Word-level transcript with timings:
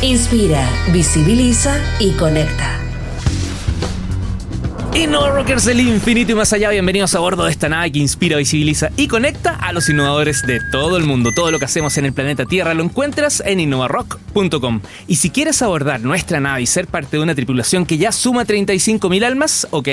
Inspira, 0.00 0.64
visibiliza 0.92 1.82
y 1.98 2.12
conecta. 2.12 2.77
Innova 4.98 5.30
Rockers 5.30 5.64
del 5.64 5.78
infinito 5.78 6.32
y 6.32 6.34
más 6.34 6.52
allá, 6.52 6.70
bienvenidos 6.70 7.14
a 7.14 7.20
bordo 7.20 7.44
de 7.44 7.52
esta 7.52 7.68
nave 7.68 7.92
que 7.92 8.00
inspira, 8.00 8.36
visibiliza 8.36 8.90
y 8.96 9.06
conecta 9.06 9.54
a 9.54 9.72
los 9.72 9.88
innovadores 9.88 10.44
de 10.44 10.60
todo 10.72 10.96
el 10.96 11.04
mundo. 11.04 11.30
Todo 11.30 11.52
lo 11.52 11.60
que 11.60 11.66
hacemos 11.66 11.96
en 11.98 12.06
el 12.06 12.12
planeta 12.12 12.46
Tierra 12.46 12.74
lo 12.74 12.82
encuentras 12.82 13.40
en 13.46 13.60
innovarock.com. 13.60 14.80
Y 15.06 15.14
si 15.16 15.30
quieres 15.30 15.62
abordar 15.62 16.00
nuestra 16.00 16.40
nave 16.40 16.62
y 16.62 16.66
ser 16.66 16.88
parte 16.88 17.16
de 17.16 17.22
una 17.22 17.36
tripulación 17.36 17.86
que 17.86 17.96
ya 17.96 18.10
suma 18.10 18.44
35.000 18.44 19.24
almas, 19.24 19.68
ok, 19.70 19.88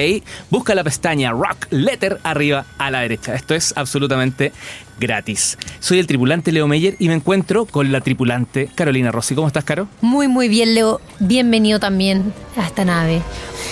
busca 0.49 0.73
la 0.73 0.83
pestaña 0.83 1.29
Rock 1.29 1.67
Letter 1.69 2.19
arriba 2.23 2.65
a 2.79 2.89
la 2.89 3.01
derecha. 3.01 3.35
Esto 3.35 3.53
es 3.53 3.73
absolutamente 3.77 4.53
gratis. 4.99 5.59
Soy 5.81 5.99
el 5.99 6.07
tripulante 6.07 6.51
Leo 6.51 6.67
Meyer 6.67 6.95
y 6.97 7.09
me 7.09 7.13
encuentro 7.13 7.67
con 7.67 7.91
la 7.91 8.01
tripulante 8.01 8.71
Carolina 8.73 9.11
Rossi. 9.11 9.35
¿Cómo 9.35 9.45
estás, 9.45 9.65
Caro? 9.65 9.87
Muy, 10.01 10.27
muy 10.27 10.49
bien, 10.49 10.73
Leo. 10.73 10.99
Bienvenido 11.19 11.79
también 11.79 12.33
a 12.57 12.65
esta 12.65 12.85
nave. 12.85 13.21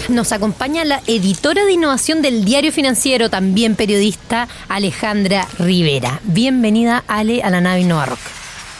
Nos 0.09 0.33
acompaña 0.33 0.83
la 0.83 1.01
editora 1.07 1.63
de 1.63 1.71
innovación 1.71 2.21
del 2.21 2.43
Diario 2.43 2.73
Financiero, 2.73 3.29
también 3.29 3.75
periodista, 3.75 4.49
Alejandra 4.67 5.47
Rivera. 5.57 6.19
Bienvenida, 6.25 7.05
Ale, 7.07 7.41
a 7.41 7.49
la 7.49 7.61
nave 7.61 7.81
Innova 7.81 8.07
Rock. 8.07 8.19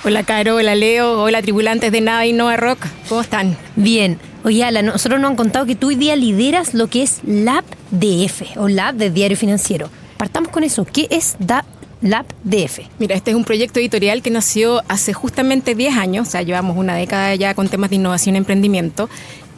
Hola, 0.03 0.23
Caro. 0.23 0.57
Hola, 0.57 0.75
Leo. 0.75 1.21
Hola, 1.21 1.41
tripulantes 1.41 1.93
de 1.93 2.01
nave 2.01 2.27
Innova 2.27 2.57
Rock. 2.57 2.87
¿Cómo 3.07 3.21
están? 3.21 3.57
Bien. 3.77 4.19
Oye, 4.43 4.65
Ala, 4.65 4.81
nosotros 4.81 5.21
nos 5.21 5.31
han 5.31 5.37
contado 5.37 5.65
que 5.65 5.75
tú 5.75 5.87
hoy 5.87 5.95
día 5.95 6.17
lideras 6.17 6.73
lo 6.73 6.87
que 6.87 7.03
es 7.03 7.21
Lab 7.23 7.63
DF 7.91 8.57
o 8.57 8.67
Lab 8.67 8.95
de 8.95 9.09
Diario 9.09 9.37
Financiero. 9.37 9.89
Partamos 10.17 10.51
con 10.51 10.65
eso. 10.65 10.83
¿Qué 10.83 11.07
es 11.09 11.37
da 11.39 11.63
Lab 12.03 12.25
DF. 12.43 12.79
Mira, 12.99 13.15
este 13.15 13.31
es 13.31 13.37
un 13.37 13.45
proyecto 13.45 13.79
editorial 13.79 14.21
que 14.21 14.29
nació 14.29 14.83
hace 14.89 15.13
justamente 15.13 15.73
10 15.73 15.95
años, 15.95 16.27
o 16.27 16.31
sea, 16.31 16.41
llevamos 16.41 16.75
una 16.75 16.95
década 16.95 17.33
ya 17.35 17.53
con 17.53 17.69
temas 17.69 17.89
de 17.91 17.95
innovación 17.95 18.35
y 18.35 18.39
emprendimiento. 18.39 19.09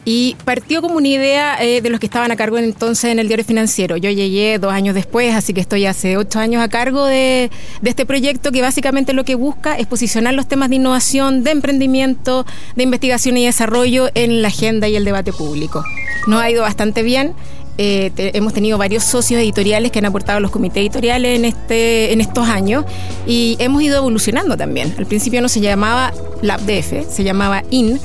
Y 0.08 0.36
partió 0.44 0.82
como 0.82 0.98
una 0.98 1.08
idea 1.08 1.56
eh, 1.60 1.80
de 1.80 1.90
los 1.90 1.98
que 1.98 2.06
estaban 2.06 2.30
a 2.30 2.36
cargo 2.36 2.58
entonces 2.58 3.10
en 3.10 3.18
el 3.18 3.26
diario 3.26 3.44
financiero. 3.44 3.96
Yo 3.96 4.08
llegué 4.08 4.56
dos 4.60 4.72
años 4.72 4.94
después, 4.94 5.34
así 5.34 5.52
que 5.52 5.60
estoy 5.60 5.84
hace 5.84 6.16
ocho 6.16 6.38
años 6.38 6.62
a 6.62 6.68
cargo 6.68 7.04
de, 7.06 7.50
este 7.84 8.06
proyecto 8.06 8.52
que 8.52 8.62
básicamente 8.62 9.12
lo 9.14 9.24
que 9.24 9.34
busca 9.34 9.76
es 9.76 9.88
posicionar 9.88 10.32
los 10.32 10.46
temas 10.46 10.70
de 10.70 10.76
innovación, 10.76 11.42
de 11.42 11.50
emprendimiento, 11.50 12.46
de 12.76 12.84
investigación 12.84 13.36
y 13.36 13.46
desarrollo 13.46 14.08
en 14.14 14.42
la 14.42 14.48
agenda 14.48 14.86
y 14.86 14.94
el 14.94 15.04
debate 15.04 15.32
público. 15.32 15.82
Nos 16.28 16.40
ha 16.40 16.48
ido 16.52 16.62
bastante 16.62 17.02
bien. 17.02 17.32
Eh, 17.76 18.12
hemos 18.32 18.54
tenido 18.54 18.78
varios 18.78 19.02
socios 19.02 19.40
editoriales 19.40 19.90
que 19.90 19.98
han 19.98 20.06
aportado 20.06 20.38
a 20.38 20.40
los 20.40 20.52
comités 20.52 20.82
editoriales 20.82 21.36
en, 21.36 21.44
este, 21.44 22.12
en 22.12 22.20
estos 22.20 22.48
años 22.48 22.84
y 23.26 23.56
hemos 23.58 23.82
ido 23.82 23.96
evolucionando 23.96 24.56
también. 24.56 24.94
Al 24.98 25.06
principio 25.06 25.42
no 25.42 25.48
se 25.48 25.60
llamaba 25.60 26.12
LabDF, 26.42 27.10
se 27.10 27.24
llamaba 27.24 27.64
IN. 27.70 27.98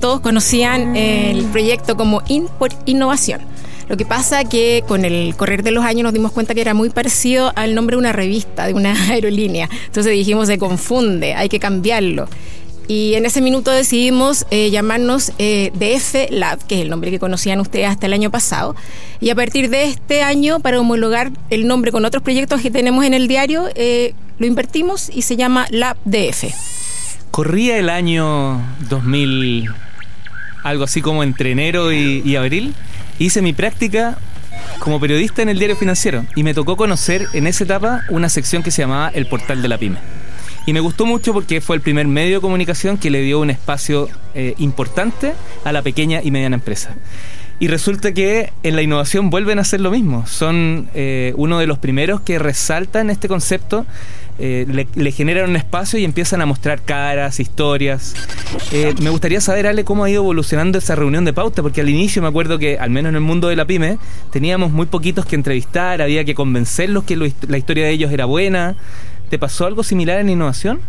Todos 0.00 0.20
conocían 0.20 0.96
el 0.96 1.44
proyecto 1.46 1.96
como 1.96 2.22
IN 2.26 2.48
por 2.58 2.70
innovación. 2.86 3.42
Lo 3.88 3.96
que 3.96 4.06
pasa 4.06 4.44
que 4.44 4.84
con 4.86 5.04
el 5.04 5.34
correr 5.36 5.62
de 5.62 5.72
los 5.72 5.84
años 5.84 6.04
nos 6.04 6.12
dimos 6.12 6.32
cuenta 6.32 6.54
que 6.54 6.60
era 6.60 6.74
muy 6.74 6.90
parecido 6.90 7.52
al 7.56 7.74
nombre 7.74 7.96
de 7.96 7.98
una 7.98 8.12
revista, 8.12 8.66
de 8.66 8.72
una 8.72 8.92
aerolínea. 9.10 9.68
Entonces 9.86 10.12
dijimos, 10.12 10.46
se 10.46 10.58
confunde, 10.58 11.34
hay 11.34 11.48
que 11.48 11.58
cambiarlo. 11.58 12.28
Y 12.86 13.14
en 13.14 13.24
ese 13.26 13.40
minuto 13.40 13.70
decidimos 13.70 14.46
eh, 14.50 14.70
llamarnos 14.70 15.32
eh, 15.38 15.70
DF 15.74 16.32
Lab, 16.32 16.64
que 16.66 16.76
es 16.76 16.80
el 16.82 16.90
nombre 16.90 17.10
que 17.10 17.18
conocían 17.18 17.60
ustedes 17.60 17.88
hasta 17.88 18.06
el 18.06 18.12
año 18.12 18.30
pasado. 18.30 18.74
Y 19.20 19.30
a 19.30 19.34
partir 19.34 19.70
de 19.70 19.84
este 19.84 20.22
año, 20.22 20.60
para 20.60 20.80
homologar 20.80 21.30
el 21.50 21.68
nombre 21.68 21.92
con 21.92 22.04
otros 22.04 22.22
proyectos 22.22 22.60
que 22.60 22.70
tenemos 22.70 23.04
en 23.04 23.14
el 23.14 23.28
diario, 23.28 23.68
eh, 23.74 24.14
lo 24.38 24.46
invertimos 24.46 25.08
y 25.08 25.22
se 25.22 25.36
llama 25.36 25.66
Lab 25.70 25.98
DF. 26.04 26.46
Corría 27.30 27.76
el 27.78 27.90
año 27.90 28.60
2000, 28.88 29.70
algo 30.62 30.84
así 30.84 31.02
como 31.02 31.22
entre 31.22 31.52
enero 31.52 31.92
y, 31.92 32.36
abril. 32.36 32.74
Hice 33.18 33.42
mi 33.42 33.52
práctica 33.52 34.18
como 34.78 35.00
periodista 35.00 35.42
en 35.42 35.48
el 35.48 35.58
diario 35.58 35.76
financiero 35.76 36.24
y 36.34 36.42
me 36.42 36.54
tocó 36.54 36.76
conocer 36.76 37.26
en 37.32 37.46
esa 37.46 37.64
etapa 37.64 38.02
una 38.08 38.28
sección 38.28 38.62
que 38.62 38.70
se 38.70 38.82
llamaba 38.82 39.10
El 39.14 39.26
Portal 39.26 39.62
de 39.62 39.68
la 39.68 39.78
Pyme. 39.78 39.98
Y 40.66 40.72
me 40.72 40.80
gustó 40.80 41.06
mucho 41.06 41.32
porque 41.32 41.60
fue 41.60 41.76
el 41.76 41.82
primer 41.82 42.06
medio 42.06 42.36
de 42.36 42.40
comunicación 42.40 42.98
que 42.98 43.10
le 43.10 43.22
dio 43.22 43.40
un 43.40 43.50
espacio 43.50 44.08
eh, 44.34 44.54
importante 44.58 45.32
a 45.64 45.72
la 45.72 45.82
pequeña 45.82 46.20
y 46.22 46.30
mediana 46.30 46.56
empresa. 46.56 46.94
Y 47.58 47.68
resulta 47.68 48.12
que 48.12 48.52
en 48.62 48.74
la 48.74 48.82
innovación 48.82 49.28
vuelven 49.28 49.58
a 49.58 49.62
hacer 49.62 49.80
lo 49.80 49.90
mismo. 49.90 50.26
Son 50.26 50.88
eh, 50.94 51.34
uno 51.36 51.58
de 51.58 51.66
los 51.66 51.78
primeros 51.78 52.22
que 52.22 52.38
resaltan 52.38 53.10
este 53.10 53.28
concepto, 53.28 53.84
eh, 54.42 54.64
le, 54.66 54.88
le, 54.94 55.12
generan 55.12 55.50
un 55.50 55.56
espacio 55.56 55.98
y 55.98 56.04
empiezan 56.04 56.40
a 56.40 56.46
mostrar 56.46 56.82
caras, 56.82 57.40
historias. 57.40 58.14
Eh, 58.72 58.94
me 59.02 59.10
gustaría 59.10 59.40
saber, 59.42 59.66
Ale, 59.66 59.84
cómo 59.84 60.04
ha 60.04 60.10
ido 60.10 60.22
evolucionando 60.22 60.78
esa 60.78 60.96
reunión 60.96 61.26
de 61.26 61.34
pauta, 61.34 61.60
porque 61.62 61.82
al 61.82 61.90
inicio 61.90 62.22
me 62.22 62.28
acuerdo 62.28 62.58
que, 62.58 62.78
al 62.78 62.88
menos 62.88 63.10
en 63.10 63.16
el 63.16 63.20
mundo 63.20 63.48
de 63.48 63.56
la 63.56 63.66
pyme, 63.66 63.98
teníamos 64.32 64.72
muy 64.72 64.86
poquitos 64.86 65.26
que 65.26 65.36
entrevistar, 65.36 66.00
había 66.00 66.24
que 66.24 66.34
convencerlos 66.34 67.04
que 67.04 67.16
lo, 67.16 67.26
la 67.48 67.58
historia 67.58 67.84
de 67.84 67.90
ellos 67.90 68.12
era 68.12 68.24
buena. 68.24 68.76
¿Te 69.28 69.38
pasó 69.38 69.66
algo 69.66 69.82
similar 69.82 70.18
en 70.20 70.30
innovación? 70.30 70.80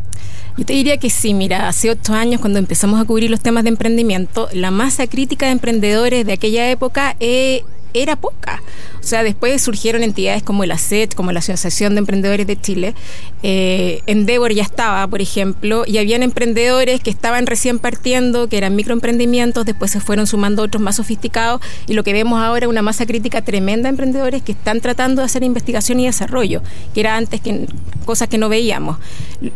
Yo 0.57 0.66
te 0.66 0.73
diría 0.73 0.97
que 0.97 1.09
sí, 1.09 1.34
mira, 1.34 1.67
hace 1.67 1.90
ocho 1.90 2.13
años 2.13 2.40
cuando 2.40 2.57
empezamos 2.57 3.01
a 3.01 3.06
cubrir 3.06 3.29
los 3.29 3.41
temas 3.41 3.63
de 3.63 3.69
emprendimiento, 3.69 4.47
la 4.53 4.72
masa 4.72 5.07
crítica 5.07 5.45
de 5.47 5.51
emprendedores 5.51 6.25
de 6.25 6.34
aquella 6.34 6.69
época 6.72 7.16
eh, 7.19 7.63
era 7.94 8.16
poca. 8.16 8.61
O 9.01 9.03
sea, 9.03 9.23
después 9.23 9.62
surgieron 9.62 10.03
entidades 10.03 10.44
como 10.44 10.63
el 10.63 10.72
ACET, 10.72 11.16
como 11.16 11.31
la 11.31 11.39
Asociación 11.39 11.95
de 11.95 12.00
Emprendedores 12.00 12.45
de 12.45 12.59
Chile. 12.59 12.94
Eh, 13.41 14.01
Endeavor 14.06 14.53
ya 14.53 14.63
estaba, 14.63 15.07
por 15.07 15.22
ejemplo, 15.22 15.84
y 15.88 15.97
habían 15.97 16.22
emprendedores 16.22 17.01
que 17.01 17.09
estaban 17.09 17.47
recién 17.47 17.79
partiendo, 17.79 18.47
que 18.47 18.57
eran 18.57 18.75
microemprendimientos, 18.75 19.66
después 19.66 19.91
se 19.91 20.00
fueron 20.00 20.28
sumando 20.28 20.61
otros 20.61 20.81
más 20.81 20.97
sofisticados, 20.97 21.61
y 21.88 21.94
lo 21.94 22.03
que 22.03 22.13
vemos 22.13 22.40
ahora 22.41 22.66
es 22.66 22.69
una 22.69 22.84
masa 22.84 23.06
crítica 23.06 23.41
tremenda 23.41 23.88
de 23.88 23.90
emprendedores 23.90 24.44
que 24.44 24.51
están 24.51 24.81
tratando 24.81 25.22
de 25.22 25.25
hacer 25.25 25.44
investigación 25.44 26.00
y 26.00 26.06
desarrollo, 26.06 26.61
que 26.94 27.00
era 27.00 27.17
antes 27.17 27.41
que 27.41 27.66
cosas 28.06 28.28
que 28.28 28.38
no 28.38 28.50
veíamos. 28.50 28.97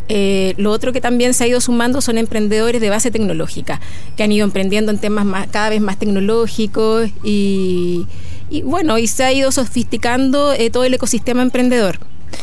Eh, 0.10 0.56
lo 0.58 0.72
otro 0.72 0.92
que 0.92 1.02
también 1.02 1.34
se 1.34 1.44
ha 1.44 1.48
ido 1.48 1.62
sumando 1.62 2.02
son 2.02 2.18
emprendedores 2.18 2.82
de 2.82 2.90
base 2.90 3.12
tecnológica, 3.12 3.80
que 4.18 4.24
han 4.24 4.32
ido 4.32 4.44
emprendiendo 4.44 4.92
en 4.92 4.98
temas 4.98 5.48
cada 5.52 5.70
vez 5.70 5.82
más 5.82 6.00
tecnológicos 6.00 7.10
y 7.24 8.08
y 8.50 8.62
bueno, 8.62 8.98
y 8.98 9.08
se 9.08 9.24
ha 9.24 9.34
ido 9.34 9.52
sofisticando 9.52 10.54
eh, 10.54 10.70
todo 10.70 10.84
el 10.84 10.94
ecosistema 10.94 11.42
emprendedor. 11.42 12.00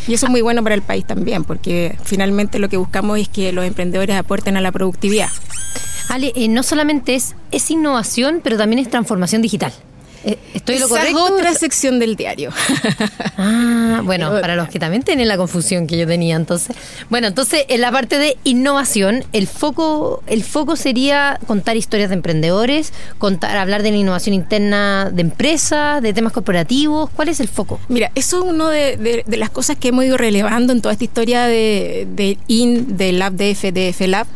Y 0.07 0.15
eso 0.15 0.27
es 0.27 0.31
muy 0.31 0.41
bueno 0.41 0.63
para 0.63 0.75
el 0.75 0.83
país 0.83 1.07
también, 1.07 1.45
porque 1.45 1.97
finalmente 2.05 2.59
lo 2.59 2.69
que 2.69 2.77
buscamos 2.77 3.19
es 3.19 3.29
que 3.29 3.53
los 3.53 3.65
emprendedores 3.65 4.17
aporten 4.17 4.57
a 4.57 4.61
la 4.61 4.73
productividad. 4.73 5.29
Ale, 6.09 6.33
eh, 6.35 6.49
no 6.49 6.63
solamente 6.63 7.15
es, 7.15 7.35
es 7.51 7.71
innovación, 7.71 8.41
pero 8.43 8.57
también 8.57 8.81
es 8.81 8.91
transformación 8.91 9.43
digital. 9.43 9.73
Eh, 10.25 10.39
¿Estoy 10.55 10.77
Esa 10.77 10.85
lo 10.85 10.89
correcto? 10.89 11.27
es 11.27 11.33
otra 11.33 11.55
sección 11.55 11.99
del 11.99 12.17
diario. 12.17 12.51
Ah, 13.45 14.03
bueno, 14.05 14.31
para 14.41 14.55
los 14.55 14.69
que 14.69 14.79
también 14.79 15.03
tienen 15.03 15.27
la 15.27 15.37
confusión 15.37 15.87
que 15.87 15.99
yo 15.99 16.07
tenía 16.07 16.37
entonces. 16.37 16.77
Bueno, 17.11 17.27
entonces 17.27 17.65
en 17.69 17.81
la 17.81 17.91
parte 17.91 18.19
de 18.19 18.37
innovación, 18.45 19.25
el 19.33 19.49
foco, 19.49 20.23
el 20.27 20.45
foco 20.45 20.77
sería 20.77 21.41
contar 21.47 21.77
historias 21.77 22.11
de 22.11 22.15
emprendedores, 22.15 22.93
contar, 23.19 23.57
hablar 23.57 23.83
de 23.83 23.91
la 23.91 23.97
innovación 23.97 24.35
interna 24.35 25.11
de 25.11 25.23
empresas, 25.23 26.03
de 26.03 26.13
temas 26.13 26.33
corporativos. 26.33 27.11
¿Cuál 27.17 27.29
es 27.29 27.41
el 27.41 27.49
foco? 27.49 27.81
Mira, 27.89 28.13
eso 28.15 28.45
es 28.45 28.51
una 28.53 28.71
de, 28.71 28.97
de, 28.97 29.25
de, 29.27 29.37
las 29.37 29.51
cosas 29.51 29.77
que 29.77 29.89
hemos 29.89 30.05
ido 30.05 30.17
relevando 30.17 30.73
en 30.73 30.81
toda 30.81 30.93
esta 30.93 31.05
historia 31.05 31.47
de, 31.47 32.07
de 32.15 32.39
IN, 32.47 32.97
de 32.97 33.13
Lab 33.13 33.33
DF, 33.33 33.73
DF 33.73 34.01
Lab, 34.07 34.27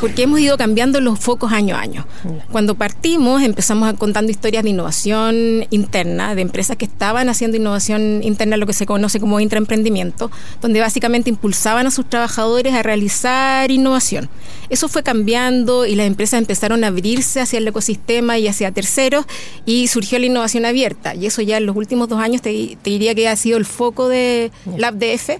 porque 0.00 0.24
hemos 0.24 0.40
ido 0.40 0.58
cambiando 0.58 1.00
los 1.00 1.18
focos 1.18 1.52
año 1.52 1.76
a 1.76 1.80
año. 1.80 2.06
Cuando 2.50 2.74
partimos 2.74 3.42
empezamos 3.42 3.92
contando 3.94 4.30
historias 4.30 4.64
de 4.64 4.70
innovación 4.70 5.21
interna, 5.30 6.34
de 6.34 6.42
empresas 6.42 6.76
que 6.76 6.84
estaban 6.84 7.28
haciendo 7.28 7.56
innovación 7.56 8.22
interna, 8.22 8.56
lo 8.56 8.66
que 8.66 8.72
se 8.72 8.86
conoce 8.86 9.20
como 9.20 9.40
intraemprendimiento, 9.40 10.30
donde 10.60 10.80
básicamente 10.80 11.30
impulsaban 11.30 11.86
a 11.86 11.90
sus 11.90 12.08
trabajadores 12.08 12.74
a 12.74 12.82
realizar 12.82 13.70
innovación. 13.70 14.28
Eso 14.70 14.88
fue 14.88 15.02
cambiando 15.02 15.86
y 15.86 15.94
las 15.94 16.06
empresas 16.06 16.38
empezaron 16.38 16.84
a 16.84 16.88
abrirse 16.88 17.40
hacia 17.40 17.58
el 17.58 17.68
ecosistema 17.68 18.38
y 18.38 18.48
hacia 18.48 18.72
terceros 18.72 19.26
y 19.66 19.88
surgió 19.88 20.18
la 20.18 20.26
innovación 20.26 20.64
abierta. 20.64 21.14
Y 21.14 21.26
eso 21.26 21.42
ya 21.42 21.58
en 21.58 21.66
los 21.66 21.76
últimos 21.76 22.08
dos 22.08 22.20
años 22.20 22.42
te, 22.42 22.78
te 22.82 22.90
diría 22.90 23.14
que 23.14 23.28
ha 23.28 23.36
sido 23.36 23.58
el 23.58 23.64
foco 23.64 24.08
de 24.08 24.50
LabDF. 24.76 25.30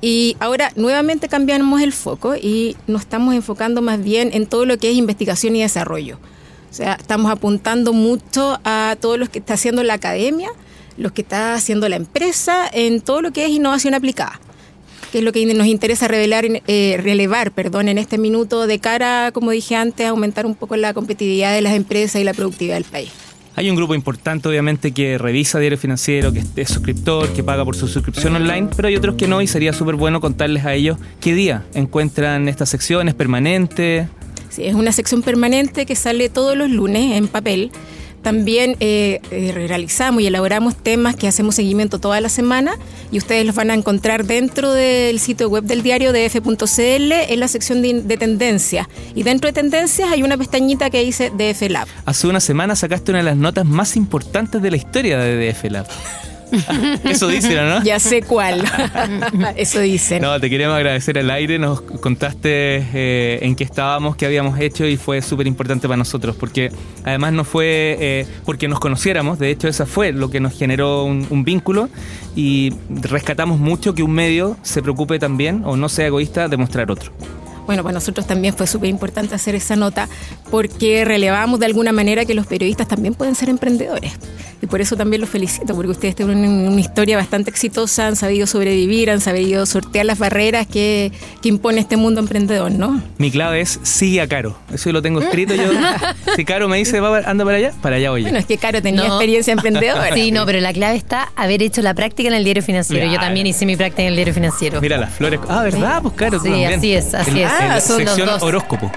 Y 0.00 0.36
ahora 0.40 0.72
nuevamente 0.74 1.28
cambiamos 1.28 1.80
el 1.80 1.92
foco 1.92 2.34
y 2.34 2.76
nos 2.88 3.02
estamos 3.02 3.34
enfocando 3.34 3.82
más 3.82 4.02
bien 4.02 4.30
en 4.32 4.46
todo 4.46 4.64
lo 4.64 4.76
que 4.76 4.90
es 4.90 4.96
investigación 4.96 5.54
y 5.54 5.62
desarrollo. 5.62 6.18
O 6.72 6.74
sea, 6.74 6.94
estamos 6.94 7.30
apuntando 7.30 7.92
mucho 7.92 8.58
a 8.64 8.96
todo 8.98 9.18
lo 9.18 9.26
que 9.30 9.40
está 9.40 9.52
haciendo 9.52 9.82
la 9.82 9.92
academia, 9.92 10.48
lo 10.96 11.12
que 11.12 11.20
está 11.20 11.52
haciendo 11.52 11.86
la 11.90 11.96
empresa, 11.96 12.66
en 12.72 13.02
todo 13.02 13.20
lo 13.20 13.30
que 13.30 13.44
es 13.44 13.50
innovación 13.50 13.92
aplicada 13.92 14.40
que 15.10 15.18
es 15.18 15.24
lo 15.24 15.32
que 15.32 15.44
nos 15.54 15.66
interesa 15.66 16.08
revelar, 16.08 16.46
eh, 16.66 16.98
relevar 17.02 17.52
perdón, 17.52 17.88
en 17.88 17.98
este 17.98 18.16
minuto 18.16 18.66
de 18.66 18.78
cara, 18.78 19.30
como 19.32 19.50
dije 19.50 19.76
antes, 19.76 20.06
a 20.06 20.08
aumentar 20.08 20.46
un 20.46 20.54
poco 20.54 20.74
la 20.76 20.94
competitividad 20.94 21.52
de 21.52 21.60
las 21.60 21.74
empresas 21.74 22.18
y 22.22 22.24
la 22.24 22.32
productividad 22.32 22.76
del 22.76 22.84
país. 22.84 23.10
Hay 23.54 23.68
un 23.68 23.76
grupo 23.76 23.94
importante, 23.94 24.48
obviamente, 24.48 24.92
que 24.92 25.18
revisa 25.18 25.58
diario 25.58 25.76
financiero, 25.76 26.32
que 26.32 26.42
es 26.56 26.68
suscriptor, 26.70 27.28
que 27.34 27.42
paga 27.42 27.62
por 27.66 27.76
su 27.76 27.88
suscripción 27.88 28.34
online, 28.34 28.70
pero 28.74 28.88
hay 28.88 28.96
otros 28.96 29.16
que 29.16 29.28
no 29.28 29.42
y 29.42 29.46
sería 29.46 29.74
súper 29.74 29.96
bueno 29.96 30.22
contarles 30.22 30.64
a 30.64 30.72
ellos 30.72 30.96
qué 31.20 31.34
día 31.34 31.66
encuentran 31.74 32.48
estas 32.48 32.70
secciones 32.70 33.12
permanentes. 33.12 34.08
Sí, 34.52 34.64
es 34.64 34.74
una 34.74 34.92
sección 34.92 35.22
permanente 35.22 35.86
que 35.86 35.96
sale 35.96 36.28
todos 36.28 36.56
los 36.56 36.70
lunes 36.70 37.16
en 37.16 37.26
papel 37.26 37.72
también 38.22 38.76
eh, 38.80 39.20
eh, 39.30 39.52
realizamos 39.52 40.22
y 40.22 40.26
elaboramos 40.26 40.76
temas 40.76 41.16
que 41.16 41.26
hacemos 41.26 41.56
seguimiento 41.56 41.98
toda 41.98 42.20
la 42.20 42.28
semana 42.28 42.76
y 43.10 43.18
ustedes 43.18 43.44
los 43.44 43.54
van 43.54 43.70
a 43.70 43.74
encontrar 43.74 44.24
dentro 44.24 44.72
del 44.72 45.18
sitio 45.18 45.48
web 45.48 45.64
del 45.64 45.82
diario 45.82 46.12
df.cl 46.12 47.12
en 47.12 47.40
la 47.40 47.48
sección 47.48 47.82
de, 47.82 48.02
de 48.02 48.16
tendencias. 48.16 48.86
Y 49.14 49.24
dentro 49.24 49.48
de 49.48 49.52
tendencias 49.52 50.10
hay 50.10 50.22
una 50.22 50.36
pestañita 50.36 50.88
que 50.88 51.02
dice 51.02 51.30
DF 51.30 51.68
Lab. 51.68 51.88
Hace 52.04 52.28
una 52.28 52.40
semana 52.40 52.76
sacaste 52.76 53.10
una 53.10 53.18
de 53.18 53.24
las 53.24 53.36
notas 53.36 53.66
más 53.66 53.96
importantes 53.96 54.62
de 54.62 54.70
la 54.70 54.76
historia 54.76 55.18
de 55.18 55.52
DF 55.52 55.64
Lab. 55.70 55.86
Eso 57.04 57.28
dicen, 57.28 57.68
¿no? 57.68 57.82
Ya 57.82 57.98
sé 57.98 58.22
cuál. 58.22 58.64
Eso 59.56 59.80
dicen. 59.80 60.22
No, 60.22 60.38
te 60.38 60.50
queríamos 60.50 60.76
agradecer 60.76 61.18
al 61.18 61.30
aire. 61.30 61.58
Nos 61.58 61.80
contaste 61.80 62.86
eh, 62.94 63.38
en 63.42 63.56
qué 63.56 63.64
estábamos, 63.64 64.16
qué 64.16 64.26
habíamos 64.26 64.58
hecho 64.60 64.86
y 64.86 64.96
fue 64.96 65.22
súper 65.22 65.46
importante 65.46 65.88
para 65.88 65.96
nosotros 65.96 66.36
porque 66.36 66.70
además 67.04 67.32
no 67.32 67.44
fue 67.44 67.96
eh, 68.00 68.26
porque 68.44 68.68
nos 68.68 68.80
conociéramos. 68.80 69.38
De 69.38 69.50
hecho, 69.50 69.68
esa 69.68 69.86
fue 69.86 70.12
lo 70.12 70.30
que 70.30 70.40
nos 70.40 70.56
generó 70.56 71.04
un, 71.04 71.42
vínculo 71.42 71.88
y 72.36 72.72
rescatamos 72.88 73.58
mucho 73.58 73.94
que 73.94 74.04
un 74.04 74.12
medio 74.12 74.56
se 74.62 74.80
preocupe 74.80 75.18
también 75.18 75.62
o 75.64 75.76
no 75.76 75.88
sea 75.88 76.06
egoísta 76.06 76.48
de 76.48 76.56
mostrar 76.56 76.90
otro. 76.90 77.12
Bueno, 77.66 77.82
para 77.82 77.94
nosotros 77.94 78.26
también 78.26 78.54
fue 78.54 78.66
súper 78.66 78.90
importante 78.90 79.34
hacer 79.34 79.54
esa 79.54 79.74
nota 79.74 80.08
porque 80.50 81.04
relevamos 81.04 81.58
de 81.58 81.66
alguna 81.66 81.92
manera 81.92 82.24
que 82.24 82.34
los 82.34 82.46
periodistas 82.46 82.86
también 82.86 83.14
pueden 83.14 83.34
ser 83.34 83.48
emprendedores 83.48 84.12
y 84.62 84.66
por 84.68 84.80
eso 84.80 84.96
también 84.96 85.20
los 85.20 85.28
felicito, 85.28 85.74
porque 85.74 85.90
ustedes 85.90 86.14
tienen 86.14 86.38
una 86.38 86.80
historia 86.80 87.16
bastante 87.16 87.50
exitosa, 87.50 88.06
han 88.06 88.14
sabido 88.14 88.46
sobrevivir, 88.46 89.10
han 89.10 89.20
sabido 89.20 89.66
sortear 89.66 90.06
las 90.06 90.20
barreras 90.20 90.68
que, 90.68 91.10
impone 91.42 91.80
este 91.80 91.96
mundo 91.96 92.20
emprendedor, 92.20 92.70
¿no? 92.70 93.02
Mi 93.18 93.32
clave 93.32 93.60
es 93.60 93.80
sigue 93.82 94.20
a 94.20 94.28
Caro, 94.28 94.56
eso 94.72 94.92
lo 94.92 95.02
tengo 95.02 95.20
escrito 95.20 95.54
yo. 95.54 95.64
si 96.36 96.44
Caro 96.44 96.68
me 96.68 96.78
dice, 96.78 96.98
anda 96.98 97.44
para 97.44 97.56
allá, 97.56 97.72
para 97.82 97.96
allá 97.96 98.10
voy. 98.10 98.22
Bueno, 98.22 98.38
es 98.38 98.46
que 98.46 98.56
Caro 98.56 98.80
tenía 98.80 99.06
experiencia 99.06 99.52
emprendedora. 99.52 100.10
Sí, 100.22 100.30
no, 100.30 100.44
pero 100.44 100.60
la 100.60 100.72
clave 100.72 100.96
está 100.96 101.32
haber 101.36 101.62
hecho 101.62 101.80
la 101.80 101.94
práctica 101.94 102.28
en 102.28 102.34
el 102.34 102.44
diario 102.44 102.62
financiero. 102.62 103.10
Yo 103.10 103.18
también 103.18 103.46
hice 103.46 103.64
mi 103.66 103.76
práctica 103.76 104.02
en 104.02 104.08
el 104.08 104.14
diario 104.14 104.34
financiero. 104.34 104.80
Mira 104.80 104.98
las 104.98 105.12
flores. 105.12 105.40
Ah, 105.48 105.62
¿verdad? 105.62 106.02
Pues 106.02 106.14
Caro, 106.14 106.38
Sí, 106.38 106.64
así 106.64 106.92
es, 106.92 107.14
así 107.14 107.40
es. 107.40 107.50
Ah, 107.50 107.80
son 107.80 107.98
sección 107.98 108.28
horóscopo 108.40 108.92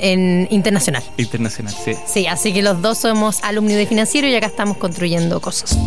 en 0.00 0.48
internacional. 0.50 1.02
Internacional, 1.16 1.74
sí. 1.84 1.92
Sí, 2.06 2.26
así 2.26 2.52
que 2.52 2.62
los 2.62 2.80
dos 2.82 2.98
somos 2.98 3.42
alumnos 3.42 3.74
de 3.74 3.86
financiero 3.86 4.28
y 4.28 4.34
acá 4.34 4.46
estamos 4.46 4.76
construyendo 4.76 5.40
cosas. 5.40 5.78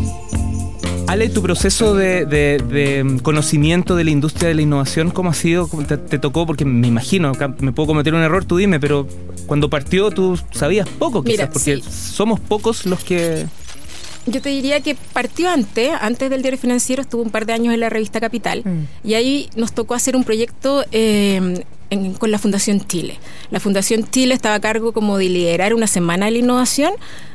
Ale, 1.12 1.28
tu 1.28 1.42
proceso 1.42 1.94
de, 1.94 3.20
conocimiento 3.22 3.98
de 3.98 4.06
la 4.06 4.12
industria 4.12 4.48
de 4.48 4.56
la 4.56 4.62
innovación, 4.62 5.12
¿cómo 5.12 5.32
ha 5.32 5.34
sido? 5.34 5.68
te, 5.68 6.20
tocó? 6.20 6.46
Porque 6.46 6.64
me 6.64 6.88
imagino, 6.88 7.34
me 7.60 7.74
puedo 7.74 7.88
cometer 7.88 8.14
un 8.14 8.22
error, 8.22 8.46
tú 8.46 8.56
dime, 8.56 8.80
pero 8.80 9.08
cuando 9.46 9.70
partió 9.70 10.10
tú 10.12 10.40
sabías 10.52 10.88
poco 10.88 11.22
quizás, 11.22 11.50
porque 11.52 11.82
somos 11.82 12.40
pocos 12.40 12.86
los 12.86 13.04
que... 13.04 13.46
Yo 14.26 14.42
te 14.42 14.50
diría 14.50 14.80
que 14.80 14.96
partió 14.96 15.50
antes, 15.50 15.92
antes 16.00 16.30
del 16.30 16.44
diario 16.44 16.58
financiero, 16.58 17.02
estuvo 17.02 17.24
un 17.24 17.32
par 17.32 17.46
de 17.46 17.54
años 17.54 17.74
en 17.74 17.82
la 17.82 17.90
revista 17.90 18.22
Capital 18.22 18.62
mm. 18.64 19.08
y 19.10 19.16
ahí 19.16 19.50
nos 19.58 19.74
tocó 19.74 19.96
hacer 19.96 20.16
un 20.16 20.24
proyecto 20.24 20.86
eh, 20.94 21.66
con 22.18 22.32
la 22.32 22.40
Fundación 22.40 22.80
Chile. 22.88 23.20
La 23.50 23.60
Fundación 23.60 24.10
Chile 24.10 24.34
estaba 24.34 24.56
a 24.56 24.62
cargo 24.62 24.94
como 24.94 25.18
de 25.18 25.28
liderar 25.28 25.74
una 25.74 25.88
semana 25.88 26.26
de 26.26 26.32
la 26.32 26.38
innovación, 26.38 26.94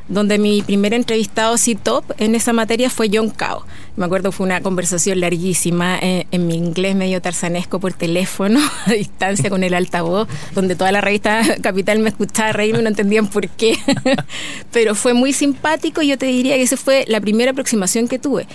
donde 0.08 0.38
mi 0.38 0.62
primer 0.62 0.94
entrevistado 0.94 1.54
así 1.54 1.74
top 1.74 2.04
en 2.16 2.34
esa 2.34 2.54
materia 2.54 2.88
fue 2.88 3.10
John 3.12 3.28
Cao. 3.28 3.66
Me 3.96 4.06
acuerdo 4.06 4.32
fue 4.32 4.46
una 4.46 4.62
conversación 4.62 5.20
larguísima 5.20 5.98
eh, 6.00 6.26
en, 6.30 6.46
mi 6.46 6.54
inglés 6.54 6.96
medio 6.96 7.20
tarzanesco 7.20 7.80
por 7.80 7.92
teléfono, 7.92 8.58
a 8.86 8.92
distancia 8.92 9.50
con 9.50 9.62
el 9.62 9.74
altavoz, 9.74 10.26
donde 10.54 10.74
toda 10.74 10.90
la 10.90 11.02
revista 11.02 11.42
Capital 11.62 11.98
me 11.98 12.08
escuchaba 12.08 12.52
reírme 12.52 12.82
no 12.82 12.88
entendían 12.88 13.26
por 13.26 13.48
qué. 13.48 13.76
Pero 14.72 14.94
fue 14.94 15.12
muy 15.12 15.34
simpático 15.34 16.00
y 16.00 16.08
yo 16.08 16.16
te 16.16 16.26
diría 16.26 16.56
que 16.56 16.62
esa 16.62 16.78
fue 16.78 17.04
la 17.08 17.20
primera 17.20 17.50
aproximación 17.50 18.08
que 18.08 18.18
tuve. 18.18 18.46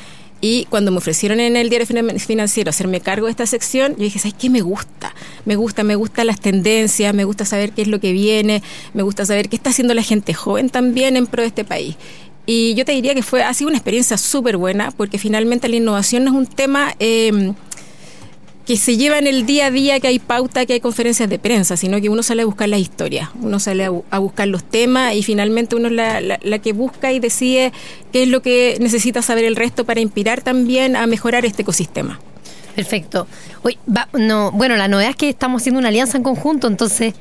Y 0.42 0.66
cuando 0.66 0.92
me 0.92 0.98
ofrecieron 0.98 1.40
en 1.40 1.56
el 1.56 1.70
diario 1.70 1.86
financiero 1.86 2.70
hacerme 2.72 3.00
cargo 3.00 3.28
de 3.28 3.32
esta 3.32 3.46
sección, 3.46 3.96
yo 3.96 4.04
dije, 4.04 4.18
¿sabes 4.18 4.34
qué 4.34 4.50
me 4.50 4.62
gusta? 4.62 5.14
Me 5.46 5.56
gusta, 5.56 5.84
me 5.84 5.96
gustan 5.96 6.26
las 6.28 6.42
tendencias, 6.42 7.14
me 7.14 7.26
gusta 7.26 7.46
saber 7.46 7.74
qué 7.74 7.84
es 7.84 7.88
lo 7.88 8.00
que 8.00 8.12
viene, 8.12 8.64
me 8.96 9.04
gusta 9.04 9.24
saber 9.24 9.50
qué 9.50 9.56
está 9.56 9.70
haciendo 9.70 9.94
la 9.94 10.02
gente 10.02 10.34
joven 10.34 10.72
también 10.72 11.16
en 11.16 11.28
pro 11.28 11.44
de 11.44 11.50
este 11.50 11.64
país. 11.64 11.96
Y 12.48 12.74
yo 12.74 12.86
te 12.86 12.92
diría 12.94 13.14
que 13.14 13.22
fue, 13.22 13.44
ha 13.44 13.54
sido 13.54 13.68
una 13.68 13.78
experiencia 13.78 14.18
súper 14.18 14.58
buena, 14.58 14.90
porque 14.90 15.20
finalmente 15.20 15.70
la 15.70 15.76
innovación 15.76 16.24
no 16.24 16.32
es 16.32 16.38
un 16.38 16.48
tema... 16.48 16.96
Eh, 17.00 17.54
que 18.66 18.78
se 18.78 18.98
lleva 18.98 19.18
en 19.18 19.28
el 19.28 19.46
día 19.46 19.68
a 19.68 19.72
día, 19.72 20.00
que 20.00 20.08
hay 20.08 20.20
pauta, 20.20 20.66
que 20.66 20.74
hay 20.74 20.80
conferencias 20.80 21.30
de 21.30 21.40
prensa, 21.40 21.78
sino 21.78 22.00
que 22.00 22.10
uno 22.10 22.24
sale 22.24 22.44
a 22.44 22.46
buscar 22.46 22.70
la 22.70 22.78
historia, 22.78 23.32
uno 23.42 23.60
sale 23.60 23.86
a, 23.86 24.20
buscar 24.20 24.48
los 24.48 24.64
temas 24.64 25.16
y 25.16 25.24
finalmente 25.24 25.76
uno 25.76 25.88
es 25.88 26.42
la, 26.44 26.60
que 26.60 26.74
busca 26.74 27.12
y 27.12 27.20
decide 27.20 27.74
qué 28.12 28.24
es 28.24 28.30
lo 28.30 28.42
que 28.42 28.78
necesita 28.80 29.22
saber 29.22 29.46
el 29.46 29.56
resto 29.56 29.86
para 29.86 30.00
inspirar 30.00 30.42
también 30.42 30.96
a 30.96 31.08
mejorar 31.08 31.46
este 31.46 31.64
ecosistema. 31.64 32.20
Perfecto. 32.76 33.28
Hoy, 33.64 33.78
no, 34.14 34.52
bueno, 34.52 34.78
la 34.78 34.88
novedad 34.88 35.10
es 35.10 35.16
que 35.16 35.30
estamos 35.30 35.62
haciendo 35.62 35.80
una 35.80 35.90
alianza 35.90 36.18
en 36.18 36.24
conjunto, 36.24 36.68
entonces, 36.68 37.14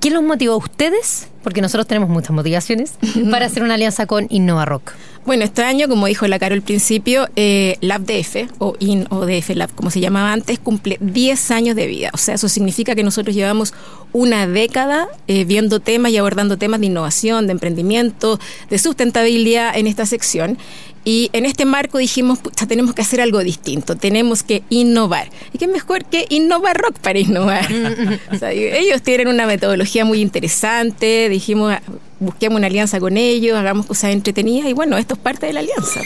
¿qué 0.00 0.10
los 0.10 0.22
motivó 0.22 0.54
a 0.54 0.56
ustedes? 0.56 1.28
Porque 1.42 1.60
nosotros 1.60 1.86
tenemos 1.86 2.08
muchas 2.08 2.30
motivaciones 2.30 2.94
para 3.30 3.46
hacer 3.46 3.62
una 3.62 3.74
alianza 3.74 4.06
con 4.06 4.26
Innova 4.30 4.64
Rock. 4.64 4.92
Bueno, 5.26 5.44
este 5.44 5.62
año, 5.62 5.86
como 5.86 6.06
dijo 6.06 6.26
la 6.26 6.38
Caro 6.38 6.54
al 6.54 6.62
principio, 6.62 7.28
eh, 7.36 7.76
LabDF 7.82 8.50
o 8.58 8.74
IN 8.78 9.06
o 9.10 9.26
DF 9.26 9.50
Lab, 9.50 9.70
como 9.74 9.90
se 9.90 10.00
llamaba 10.00 10.32
antes, 10.32 10.58
cumple 10.58 10.96
10 11.00 11.50
años 11.50 11.76
de 11.76 11.86
vida. 11.86 12.10
O 12.14 12.16
sea, 12.16 12.34
eso 12.34 12.48
significa 12.48 12.94
que 12.94 13.02
nosotros 13.02 13.36
llevamos 13.36 13.74
una 14.12 14.46
década 14.46 15.08
eh, 15.26 15.44
viendo 15.44 15.80
temas 15.80 16.12
y 16.12 16.16
abordando 16.16 16.56
temas 16.56 16.80
de 16.80 16.86
innovación, 16.86 17.46
de 17.46 17.52
emprendimiento, 17.52 18.38
de 18.68 18.78
sustentabilidad 18.78 19.76
en 19.76 19.86
esta 19.86 20.06
sección. 20.06 20.58
Y 21.02 21.30
en 21.32 21.46
este 21.46 21.64
marco 21.64 21.96
dijimos, 21.96 22.38
pucha, 22.40 22.66
tenemos 22.66 22.94
que 22.94 23.00
hacer 23.00 23.22
algo 23.22 23.38
distinto, 23.38 23.96
tenemos 23.96 24.42
que 24.42 24.62
innovar. 24.68 25.30
¿Y 25.52 25.58
qué 25.58 25.66
mejor 25.66 26.04
que 26.04 26.26
innovar 26.28 26.76
rock 26.76 26.98
para 26.98 27.18
innovar? 27.18 27.66
o 28.32 28.36
sea, 28.36 28.52
ellos 28.52 29.00
tienen 29.00 29.28
una 29.28 29.46
metodología 29.46 30.04
muy 30.04 30.20
interesante, 30.20 31.30
dijimos, 31.30 31.74
busquemos 32.18 32.58
una 32.58 32.66
alianza 32.66 33.00
con 33.00 33.16
ellos, 33.16 33.56
hagamos 33.56 33.86
cosas 33.86 34.12
entretenidas 34.12 34.68
y 34.68 34.74
bueno, 34.74 34.98
esto 34.98 35.14
es 35.14 35.20
parte 35.20 35.46
de 35.46 35.54
la 35.54 35.60
alianza. 35.60 36.02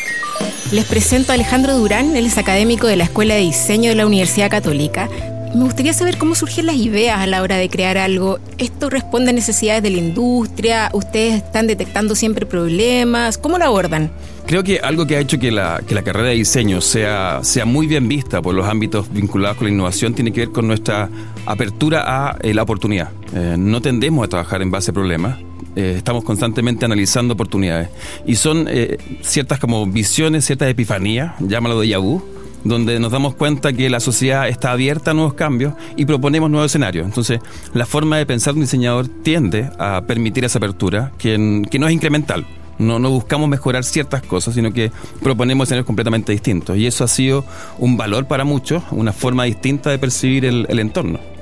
Les 0.71 0.85
presento 0.85 1.33
a 1.33 1.35
Alejandro 1.35 1.77
Durán, 1.77 2.17
él 2.17 2.27
es 2.27 2.39
académico 2.39 2.87
de 2.87 2.97
la 2.97 3.05
Escuela 3.05 3.35
de 3.35 3.41
Diseño 3.41 3.91
de 3.91 3.97
la 3.97 4.07
Universidad 4.07 4.49
Católica. 4.49 5.09
Me 5.55 5.63
gustaría 5.63 5.93
saber 5.93 6.19
cómo 6.19 6.35
surgen 6.35 6.67
las 6.67 6.75
ideas 6.75 7.21
a 7.21 7.29
la 7.29 7.41
hora 7.41 7.57
de 7.57 7.69
crear 7.69 7.97
algo. 7.97 8.41
¿Esto 8.59 8.91
responde 8.91 9.31
a 9.31 9.33
necesidades 9.33 9.85
de 9.85 9.91
la 9.91 9.99
industria? 9.99 10.91
¿Ustedes 10.93 11.45
están 11.45 11.69
detectando 11.69 12.17
siempre 12.17 12.45
problemas? 12.45 13.39
¿Cómo 13.39 13.57
lo 13.57 13.65
abordan? 13.65 14.11
Creo 14.47 14.65
que 14.65 14.81
algo 14.81 15.07
que 15.07 15.17
ha 15.17 15.21
hecho 15.21 15.39
que 15.39 15.53
la, 15.53 15.81
que 15.87 15.95
la 15.95 16.03
carrera 16.03 16.31
de 16.31 16.35
diseño 16.35 16.81
sea, 16.81 17.39
sea 17.45 17.67
muy 17.67 17.87
bien 17.87 18.09
vista 18.09 18.43
por 18.43 18.53
los 18.53 18.67
ámbitos 18.67 19.13
vinculados 19.13 19.57
con 19.59 19.69
la 19.69 19.73
innovación 19.73 20.13
tiene 20.13 20.33
que 20.33 20.41
ver 20.41 20.51
con 20.51 20.67
nuestra 20.67 21.09
apertura 21.47 22.03
a 22.05 22.37
eh, 22.41 22.53
la 22.53 22.65
oportunidad. 22.65 23.11
Eh, 23.33 23.55
no 23.57 23.81
tendemos 23.81 24.25
a 24.25 24.29
trabajar 24.29 24.61
en 24.61 24.73
base 24.73 24.91
a 24.91 24.95
problemas, 24.95 25.39
eh, 25.77 25.95
estamos 25.97 26.25
constantemente 26.25 26.85
analizando 26.85 27.35
oportunidades. 27.35 27.91
Y 28.27 28.35
son 28.35 28.69
ciertas 29.23 29.61
como 29.61 29.87
visiones, 29.87 30.45
ciertas 30.45 30.69
epifanías, 30.69 31.35
llámalo 31.39 31.81
de 31.81 31.89
Yahoo, 31.89 32.34
donde 32.65 32.99
nos 32.99 33.13
damos 33.13 33.35
cuenta 33.35 33.73
que 33.73 33.89
la 33.91 34.01
sociedad 34.01 34.49
está 34.49 34.73
abierta 34.73 35.13
a 35.13 35.15
nuevos 35.15 35.35
cambios 35.35 35.75
y 35.97 36.07
proponemos 36.07 36.51
nuevos 36.51 36.71
escenarios. 36.71 37.07
Entonces, 37.07 37.41
la 37.73 37.87
forma 37.87 38.17
de 38.19 38.27
pensar 38.27 38.55
de 38.55 38.61
un 38.61 38.65
diseñador 38.65 39.09
tiende 39.09 39.71
a 39.79 40.03
permitir 40.07 40.45
esa 40.45 40.59
apertura, 40.59 41.13
que, 41.19 41.63
que 41.71 41.79
no 41.79 41.87
es 41.87 41.93
incremental. 41.93 42.47
No, 42.77 42.99
no 42.99 43.11
buscamos 43.11 43.49
mejorar 43.49 43.85
ciertas 43.85 44.23
cosas, 44.23 44.55
sino 44.55 44.73
que 44.73 44.91
proponemos 45.23 45.69
escenarios 45.69 45.87
completamente 45.87 46.33
distintos. 46.33 46.77
Y 46.77 46.87
eso 46.87 47.05
ha 47.05 47.09
sido 47.09 47.45
un 47.79 47.97
valor 47.97 48.27
para 48.27 48.45
muchos, 48.45 48.83
una 48.91 49.13
forma 49.13 49.45
distinta 49.45 49.91
de 49.91 49.99
percibir 49.99 50.45
el 50.45 50.79
entorno. 50.81 51.34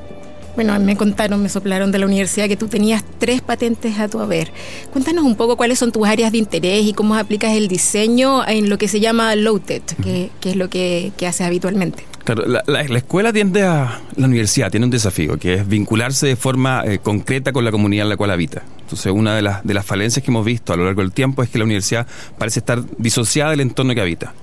Bueno, 0.55 0.79
me 0.81 0.97
contaron, 0.97 1.43
me 1.43 1.49
soplaron 1.49 1.93
de 1.93 1.99
la 1.99 2.07
universidad 2.07 2.47
que 2.47 2.57
tú 2.57 2.69
tenías 2.69 3.03
tres 3.19 3.41
patentes 3.41 3.99
a 3.99 4.09
tu 4.09 4.21
haber. 4.21 4.53
Cuéntanos 4.93 5.25
un 5.25 5.35
poco 5.35 5.57
cuáles 5.57 5.79
son 5.79 5.93
tus 5.93 6.07
áreas 6.07 6.33
de 6.33 6.39
interés 6.39 6.85
y 6.85 6.93
cómo 6.93 7.15
aplicas 7.15 7.53
el 7.53 7.69
diseño 7.69 8.47
en 8.47 8.69
lo 8.69 8.77
que 8.77 8.89
se 8.89 9.01
llama 9.01 9.35
low-tech, 9.35 9.83
que, 10.03 10.31
es 10.45 10.57
lo 10.57 10.69
que, 10.69 11.13
que 11.17 11.27
haces 11.27 11.47
habitualmente. 11.47 12.05
Claro, 12.25 12.45
la, 12.47 12.81
escuela 12.81 13.33
tiende 13.33 13.63
a. 13.63 14.01
La 14.15 14.27
universidad 14.27 14.71
tiene 14.71 14.87
un 14.87 14.91
desafío, 14.91 15.39
que 15.39 15.55
es 15.55 15.69
vincularse 15.69 16.29
de 16.29 16.37
forma 16.37 16.85
eh, 16.85 17.01
concreta 17.03 17.53
con 17.53 17.65
la 17.65 17.73
comunidad 17.73 18.05
en 18.05 18.11
la 18.11 18.17
cual 18.17 18.31
habita. 18.31 18.63
Entonces, 18.83 19.11
una 19.13 19.35
de 19.35 19.43
las, 19.43 19.65
de 19.65 19.75
las 19.75 19.85
falencias 19.85 20.25
que 20.25 20.31
hemos 20.31 20.45
visto 20.45 20.73
a 20.73 20.77
lo 20.77 20.85
largo 20.85 21.01
del 21.03 21.13
tiempo 21.13 21.43
es 21.43 21.49
que 21.49 21.59
la 21.59 21.65
universidad 21.65 22.07
parece 22.39 22.61
estar 22.61 22.83
disociada 22.99 23.51
del 23.51 23.61
entorno 23.61 23.95
que 23.95 24.01
habita. 24.01 24.35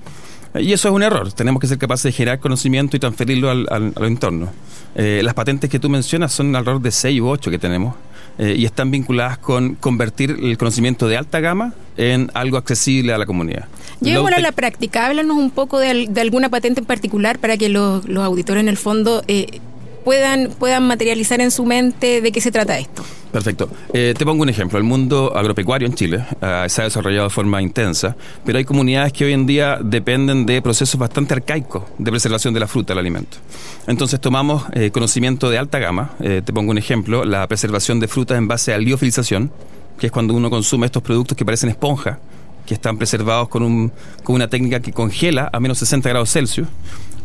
Y 0.55 0.73
eso 0.73 0.87
es 0.87 0.93
un 0.93 1.03
error. 1.03 1.31
Tenemos 1.33 1.61
que 1.61 1.67
ser 1.67 1.77
capaces 1.77 2.03
de 2.03 2.11
generar 2.11 2.39
conocimiento 2.39 2.97
y 2.97 2.99
transferirlo 2.99 3.49
al, 3.51 3.67
al, 3.69 4.05
entorno. 4.05 4.49
Eh, 4.95 5.21
las 5.23 5.33
patentes 5.33 5.69
que 5.69 5.79
tú 5.79 5.89
mencionas 5.89 6.31
son 6.31 6.55
alrededor 6.55 6.81
de 6.81 6.91
6 6.91 7.21
u 7.21 7.27
8 7.27 7.51
que 7.51 7.59
tenemos 7.59 7.95
eh, 8.39 8.55
y 8.57 8.65
están 8.65 8.89
vinculadas 8.89 9.37
con 9.37 9.75
convertir 9.75 10.31
el 10.41 10.57
conocimiento 10.57 11.07
de 11.07 11.17
alta 11.17 11.39
gama 11.39 11.73
en 11.97 12.31
algo 12.33 12.57
accesible 12.57 13.13
a 13.13 13.17
la 13.17 13.25
comunidad. 13.25 13.65
Llevémoslo 14.01 14.37
a 14.37 14.39
la 14.39 14.51
práctica. 14.51 15.05
Háblanos 15.05 15.37
un 15.37 15.51
poco 15.51 15.77
de, 15.77 16.09
alguna 16.19 16.49
patente 16.49 16.79
en 16.79 16.85
particular 16.85 17.37
para 17.37 17.57
que 17.57 17.69
los, 17.69 18.05
auditores 18.07 18.61
en 18.61 18.69
el 18.69 18.77
fondo 18.77 19.23
eh, 19.27 19.59
puedan, 20.03 20.49
puedan 20.57 20.87
materializar 20.87 21.41
en 21.41 21.51
su 21.51 21.65
mente 21.65 22.21
de 22.21 22.31
qué 22.31 22.41
se 22.41 22.51
trata 22.51 22.77
esto. 22.77 23.03
Perfecto. 23.31 23.69
Eh, 23.93 24.15
te 24.17 24.25
pongo 24.25 24.41
un 24.41 24.49
ejemplo. 24.49 24.77
El 24.79 24.83
mundo 24.83 25.35
agropecuario 25.35 25.87
en 25.87 25.93
Chile 25.93 26.25
ah, 26.41 26.65
se 26.67 26.81
ha 26.81 26.85
desarrollado 26.85 27.25
de 27.25 27.29
forma 27.29 27.61
intensa, 27.61 28.15
pero 28.43 28.57
hay 28.57 28.65
comunidades 28.65 29.13
que 29.13 29.25
hoy 29.25 29.33
en 29.33 29.45
día 29.45 29.77
dependen 29.81 30.45
de 30.45 30.61
procesos 30.61 30.99
bastante 30.99 31.35
arcaicos 31.35 31.83
de 31.97 32.09
preservación 32.09 32.53
de 32.53 32.59
la 32.59 32.67
fruta, 32.67 32.93
del 32.93 32.99
alimento. 32.99 33.37
Entonces 33.85 34.19
tomamos 34.19 34.63
eh, 34.73 34.89
conocimiento 34.89 35.49
de 35.49 35.59
alta 35.59 35.77
gama. 35.77 36.11
Eh, 36.19 36.41
te 36.43 36.51
pongo 36.51 36.71
un 36.71 36.79
ejemplo, 36.79 37.23
la 37.23 37.47
preservación 37.47 37.99
de 37.99 38.07
frutas 38.07 38.37
en 38.37 38.47
base 38.47 38.73
a 38.73 38.79
liofilización, 38.79 39.51
que 39.99 40.07
es 40.07 40.11
cuando 40.11 40.33
uno 40.33 40.49
consume 40.49 40.87
estos 40.87 41.03
productos 41.03 41.37
que 41.37 41.45
parecen 41.45 41.69
esponja, 41.69 42.19
que 42.65 42.73
están 42.73 42.97
preservados 42.97 43.47
con, 43.47 43.61
un, 43.61 43.91
con 44.23 44.35
una 44.35 44.47
técnica 44.47 44.79
que 44.79 44.91
congela 44.91 45.49
a 45.51 45.59
menos 45.59 45.77
60 45.79 46.09
grados 46.09 46.31
Celsius 46.31 46.67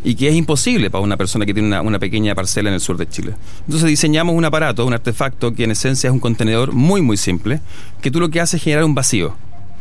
y 0.04 0.14
que 0.14 0.28
es 0.28 0.34
imposible 0.34 0.90
para 0.90 1.02
una 1.02 1.16
persona 1.16 1.46
que 1.46 1.54
tiene 1.54 1.80
una, 1.80 1.98
pequeña 1.98 2.34
parcela 2.34 2.68
en 2.68 2.74
el 2.74 2.80
sur 2.80 2.98
de 2.98 3.08
Chile. 3.08 3.34
Entonces 3.66 3.88
diseñamos 3.88 4.36
un 4.36 4.44
aparato, 4.44 4.84
un 4.84 4.92
artefacto 4.92 5.54
que 5.54 5.64
en 5.64 5.70
esencia 5.70 6.08
es 6.08 6.12
un 6.12 6.20
contenedor 6.20 6.72
muy 6.72 7.00
muy 7.00 7.16
simple, 7.16 7.60
que 8.02 8.10
tú 8.10 8.20
lo 8.20 8.28
que 8.28 8.40
haces 8.40 8.54
es 8.54 8.62
generar 8.62 8.84
un 8.84 8.94
vacío. 8.94 9.34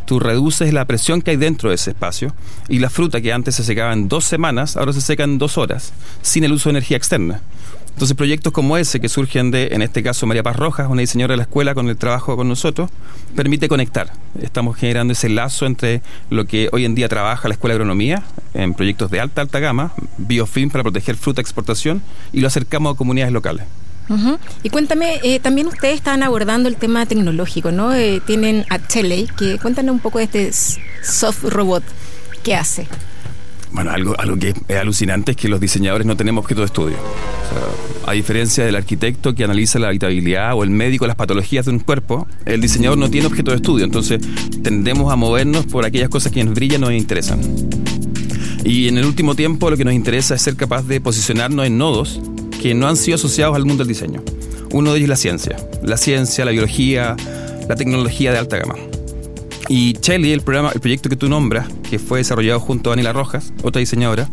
Tú 0.05 0.19
reduces 0.19 0.73
la 0.73 0.85
presión 0.85 1.21
que 1.21 1.31
hay 1.31 1.37
dentro 1.37 1.69
de 1.69 1.75
ese 1.75 1.91
espacio 1.91 2.33
y 2.67 2.79
la 2.79 2.89
fruta 2.89 3.21
que 3.21 3.31
antes 3.31 3.55
se 3.55 3.63
secaba 3.63 3.93
en 3.93 4.07
dos 4.07 4.25
semanas, 4.25 4.75
ahora 4.77 4.93
se 4.93 5.01
seca 5.01 5.23
en 5.23 5.37
dos 5.37 5.57
horas, 5.57 5.93
sin 6.21 6.43
el 6.43 6.53
uso 6.53 6.69
de 6.69 6.77
energía 6.77 6.97
externa. 6.97 7.41
Entonces 7.93 8.17
proyectos 8.17 8.51
como 8.51 8.77
ese 8.77 8.99
que 8.99 9.07
surgen 9.07 9.51
de, 9.51 9.69
en 9.71 9.81
este 9.81 10.01
caso, 10.03 10.25
María 10.25 10.43
Paz 10.43 10.55
Rojas, 10.55 10.87
una 10.89 11.01
diseñadora 11.01 11.33
de 11.33 11.37
la 11.37 11.43
escuela 11.43 11.75
con 11.75 11.89
el 11.89 11.95
trabajo 11.95 12.35
con 12.35 12.49
nosotros, 12.49 12.89
permite 13.35 13.67
conectar. 13.67 14.11
Estamos 14.41 14.77
generando 14.77 15.13
ese 15.13 15.29
lazo 15.29 15.65
entre 15.65 16.01
lo 16.29 16.45
que 16.45 16.69
hoy 16.71 16.85
en 16.85 16.95
día 16.95 17.07
trabaja 17.07 17.47
la 17.47 17.53
Escuela 17.53 17.73
de 17.73 17.77
Agronomía 17.77 18.23
en 18.55 18.73
proyectos 18.73 19.11
de 19.11 19.19
alta, 19.19 19.41
alta 19.41 19.59
gama, 19.59 19.93
biofilm 20.17 20.69
para 20.69 20.83
proteger 20.83 21.15
fruta 21.15 21.39
exportación 21.39 22.01
y 22.31 22.41
lo 22.41 22.47
acercamos 22.47 22.95
a 22.95 22.97
comunidades 22.97 23.31
locales. 23.31 23.65
Y 24.63 24.69
cuéntame, 24.69 25.19
eh, 25.23 25.39
también 25.39 25.67
ustedes 25.67 25.95
están 25.95 26.23
abordando 26.23 26.67
el 26.67 26.75
tema 26.75 27.05
tecnológico, 27.05 27.71
¿no? 27.71 27.93
Eh, 27.93 28.21
tienen 28.25 28.65
a 28.69 28.79
Teley, 28.79 29.27
que 29.37 29.57
cuéntanos 29.59 29.93
un 29.93 30.01
poco 30.01 30.17
de 30.17 30.25
este 30.25 30.51
soft 31.01 31.43
robot. 31.43 31.83
¿Qué 32.43 32.55
hace? 32.55 32.87
Bueno, 33.73 33.89
algo, 33.89 34.15
algo 34.19 34.37
que 34.37 34.53
es 34.67 34.77
alucinante 34.77 35.31
es 35.31 35.37
que 35.37 35.49
los 35.49 35.59
diseñadores 35.59 36.05
no 36.05 36.15
tenemos 36.15 36.43
objeto 36.43 36.61
de 36.61 36.67
estudio. 36.67 36.97
a 38.05 38.11
diferencia 38.11 38.65
del 38.65 38.75
arquitecto 38.75 39.33
que 39.33 39.43
analiza 39.43 39.79
la 39.79 39.87
habitabilidad 39.87 40.53
o 40.53 40.63
el 40.63 40.69
médico 40.69 41.07
las 41.07 41.15
patologías 41.15 41.65
de 41.65 41.71
un 41.71 41.79
cuerpo, 41.79 42.27
el 42.45 42.61
diseñador 42.61 42.97
no 42.97 43.09
tiene 43.09 43.27
objeto 43.27 43.51
de 43.51 43.57
estudio. 43.57 43.85
Entonces 43.85 44.21
tendemos 44.61 45.11
a 45.11 45.15
movernos 45.15 45.65
por 45.65 45.85
aquellas 45.85 46.09
cosas 46.09 46.31
que 46.31 46.43
nos 46.43 46.53
brillan 46.53 46.81
nos 46.81 46.91
interesan. 46.91 47.39
Y 48.63 48.87
en 48.87 48.97
el 48.97 49.05
último 49.05 49.35
tiempo 49.35 49.69
lo 49.69 49.77
que 49.77 49.85
nos 49.85 49.93
interesa 49.93 50.35
es 50.35 50.41
ser 50.41 50.55
capaz 50.55 50.83
de 50.83 51.01
posicionarnos 51.01 51.65
en 51.65 51.77
nodos 51.77 52.21
que 52.61 52.73
no 52.73 52.87
han 52.87 52.95
sido 52.95 53.15
asociados 53.15 53.55
al 53.55 53.65
mundo 53.65 53.83
del 53.83 53.89
diseño. 53.89 54.21
Uno 54.71 54.91
de 54.91 54.97
ellos 54.97 55.05
es 55.05 55.09
la 55.09 55.15
ciencia. 55.15 55.57
La 55.81 55.97
ciencia, 55.97 56.45
la 56.45 56.51
biología, 56.51 57.15
la 57.67 57.75
tecnología 57.75 58.31
de 58.31 58.37
alta 58.37 58.57
gama. 58.57 58.75
Y 59.69 59.93
Chelly, 59.93 60.33
el, 60.33 60.41
programa, 60.41 60.71
el 60.73 60.81
proyecto 60.81 61.09
que 61.09 61.15
tú 61.15 61.29
nombras, 61.29 61.67
que 61.89 61.99
fue 61.99 62.19
desarrollado 62.19 62.59
junto 62.59 62.89
a 62.89 62.91
Daniela 62.91 63.13
Rojas, 63.13 63.53
otra 63.63 63.79
diseñadora, 63.79 64.29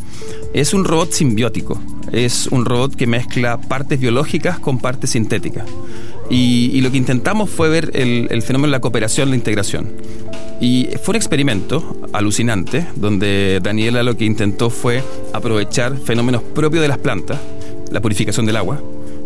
es 0.53 0.75
un 0.75 0.85
robot 0.85 1.13
simbiótico. 1.13 1.81
Es 2.13 2.49
un 2.49 2.65
robot 2.65 2.97
que 2.97 3.07
mezcla 3.07 3.61
partes 3.61 4.01
biológicas 4.01 4.59
con 4.59 4.79
partes 4.79 5.11
sintéticas. 5.11 5.67
Y, 6.29 6.81
lo 6.81 6.93
que 6.93 6.97
intentamos 6.97 7.51
fue 7.51 7.69
ver 7.69 7.91
el, 7.95 8.43
fenómeno 8.43 8.69
de 8.69 8.73
la 8.73 8.81
cooperación, 8.81 9.31
la 9.31 9.37
integración. 9.37 9.89
Y 10.61 10.89
fue 11.03 11.13
un 11.13 11.17
experimento 11.17 11.97
alucinante, 12.13 12.87
donde 12.95 13.61
Daniela 13.63 14.03
lo 14.03 14.17
que 14.17 14.25
intentó 14.25 14.71
fue 14.71 15.03
aprovechar 15.33 15.97
fenómenos 15.99 16.43
propios 16.43 16.83
de 16.83 16.89
las 16.89 16.99
plantas, 16.99 17.41
la 17.91 18.01
purificación 18.01 18.47
del 18.47 18.57
agua, 18.57 18.81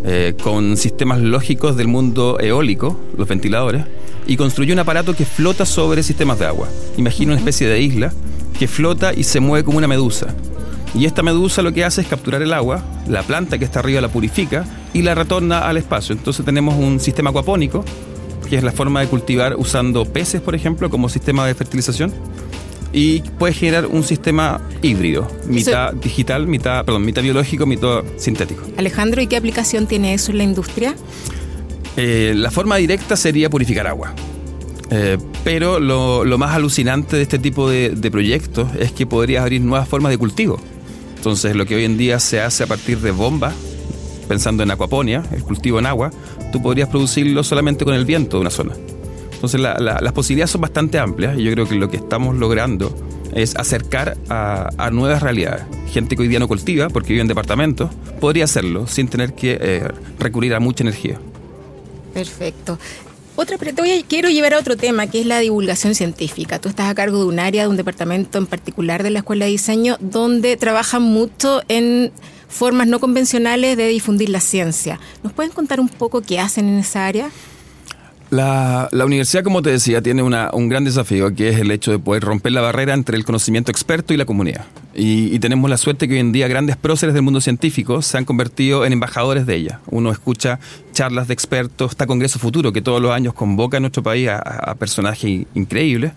eh, 0.06 0.34
con 0.42 0.76
sistemas 0.76 1.20
lógicos 1.20 1.76
del 1.76 1.88
mundo 1.88 2.38
eólico, 2.40 2.99
los 3.16 3.28
ventiladores, 3.28 3.84
y 4.26 4.37
construyó 4.37 4.73
un 4.73 4.81
aparato 4.81 5.14
que 5.14 5.25
flota 5.25 5.66
sobre 5.66 6.02
sistemas 6.02 6.38
de 6.38 6.47
agua. 6.47 6.69
Imagina 6.97 7.33
una 7.33 7.40
especie 7.40 7.69
de 7.69 7.81
isla 7.81 8.12
que 8.59 8.69
flota 8.69 9.12
y 9.14 9.25
se 9.25 9.40
mueve 9.40 9.64
como 9.64 9.78
una 9.78 9.88
medusa. 9.88 10.35
Y 10.95 11.07
esta 11.07 11.23
medusa 11.23 11.62
lo 11.62 11.73
que 11.73 11.85
hace 11.85 12.02
es 12.02 12.07
capturar 12.07 12.43
el 12.43 12.52
agua, 12.52 12.85
la 13.09 13.23
planta 13.23 13.59
que 13.59 13.64
está 13.64 13.81
arriba 13.81 14.00
la 14.00 14.09
purifica 14.09 14.64
y 14.93 15.02
la 15.02 15.14
retorna 15.14 15.61
al 15.61 15.76
espacio. 15.76 16.14
Entonces 16.14 16.45
tenemos 16.45 16.76
un 16.76 17.00
sistema 17.00 17.31
acuapónico, 17.31 17.85
que 18.49 18.57
es 18.57 18.62
la 18.62 18.73
forma 18.73 19.00
de 19.00 19.09
cultivar 19.09 19.57
usando 19.57 20.04
peces, 20.04 20.40
por 20.40 20.54
ejemplo, 20.54 20.90
como 20.90 21.09
sistema 21.09 21.47
de 21.47 21.54
fertilización 21.54 22.12
y 22.95 23.23
puede 23.38 23.52
generar 23.52 23.87
un 23.87 24.04
sistema 24.04 24.61
híbrido, 24.81 25.26
mitad 25.49 25.93
digital, 25.95 26.47
mitad, 26.47 26.85
perdón, 26.85 27.04
mitad 27.04 27.23
biológico, 27.23 27.66
mitad 27.66 28.04
sintético. 28.16 28.62
Alejandro, 28.76 29.21
¿y 29.21 29.26
qué 29.26 29.37
aplicación 29.37 29.87
tiene 29.87 30.14
eso 30.14 30.31
en 30.31 30.38
la 30.38 30.45
industria? 30.45 30.95
Eh, 31.96 32.32
la 32.36 32.50
forma 32.50 32.76
directa 32.76 33.16
sería 33.16 33.50
purificar 33.50 33.86
agua. 33.86 34.14
Eh, 34.90 35.18
pero 35.42 35.80
lo, 35.80 36.38
más 36.38 36.54
alucinante 36.54 37.16
de 37.16 37.22
este 37.22 37.38
tipo 37.38 37.68
de, 37.68 37.90
de 37.90 38.10
proyectos 38.10 38.68
es 38.78 38.92
que 38.92 39.06
podrías 39.06 39.42
abrir 39.42 39.60
nuevas 39.60 39.88
formas 39.88 40.10
de 40.10 40.18
cultivo. 40.18 40.60
Entonces, 41.16 41.56
lo 41.56 41.66
que 41.66 41.76
hoy 41.76 41.84
en 41.84 41.96
día 41.96 42.20
se 42.20 42.40
hace 42.40 42.64
a 42.64 42.66
partir 42.66 42.98
de 43.00 43.10
bombas, 43.10 43.54
pensando 44.28 44.62
en 44.62 44.70
acuaponia, 44.70 45.22
el 45.32 45.42
cultivo 45.42 45.78
en 45.78 45.86
agua, 45.86 46.10
tú 46.52 46.62
podrías 46.62 46.88
producirlo 46.88 47.42
solamente 47.42 47.84
con 47.84 47.94
el 47.94 48.04
viento 48.04 48.36
de 48.36 48.42
una 48.42 48.50
zona. 48.50 48.74
Entonces 49.44 49.60
las 49.60 50.12
posibilidades 50.12 50.50
son 50.52 50.62
bastante 50.62 50.98
amplias 50.98 51.36
y 51.38 51.42
yo 51.42 51.52
creo 51.52 51.68
que 51.68 51.74
lo 51.74 51.90
que 51.90 51.98
estamos 51.98 52.34
logrando 52.36 52.96
es 53.34 53.54
acercar 53.56 54.16
a, 54.30 54.90
nuevas 54.90 55.22
realidades. 55.22 55.64
Gente 55.90 56.16
que 56.16 56.22
hoy 56.22 56.28
día 56.28 56.38
no 56.38 56.48
cultiva 56.48 56.88
porque 56.88 57.08
vive 57.08 57.20
en 57.20 57.28
departamentos, 57.28 57.90
podría 58.20 58.44
hacerlo 58.44 58.86
sin 58.86 59.08
tener 59.08 59.34
que 59.34 59.58
eh, 59.60 59.88
recurrir 60.18 60.54
a 60.54 60.60
mucha 60.60 60.82
energía. 60.82 61.18
Perfecto. 62.14 62.78
Otra, 63.37 63.59
pero 63.59 63.73
quiero 64.06 64.28
llevar 64.28 64.54
a 64.54 64.61
otro 64.61 64.76
tema, 64.76 65.09
que 65.09 65.21
es 65.21 65.26
la 65.26 65.40
divulgación 65.40 65.97
científica. 65.97 66.61
Tú 66.61 66.68
estás 66.68 66.88
a 66.88 66.94
cargo 66.94 67.18
de 67.18 67.25
un 67.25 67.40
área, 67.40 67.62
de 67.62 67.68
un 67.68 67.76
departamento 67.76 68.38
en 68.38 68.47
particular 68.47 69.02
de 69.02 69.11
la 69.11 69.18
Escuela 69.18 69.44
de 69.47 69.50
Diseño, 69.50 69.97
donde 69.99 70.56
trabajan 70.56 71.02
mucho 71.02 71.62
en 71.66 72.12
formas 72.49 72.87
no 72.87 73.00
convencionales 73.00 73.76
de 73.76 73.88
difundir 73.88 74.28
la 74.28 74.40
ciencia. 74.40 75.00
¿Nos 75.25 75.33
pueden 75.33 75.50
contar 75.50 75.80
un 75.80 75.88
poco 75.88 76.23
qué 76.23 76.38
hacen 76.38 76.68
en 76.68 76.78
esa 76.78 77.06
área? 77.06 77.30
La, 78.30 78.88
universidad, 78.92 79.44
como 79.44 79.62
te 79.62 79.71
decía, 79.71 80.02
tiene 80.02 80.23
un 80.23 80.68
gran 80.68 80.85
desafío, 80.85 81.35
que 81.35 81.50
es 81.50 81.59
el 81.61 81.71
hecho 81.71 81.92
de 81.92 81.99
poder 81.99 82.23
romper 82.25 82.52
la 82.52 82.61
barrera 82.61 82.94
entre 82.94 83.16
el 83.16 83.25
conocimiento 83.25 83.71
experto 83.71 84.12
y 84.14 84.16
la 84.16 84.25
comunidad. 84.25 84.64
Y, 84.94 85.38
tenemos 85.38 85.68
la 85.71 85.76
suerte 85.76 86.09
que 86.09 86.14
hoy 86.14 86.21
en 86.21 86.33
día 86.33 86.49
grandes 86.49 86.76
próceres 86.76 87.14
del 87.14 87.23
mundo 87.23 87.40
científico 87.40 88.02
se 88.02 88.16
han 88.18 88.25
convertido 88.25 88.87
en 88.87 88.92
embajadores 88.92 89.47
de 89.47 89.56
ella. 89.56 89.80
Uno 89.87 90.11
escucha 90.11 90.59
charlas 90.94 91.28
de 91.28 91.34
expertos, 91.34 91.90
está 91.90 92.06
Congreso 92.06 92.38
Futuro, 92.38 92.72
que 92.72 92.80
todos 92.80 93.02
los 93.02 93.12
años 93.12 93.34
convoca 93.34 93.76
en 93.76 93.82
nuestro 93.82 94.02
país 94.02 94.30
a, 94.30 94.74
personajes 94.76 95.46
increíbles. 95.54 96.12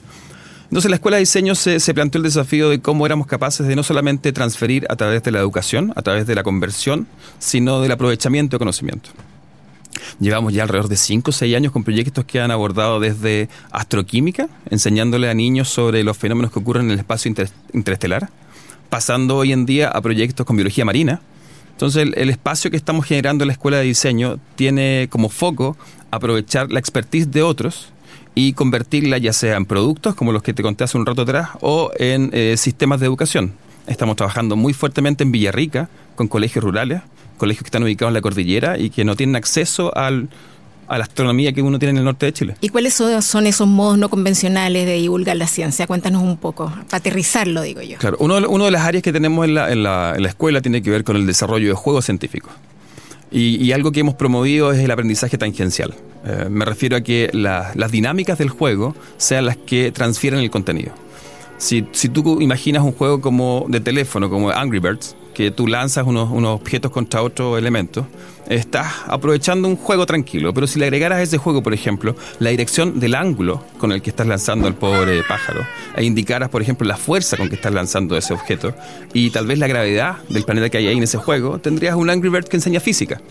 Entonces 0.70 0.90
la 0.90 0.96
Escuela 0.96 1.18
de 1.18 1.22
Diseño 1.22 1.56
se, 1.56 1.80
se, 1.80 1.94
planteó 1.94 2.20
el 2.20 2.24
desafío 2.24 2.70
de 2.70 2.80
cómo 2.80 3.06
éramos 3.06 3.28
capaces 3.28 3.68
de 3.68 3.76
no 3.76 3.84
solamente 3.84 4.32
transferir 4.32 4.86
a 4.90 4.96
través 4.96 5.24
de 5.24 5.32
la 5.32 5.40
educación, 5.40 5.94
a 5.96 6.02
través 6.02 6.28
de 6.28 6.36
la 6.36 6.44
conversión, 6.44 7.08
sino 7.40 7.82
del 7.82 7.92
aprovechamiento 7.92 8.56
de 8.56 8.60
conocimiento. 8.60 9.10
Llevamos 10.20 10.54
ya 10.54 10.64
alrededor 10.64 10.90
de 10.90 10.98
5 10.98 11.30
o 11.30 11.34
6 11.34 11.56
años 11.56 11.72
con 11.72 11.84
proyectos 11.84 12.26
que 12.26 12.42
han 12.42 12.52
abordado 12.52 13.00
desde 13.00 13.50
astroquímica, 13.72 14.48
enseñándole 14.70 15.30
a 15.30 15.34
niños 15.34 15.70
sobre 15.70 16.04
los 16.04 16.18
fenómenos 16.18 16.52
que 16.52 16.60
ocurren 16.60 16.86
en 16.86 16.92
el 16.92 17.00
espacio 17.00 17.34
interestelar, 17.74 18.30
pasando 18.90 19.38
hoy 19.38 19.54
en 19.54 19.66
día 19.66 19.90
a 19.90 20.02
proyectos 20.02 20.46
con 20.46 20.56
biología 20.56 20.86
marina. 20.86 21.22
Entonces 21.78 22.10
el, 22.16 22.30
espacio 22.32 22.72
que 22.72 22.78
estamos 22.78 23.06
generando 23.06 23.44
en 23.44 23.50
la 23.50 23.54
escuela 23.54 23.78
de 23.78 23.84
diseño 23.84 24.40
tiene 24.56 25.10
como 25.12 25.30
foco 25.30 25.78
aprovechar 26.10 26.72
la 26.72 26.80
expertise 26.80 27.30
de 27.30 27.44
otros 27.44 27.90
y 28.34 28.54
convertirla 28.54 29.20
ya 29.20 29.32
sea 29.32 29.58
en 29.58 29.68
productos 29.68 30.16
como 30.16 30.32
los 30.32 30.42
que 30.42 30.56
te 30.56 30.64
conté 30.64 30.86
hace 30.86 30.98
un 30.98 31.06
rato 31.06 31.22
atrás 31.22 31.50
o 31.62 31.92
en 32.00 32.32
eh, 32.34 32.56
sistemas 32.58 33.00
de 33.00 33.06
educación. 33.06 33.54
Estamos 33.86 34.16
trabajando 34.16 34.56
muy 34.56 34.74
fuertemente 34.74 35.24
en 35.24 35.32
Villarrica 35.32 35.88
con 36.16 36.28
colegios 36.28 36.64
rurales 36.64 37.04
colegios 37.38 37.64
que 37.64 37.68
están 37.68 37.84
ubicados 37.84 38.10
en 38.10 38.16
la 38.16 38.22
cordillera 38.22 38.80
y 38.80 38.90
que 38.90 39.06
no 39.06 39.16
tienen 39.16 39.36
acceso 39.36 39.96
al 39.96 40.30
a 40.88 40.98
la 40.98 41.04
astronomía 41.04 41.52
que 41.54 41.62
uno 41.62 41.80
tiene 41.80 41.92
en 41.92 41.98
el 41.98 42.04
norte 42.06 42.26
de 42.28 42.34
Chile. 42.34 42.56
¿Y 42.62 42.70
cuáles 42.70 42.94
son 42.94 43.48
esos 43.48 43.68
modos 43.68 43.98
no 43.98 44.10
convencionales 44.10 44.86
de 44.86 44.94
divulgar 44.94 45.36
la 45.38 45.48
ciencia? 45.48 45.88
Cuéntanos 45.88 46.24
un 46.24 46.38
poco, 46.38 46.66
para 46.90 46.98
aterrizarlo, 46.98 47.62
digo 47.62 47.82
yo. 47.82 47.98
Claro, 47.98 48.18
uno, 48.20 48.38
uno 48.50 48.66
de 48.66 48.72
las 48.72 48.84
áreas 48.84 49.04
que 49.04 49.12
tenemos 49.12 49.46
en 49.46 49.54
la, 49.54 49.72
en, 49.72 49.84
la, 49.84 50.14
en 50.16 50.24
la 50.24 50.30
escuela 50.30 50.62
tiene 50.62 50.82
que 50.82 50.90
ver 50.90 51.04
con 51.04 51.16
el 51.16 51.26
desarrollo 51.26 51.68
de 51.68 51.74
juegos 51.74 52.06
científicos. 52.06 52.52
Y, 53.30 53.62
y, 53.64 53.74
algo 53.74 53.92
que 53.92 54.00
hemos 54.00 54.16
promovido 54.16 54.72
es 54.72 54.80
el 54.80 54.90
aprendizaje 54.90 55.38
tangencial. 55.38 55.94
Eh, 56.26 56.48
me 56.50 56.64
refiero 56.64 56.96
a 56.96 57.02
que 57.02 57.30
la, 57.34 57.72
las 57.76 57.92
dinámicas 57.92 58.38
del 58.38 58.50
juego 58.50 58.96
sean 59.18 59.46
las 59.46 59.58
que 59.58 59.92
transfieren 59.92 60.40
el 60.40 60.50
contenido. 60.50 60.94
Si, 61.58 61.86
si, 61.92 62.08
tú 62.08 62.40
imaginas 62.40 62.84
un 62.84 62.94
juego 62.94 63.20
como 63.20 63.66
de 63.68 63.82
teléfono, 63.82 64.30
como 64.30 64.50
Angry 64.52 64.80
Birds, 64.80 65.16
que 65.38 65.52
tú 65.52 65.68
lanzas 65.68 66.08
unos, 66.08 66.32
objetos 66.50 66.90
contra 66.90 67.22
otro 67.22 67.60
elemento, 67.60 68.08
estás 68.50 68.88
aprovechando 69.06 69.68
un 69.68 69.76
juego 69.76 70.08
tranquilo. 70.08 70.52
Pero 70.52 70.66
si 70.66 70.80
le 70.80 70.86
agregaras 70.86 71.20
a 71.20 71.22
ese 71.22 71.38
juego, 71.38 71.62
por 71.62 71.76
ejemplo, 71.76 72.16
la 72.40 72.50
dirección 72.50 73.00
del 73.00 73.14
ángulo 73.14 73.64
con 73.78 73.92
el 73.92 74.02
que 74.02 74.10
estás 74.10 74.26
lanzando 74.26 74.66
al 74.68 74.74
pobre 74.74 75.22
pájaro, 75.22 75.64
e 75.96 76.04
indicaras, 76.04 76.50
por 76.50 76.64
ejemplo, 76.64 76.88
la 76.88 76.98
fuerza 76.98 77.38
con 77.38 77.50
que 77.50 77.56
estás 77.56 77.72
lanzando 77.72 78.18
ese 78.18 78.34
objeto, 78.34 78.74
y 79.14 79.30
tal 79.30 79.46
vez 79.46 79.60
la 79.60 79.68
gravedad 79.68 80.16
del 80.28 80.44
planeta 80.44 80.72
que 80.72 80.80
hay 80.80 80.88
ahí 80.88 80.98
en 80.98 81.04
ese 81.04 81.20
juego, 81.20 81.60
tendrías 81.60 81.96
un 81.96 82.10
Angry 82.10 82.30
Bird 82.30 82.46
que 82.46 82.58
enseña 82.58 82.80
física. 82.80 83.22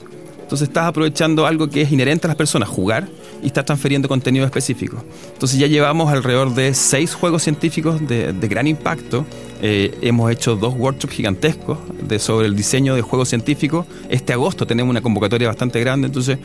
Entonces 0.42 0.68
estás 0.68 0.86
aprovechando 0.86 1.44
algo 1.44 1.68
que 1.68 1.82
es 1.82 1.90
inherente 1.90 2.28
a 2.28 2.28
las 2.28 2.36
personas, 2.36 2.68
jugar, 2.68 3.08
y 3.42 3.46
estás 3.46 3.64
transfiriendo 3.64 4.06
contenido 4.06 4.44
específico. 4.44 5.02
Entonces 5.32 5.58
ya 5.58 5.66
llevamos 5.66 6.12
alrededor 6.12 6.54
de 6.54 6.72
seis 6.72 7.14
juegos 7.14 7.42
científicos 7.42 8.06
de 8.06 8.48
gran 8.48 8.68
impacto. 8.68 9.26
Eh, 9.62 9.96
hemos 10.02 10.30
hecho 10.30 10.56
dos 10.56 10.74
workshops 10.76 11.14
gigantescos 11.14 11.78
sobre 12.18 12.46
el 12.46 12.56
diseño 12.56 12.94
de 12.94 13.02
juegos 13.02 13.28
científicos. 13.28 13.86
Este 14.08 14.32
agosto 14.32 14.66
tenemos 14.66 14.90
una 14.90 15.00
convocatoria 15.00 15.48
bastante 15.48 15.80
grande, 15.80 16.06
entonces 16.06 16.38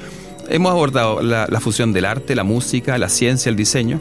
hemos 0.49 0.71
abordado 0.71 1.21
la 1.21 1.59
fusión 1.59 1.93
del 1.93 2.05
arte, 2.05 2.35
la 2.35 2.43
música, 2.43 2.97
la 2.97 3.09
ciencia, 3.09 3.49
el 3.49 3.55
diseño, 3.55 3.99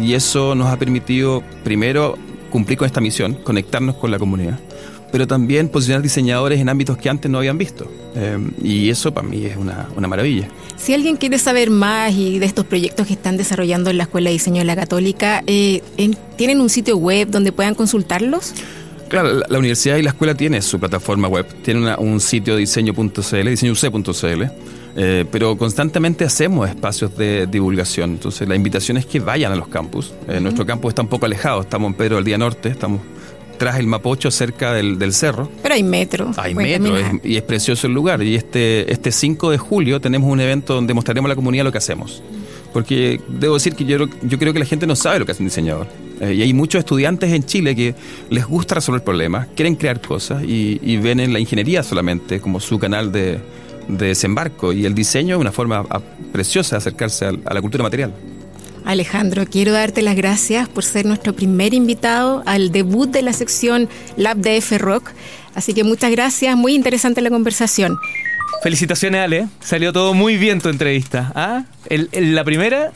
y 0.00 0.14
eso 0.14 0.54
nos 0.54 0.68
ha 0.68 0.78
permitido 0.78 1.42
primero 1.64 2.16
cumplir 2.50 2.78
con 2.78 2.86
esta 2.86 3.00
misión, 3.00 3.34
conectarnos 3.34 3.96
con 3.96 4.10
la 4.10 4.18
comunidad 4.18 4.58
pero 5.12 5.26
también 5.26 5.68
posicionar 5.68 6.02
diseñadores 6.02 6.58
en 6.58 6.68
ámbitos 6.70 6.96
que 6.96 7.08
antes 7.10 7.30
no 7.30 7.38
habían 7.38 7.58
visto. 7.58 7.88
Eh, 8.16 8.38
y 8.62 8.88
eso 8.88 9.12
para 9.12 9.28
mí 9.28 9.44
es 9.44 9.56
una, 9.56 9.88
una, 9.94 10.08
maravilla. 10.08 10.48
Si 10.76 10.94
alguien 10.94 11.16
quiere 11.16 11.38
saber 11.38 11.70
más 11.70 12.14
y 12.14 12.38
de 12.38 12.46
estos 12.46 12.64
proyectos 12.64 13.06
que 13.06 13.12
están 13.12 13.36
desarrollando 13.36 13.90
en 13.90 13.98
la 13.98 14.04
Escuela 14.04 14.30
de 14.30 14.32
Diseño 14.32 14.58
de 14.58 14.64
la 14.64 14.74
Católica, 14.74 15.44
eh, 15.46 15.82
¿tienen 16.36 16.60
un 16.60 16.70
sitio 16.70 16.96
web 16.96 17.28
donde 17.28 17.52
puedan 17.52 17.74
consultarlos? 17.74 18.54
Claro, 19.08 19.32
la, 19.34 19.46
la, 19.46 19.58
universidad 19.58 19.98
y 19.98 20.02
la 20.02 20.10
escuela 20.10 20.34
tienen 20.34 20.62
su 20.62 20.80
plataforma 20.80 21.28
web, 21.28 21.46
tienen 21.62 21.82
una, 21.82 21.98
un 21.98 22.18
sitio 22.18 22.56
diseño.cl, 22.56 23.48
diseñouc.cl. 23.48 24.42
Eh, 24.94 25.24
pero 25.30 25.56
constantemente 25.56 26.24
hacemos 26.24 26.68
espacios 26.68 27.16
de 27.16 27.46
divulgación. 27.46 28.10
Entonces, 28.10 28.46
la 28.46 28.54
invitación 28.54 28.96
es 28.98 29.06
que 29.06 29.20
vayan 29.20 29.52
a 29.52 29.56
los 29.56 29.68
campus. 29.68 30.12
Eh, 30.28 30.32
uh 30.32 30.32
-huh. 30.32 30.40
Nuestro 30.42 30.66
campus 30.66 30.90
está 30.90 31.02
un 31.02 31.08
poco 31.08 31.26
alejado, 31.26 31.62
estamos 31.62 31.88
en 31.90 31.94
Pedro 31.94 32.16
del 32.16 32.24
Día 32.24 32.38
Norte, 32.38 32.68
estamos 32.68 33.00
tras 33.62 33.78
el 33.78 33.86
Mapocho, 33.86 34.32
cerca 34.32 34.72
del, 34.72 34.98
del 34.98 35.12
cerro. 35.12 35.48
Pero 35.62 35.76
hay 35.76 35.84
metro. 35.84 36.32
Hay 36.36 36.52
metro 36.52 36.96
es, 36.96 37.06
y 37.22 37.36
es 37.36 37.44
precioso 37.44 37.86
el 37.86 37.92
lugar. 37.92 38.20
Y 38.20 38.34
este, 38.34 38.92
este 38.92 39.12
5 39.12 39.52
de 39.52 39.58
julio 39.58 40.00
tenemos 40.00 40.28
un 40.28 40.40
evento 40.40 40.74
donde 40.74 40.92
mostraremos 40.94 41.28
a 41.28 41.28
la 41.28 41.36
comunidad 41.36 41.62
lo 41.62 41.70
que 41.70 41.78
hacemos. 41.78 42.24
Porque 42.72 43.20
debo 43.28 43.54
decir 43.54 43.76
que 43.76 43.84
yo, 43.84 43.98
yo 44.22 44.38
creo 44.40 44.52
que 44.52 44.58
la 44.58 44.64
gente 44.64 44.84
no 44.84 44.96
sabe 44.96 45.20
lo 45.20 45.26
que 45.26 45.30
hace 45.30 45.44
un 45.44 45.48
diseñador. 45.48 45.86
Eh, 46.20 46.34
y 46.34 46.42
hay 46.42 46.52
muchos 46.52 46.80
estudiantes 46.80 47.30
en 47.30 47.44
Chile 47.44 47.76
que 47.76 47.94
les 48.30 48.44
gusta 48.44 48.74
resolver 48.74 49.04
problemas, 49.04 49.46
quieren 49.54 49.76
crear 49.76 50.00
cosas 50.00 50.42
y, 50.42 50.80
y 50.82 50.96
ven 50.96 51.20
en 51.20 51.32
la 51.32 51.38
ingeniería 51.38 51.84
solamente 51.84 52.40
como 52.40 52.58
su 52.58 52.80
canal 52.80 53.12
de, 53.12 53.38
de 53.86 54.06
desembarco. 54.08 54.72
Y 54.72 54.86
el 54.86 54.94
diseño 54.96 55.36
es 55.36 55.40
una 55.40 55.52
forma 55.52 55.84
preciosa 56.32 56.74
de 56.74 56.78
acercarse 56.78 57.26
a, 57.26 57.32
a 57.44 57.54
la 57.54 57.60
cultura 57.60 57.84
material. 57.84 58.12
Alejandro, 58.84 59.44
quiero 59.46 59.72
darte 59.72 60.02
las 60.02 60.16
gracias 60.16 60.68
por 60.68 60.84
ser 60.84 61.06
nuestro 61.06 61.34
primer 61.34 61.74
invitado 61.74 62.42
al 62.46 62.72
debut 62.72 63.10
de 63.10 63.22
la 63.22 63.32
sección 63.32 63.88
Lab 64.16 64.38
DF 64.38 64.78
Rock. 64.78 65.10
Así 65.54 65.74
que 65.74 65.84
muchas 65.84 66.10
gracias, 66.10 66.56
muy 66.56 66.74
interesante 66.74 67.20
la 67.20 67.30
conversación. 67.30 67.96
Felicitaciones, 68.62 69.20
Ale. 69.20 69.48
Salió 69.60 69.92
todo 69.92 70.14
muy 70.14 70.36
bien 70.36 70.60
tu 70.60 70.68
entrevista. 70.68 71.32
¿Ah? 71.34 71.64
La 72.12 72.44
primera 72.44 72.92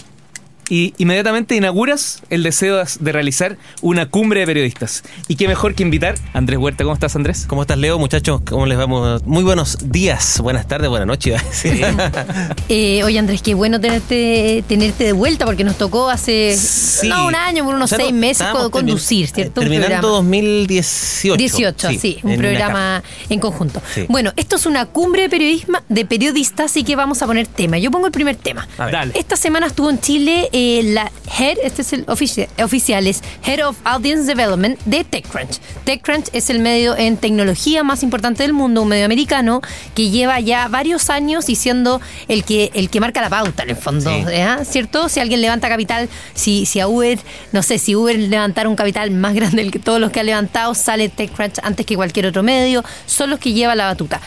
y 0.69 0.95
inmediatamente 0.99 1.55
inauguras 1.55 2.23
el 2.31 2.43
deseo 2.43 2.83
de 3.01 3.13
realizar 3.13 3.57
una 3.83 4.07
cumbre 4.11 4.41
de 4.41 4.47
periodistas. 4.47 5.05
Y 5.29 5.37
qué 5.37 5.49
mejor 5.49 5.75
que 5.75 5.83
invitar 5.83 6.17
a 6.33 6.39
Andrés 6.39 6.59
Huerta. 6.59 6.85
¿Cómo 6.85 6.95
estás, 6.95 7.17
Andrés? 7.17 7.47
¿Cómo 7.47 7.63
estás, 7.63 7.79
Leo? 7.79 7.99
Muchachos, 7.99 8.41
¿cómo 8.49 8.67
les 8.67 8.77
vamos? 8.79 9.25
Muy 9.25 9.45
buenos 9.45 9.79
días, 9.91 10.41
buenas 10.41 10.67
tardes, 10.67 10.89
buenas 10.89 11.07
noches. 11.07 11.41
eh, 12.69 13.03
oye, 13.05 13.19
Andrés, 13.19 13.43
qué 13.43 13.55
bueno 13.55 13.81
tenerte, 13.81 14.65
tenerte 14.67 15.05
de 15.05 15.13
vuelta 15.13 15.45
porque 15.45 15.65
nos 15.65 15.77
tocó 15.77 16.11
hace 16.11 16.57
sí. 16.57 17.09
no, 17.09 17.27
un 17.27 17.35
año, 17.35 17.65
por 17.65 17.75
unos 17.75 17.93
o 17.93 17.97
sea, 17.97 18.05
seis 18.05 18.13
meses 18.13 18.47
conducir, 18.71 19.29
¿cierto? 19.29 19.61
Terminando 19.61 20.09
2018. 20.09 21.37
18, 21.37 21.89
sí, 21.91 21.99
sí 21.99 22.19
un 22.23 22.33
en 22.33 22.39
programa 22.39 23.03
en 23.29 23.41
conjunto. 23.41 23.81
Sí. 23.95 24.07
Bueno, 24.09 24.33
esto 24.37 24.57
es 24.57 24.67
una 24.67 24.87
cumbre 24.87 25.23
de, 25.23 25.29
periodismo, 25.29 25.79
de 25.89 26.05
periodistas, 26.05 26.67
así 26.67 26.85
que 26.85 26.97
vamos 26.97 27.23
a 27.23 27.27
poner 27.27 27.47
tema. 27.47 27.79
Yo 27.79 27.91
pongo 27.91 28.07
el 28.07 28.13
primer 28.13 28.37
tema. 28.37 28.67
Esta 29.15 29.37
semana 29.37 29.67
estuvo 29.67 29.91
en 29.91 30.01
Chile 30.01 30.49
eh, 30.59 30.83
la 30.83 31.13
Head, 31.39 31.59
este 31.63 31.83
es 31.83 31.93
el 31.93 32.05
ofici 32.09 32.47
oficial, 32.63 33.07
es 33.07 33.23
Head 33.45 33.67
of 33.67 33.77
Audience 33.85 34.25
Development 34.25 34.81
de 34.87 35.05
TechCrunch. 35.05 35.59
TechCrunch 35.85 36.29
es 36.33 36.49
el 36.49 36.61
medio 36.61 36.97
en 36.97 37.19
tecnología 37.19 37.85
más 37.85 38.03
importante 38.03 38.43
del 38.43 38.55
mundo, 38.55 38.81
un 38.81 38.89
medio 38.89 39.05
americano 39.05 39.61
que 39.95 40.09
lleva 40.09 40.41
ya 40.41 40.69
varios 40.69 41.11
años 41.11 41.51
y 41.51 41.57
siendo 41.57 42.01
el 42.29 42.43
que, 42.43 42.71
el 42.73 42.89
que 42.89 43.01
marca 43.01 43.21
la 43.21 43.29
pauta 43.29 43.65
en 43.65 43.71
el 43.71 43.77
fondo, 43.77 44.09
sí. 44.09 44.25
¿eh? 44.31 44.57
¿cierto? 44.65 45.11
Si 45.11 45.21
alguien 45.21 45.43
levanta 45.43 45.69
capital, 45.69 46.09
si, 46.33 46.65
si 46.65 46.81
a 46.81 46.89
Uber, 46.89 47.19
no 47.53 47.63
sé, 47.63 47.79
si 47.79 47.95
Uber 47.95 48.19
levantara 48.19 48.71
un 48.71 48.77
capital 48.77 49.11
más 49.11 49.35
grande 49.35 49.71
que 49.71 49.79
todos 49.79 50.01
los 50.01 50.11
que 50.11 50.21
ha 50.21 50.25
levantado, 50.25 50.75
sale 50.75 51.11
TechCrunch 51.11 51.59
antes 51.65 51.85
que 51.85 51.97
cualquier 51.97 52.25
otro 52.29 52.43
medio, 52.43 52.83
son 53.05 53.29
los 53.29 53.39
que 53.41 53.53
lleva 53.53 53.75
la 53.75 53.85
batuta 53.85 54.23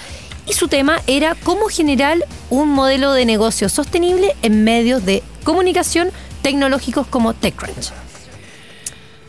y 0.49 0.53
su 0.53 0.67
tema 0.67 1.01
era 1.05 1.35
cómo 1.35 1.67
generar 1.67 2.17
un 2.49 2.69
modelo 2.69 3.13
de 3.13 3.25
negocio 3.25 3.69
sostenible 3.69 4.35
en 4.41 4.63
medios 4.63 5.05
de 5.05 5.21
comunicación 5.43 6.09
tecnológicos 6.41 7.05
como 7.07 7.33
TechCrunch. 7.33 7.91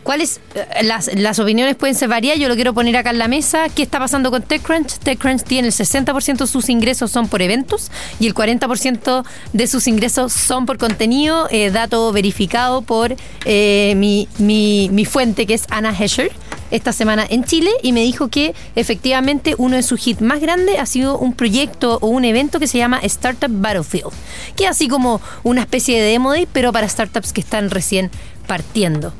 ¿Cuáles? 0.03 0.41
Las, 0.83 1.11
las 1.15 1.39
opiniones 1.39 1.77
pueden 1.77 1.95
ser 1.95 2.09
varias, 2.09 2.39
yo 2.39 2.49
lo 2.49 2.55
quiero 2.55 2.73
poner 2.75 2.97
acá 2.97 3.11
en 3.11 3.19
la 3.19 3.29
mesa. 3.29 3.69
¿Qué 3.69 3.83
está 3.83 3.99
pasando 3.99 4.31
con 4.31 4.43
TechCrunch? 4.43 4.99
TechCrunch 4.99 5.43
tiene 5.43 5.69
el 5.69 5.75
60% 5.75 6.39
de 6.39 6.47
sus 6.47 6.69
ingresos 6.69 7.11
son 7.11 7.29
por 7.29 7.43
eventos 7.43 7.91
y 8.19 8.27
el 8.27 8.35
40% 8.35 9.25
de 9.53 9.67
sus 9.67 9.87
ingresos 9.87 10.33
son 10.33 10.67
por 10.67 10.79
contenido, 10.79 11.49
eh, 11.51 11.71
dato 11.71 12.13
verificado 12.13 12.83
por 12.83 13.15
eh, 13.45 13.95
mi, 13.97 14.29
mi, 14.39 14.89
mi 14.91 15.05
fuente 15.05 15.47
que 15.47 15.55
es 15.55 15.67
Anna 15.71 15.95
Hescher 15.97 16.31
esta 16.71 16.93
semana 16.93 17.27
en 17.29 17.45
Chile 17.45 17.71
y 17.83 17.93
me 17.93 18.03
dijo 18.03 18.29
que 18.29 18.55
efectivamente 18.77 19.55
uno 19.59 19.77
de 19.77 19.83
sus 19.83 20.07
hits 20.07 20.21
más 20.21 20.41
grandes 20.41 20.79
ha 20.79 20.87
sido 20.87 21.19
un 21.19 21.35
proyecto 21.35 21.99
o 22.01 22.09
un 22.09 22.25
evento 22.25 22.61
que 22.61 22.67
se 22.67 22.79
llama 22.79 23.01
Startup 23.03 23.51
Battlefield, 23.51 24.13
que 24.57 24.65
es 24.65 24.71
así 24.71 24.89
como 24.89 25.21
una 25.43 25.63
especie 25.63 26.01
de 26.01 26.09
demo 26.09 26.31
day, 26.31 26.47
pero 26.53 26.73
para 26.73 26.89
startups 26.89 27.33
que 27.33 27.41
están 27.41 27.71
recién 27.71 28.11
partiendo. 28.47 29.13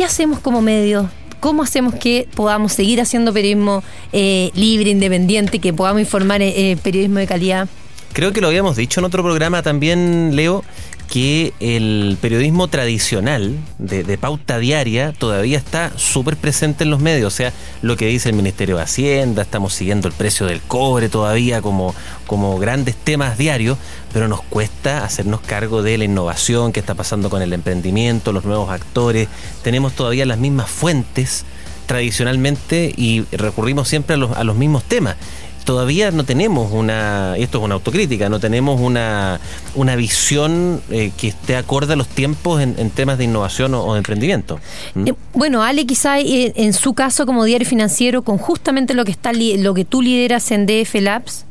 ¿Qué 0.00 0.06
hacemos 0.06 0.38
como 0.38 0.62
medio? 0.62 1.10
¿Cómo 1.40 1.62
hacemos 1.62 1.94
que 1.94 2.26
podamos 2.34 2.72
seguir 2.72 3.02
haciendo 3.02 3.34
periodismo 3.34 3.84
eh, 4.14 4.50
libre, 4.54 4.88
independiente, 4.88 5.58
que 5.58 5.74
podamos 5.74 6.00
informar 6.00 6.40
eh, 6.40 6.78
periodismo 6.82 7.18
de 7.18 7.26
calidad? 7.26 7.68
Creo 8.14 8.32
que 8.32 8.40
lo 8.40 8.46
habíamos 8.46 8.76
dicho 8.76 9.00
en 9.00 9.04
otro 9.04 9.22
programa 9.22 9.62
también, 9.62 10.34
Leo, 10.34 10.64
que 11.10 11.52
el 11.58 12.16
periodismo 12.20 12.68
tradicional 12.68 13.58
de, 13.78 14.16
pauta 14.16 14.60
diaria 14.60 15.12
todavía 15.12 15.58
está 15.58 15.90
súper 15.96 16.36
presente 16.36 16.84
en 16.84 16.90
los 16.90 17.00
medios. 17.00 17.34
O 17.34 17.36
sea, 17.36 17.52
lo 17.82 17.96
que 17.96 18.06
dice 18.06 18.28
el 18.28 18.36
Ministerio 18.36 18.76
de 18.76 18.82
Hacienda, 18.82 19.42
estamos 19.42 19.74
siguiendo 19.74 20.06
el 20.06 20.14
precio 20.14 20.46
del 20.46 20.60
cobre 20.60 21.08
todavía 21.08 21.62
como, 21.62 21.96
como 22.28 22.60
grandes 22.60 22.94
temas 22.94 23.36
diarios, 23.36 23.76
pero 24.12 24.28
nos 24.28 24.40
cuesta 24.42 25.04
hacernos 25.04 25.40
cargo 25.40 25.82
de 25.82 25.98
la 25.98 26.04
innovación 26.04 26.72
que 26.72 26.78
está 26.78 26.94
pasando 26.94 27.28
con 27.28 27.42
el 27.42 27.52
emprendimiento, 27.52 28.32
los 28.32 28.44
nuevos 28.44 28.70
actores. 28.70 29.28
Tenemos 29.64 29.94
todavía 29.94 30.24
las 30.26 30.38
mismas 30.38 30.70
fuentes 30.70 31.44
tradicionalmente 31.86 32.94
y 32.96 33.24
recurrimos 33.32 33.88
siempre 33.88 34.14
a 34.14 34.44
los 34.44 34.56
mismos 34.56 34.84
temas 34.84 35.16
todavía 35.64 36.10
no 36.10 36.24
tenemos 36.24 36.72
una, 36.72 37.34
y 37.36 37.42
esto 37.42 37.58
es 37.58 37.64
una 37.64 37.74
autocrítica, 37.74 38.28
no 38.28 38.40
tenemos 38.40 38.80
una, 38.80 39.40
una 39.74 39.96
visión 39.96 40.80
eh, 40.90 41.12
que 41.16 41.28
esté 41.28 41.56
acorde 41.56 41.92
a 41.92 41.96
los 41.96 42.08
tiempos 42.08 42.60
en, 42.60 42.74
en 42.78 42.90
temas 42.90 43.18
de 43.18 43.24
innovación 43.24 43.74
o, 43.74 43.92
de 43.92 43.98
emprendimiento. 43.98 44.60
¿Mm? 44.94 45.08
Eh, 45.08 45.14
bueno, 45.32 45.62
Ale, 45.62 45.86
quizá 45.86 46.20
eh, 46.20 46.52
en 46.56 46.72
su 46.72 46.94
caso 46.94 47.26
como 47.26 47.44
diario 47.44 47.66
financiero, 47.66 48.22
con 48.22 48.38
justamente 48.38 48.94
lo 48.94 49.04
que 49.04 49.12
está 49.12 49.32
lo 49.32 49.74
que 49.74 49.84
tú 49.84 50.02
lideras 50.02 50.50
en 50.50 50.66
DF 50.66 50.94
Labs, 50.96 51.44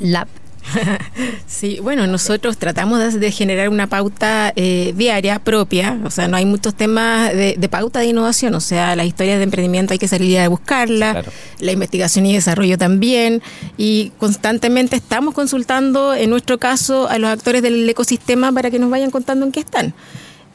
Lab, 0.00 0.28
Sí, 1.46 1.78
bueno, 1.80 2.06
nosotros 2.06 2.58
tratamos 2.58 3.14
de, 3.14 3.30
generar 3.30 3.68
una 3.68 3.86
pauta 3.86 4.52
eh, 4.56 4.92
diaria 4.96 5.38
propia, 5.38 5.98
o 6.04 6.10
sea, 6.10 6.28
no 6.28 6.36
hay 6.36 6.44
muchos 6.44 6.74
temas 6.74 7.32
de, 7.32 7.68
pauta 7.70 8.00
de 8.00 8.06
innovación, 8.06 8.54
o 8.54 8.60
sea, 8.60 8.94
las 8.96 9.06
historias 9.06 9.38
de 9.38 9.44
emprendimiento 9.44 9.92
hay 9.92 9.98
que 9.98 10.08
salir 10.08 10.38
a 10.38 10.48
buscarla, 10.48 11.24
la 11.58 11.72
investigación 11.72 12.26
y 12.26 12.34
desarrollo 12.34 12.76
también, 12.78 13.42
y 13.76 14.12
constantemente 14.18 14.96
estamos 14.96 15.34
consultando, 15.34 16.14
en 16.14 16.30
nuestro 16.30 16.58
caso, 16.58 17.08
a 17.08 17.18
los 17.18 17.30
actores 17.30 17.62
del 17.62 17.88
ecosistema 17.88 18.52
para 18.52 18.70
que 18.70 18.78
nos 18.78 18.90
vayan 18.90 19.10
contando 19.10 19.46
en 19.46 19.52
qué 19.52 19.60
están. 19.60 19.94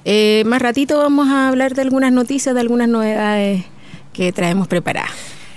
Eh, 0.03 0.43
más 0.45 0.61
ratito 0.61 0.97
vamos 0.97 1.29
a 1.29 1.47
hablar 1.47 1.73
de 1.75 1.83
algunas 1.83 2.11
noticias, 2.11 2.53
de 2.55 2.61
algunas 2.61 2.87
novedades 2.87 3.65
que 4.13 4.31
traemos 4.31 4.67
preparadas. 4.67 5.11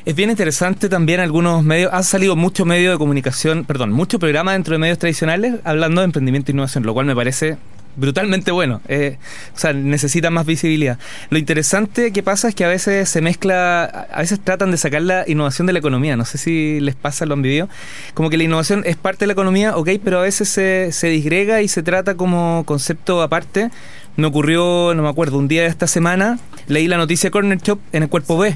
Es 0.07 0.15
bien 0.15 0.29
interesante 0.29 0.91
también 0.91 1.21
algunos 1.21 1.65
medios, 1.65 1.91
ha 1.91 2.03
salido 2.03 2.37
mucho 2.37 2.67
medio 2.67 2.91
de 2.91 2.99
comunicación, 2.99 3.65
perdón, 3.65 3.91
mucho 3.91 4.19
programa 4.19 4.53
dentro 4.53 4.73
de 4.73 4.79
medios 4.79 4.99
tradicionales 4.99 5.55
hablando 5.65 6.03
de 6.03 6.05
emprendimiento 6.05 6.51
e 6.51 6.53
innovación, 6.53 6.85
lo 6.85 6.93
cual 6.93 7.07
me 7.07 7.17
parece 7.17 7.57
brutalmente 7.97 8.51
bueno. 8.51 8.83
Eh, 8.87 9.17
o 9.55 9.59
sea, 9.59 9.73
necesita 9.73 10.29
más 10.29 10.45
visibilidad. 10.45 10.99
Lo 11.31 11.39
interesante 11.39 12.13
que 12.13 12.23
pasa 12.23 12.49
es 12.49 12.55
que 12.55 12.67
a 12.67 12.69
veces 12.69 13.09
se 13.09 13.23
mezcla, 13.23 13.85
a 13.85 14.21
veces 14.21 14.41
tratan 14.41 14.71
de 14.73 14.77
sacar 14.77 15.01
la 15.01 15.25
innovación 15.27 15.67
de 15.67 15.73
la 15.73 15.79
economía. 15.79 16.17
No 16.17 16.27
sé 16.27 16.37
si 16.37 16.81
les 16.81 16.97
pasa, 16.97 17.25
lo 17.25 17.33
han 17.33 17.41
vivido. 17.41 17.71
Como 18.13 18.29
que 18.29 18.37
la 18.37 18.45
innovación 18.45 18.83
es 18.85 18.97
parte 18.97 19.21
de 19.21 19.29
la 19.29 19.33
economía, 19.33 19.75
ok, 19.75 19.89
pero 20.05 20.19
a 20.19 20.23
veces 20.23 20.51
se, 20.51 20.93
se 20.93 21.09
disgrega 21.09 21.63
y 21.63 21.69
se 21.69 21.83
trata 21.83 22.15
como 22.15 22.65
concepto 22.67 23.23
aparte. 23.23 23.71
Me 24.17 24.27
ocurrió, 24.27 24.93
no 24.95 25.03
me 25.03 25.09
acuerdo, 25.09 25.39
un 25.39 25.49
día 25.49 25.63
de 25.63 25.69
esta 25.69 25.87
semana 25.87 26.39
leí 26.67 26.89
la 26.89 26.99
noticia 26.99 27.31
Corner 27.31 27.57
Shop 27.57 27.81
en 27.93 28.03
el 28.03 28.11
cuerpo 28.11 28.37
B. 28.37 28.55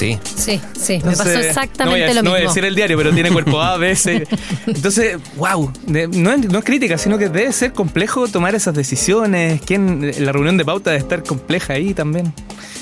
Sí. 0.00 0.18
Sí, 0.24 0.58
sí, 0.80 0.98
me 1.04 1.14
pasó 1.14 1.28
exactamente 1.28 2.14
lo 2.14 2.22
mismo. 2.22 2.22
No 2.22 2.30
voy 2.30 2.40
a 2.40 2.42
decir 2.44 2.64
el 2.64 2.74
diario, 2.74 2.96
pero 2.96 3.12
tiene 3.12 3.30
cuerpo 3.30 3.60
A, 3.60 3.76
B, 3.76 3.94
C. 3.94 4.26
Entonces, 4.66 5.18
wow, 5.36 5.70
no, 5.86 5.98
es, 5.98 6.08
no 6.48 6.58
es 6.58 6.64
crítica, 6.64 6.96
sino 6.96 7.18
que 7.18 7.28
debe 7.28 7.52
ser 7.52 7.74
complejo 7.74 8.26
tomar 8.26 8.54
esas 8.54 8.74
decisiones. 8.74 9.60
¿Quién, 9.60 10.10
la 10.24 10.32
reunión 10.32 10.56
de 10.56 10.64
pauta 10.64 10.88
debe 10.88 11.02
estar 11.02 11.22
compleja 11.22 11.74
ahí 11.74 11.92
también. 11.92 12.32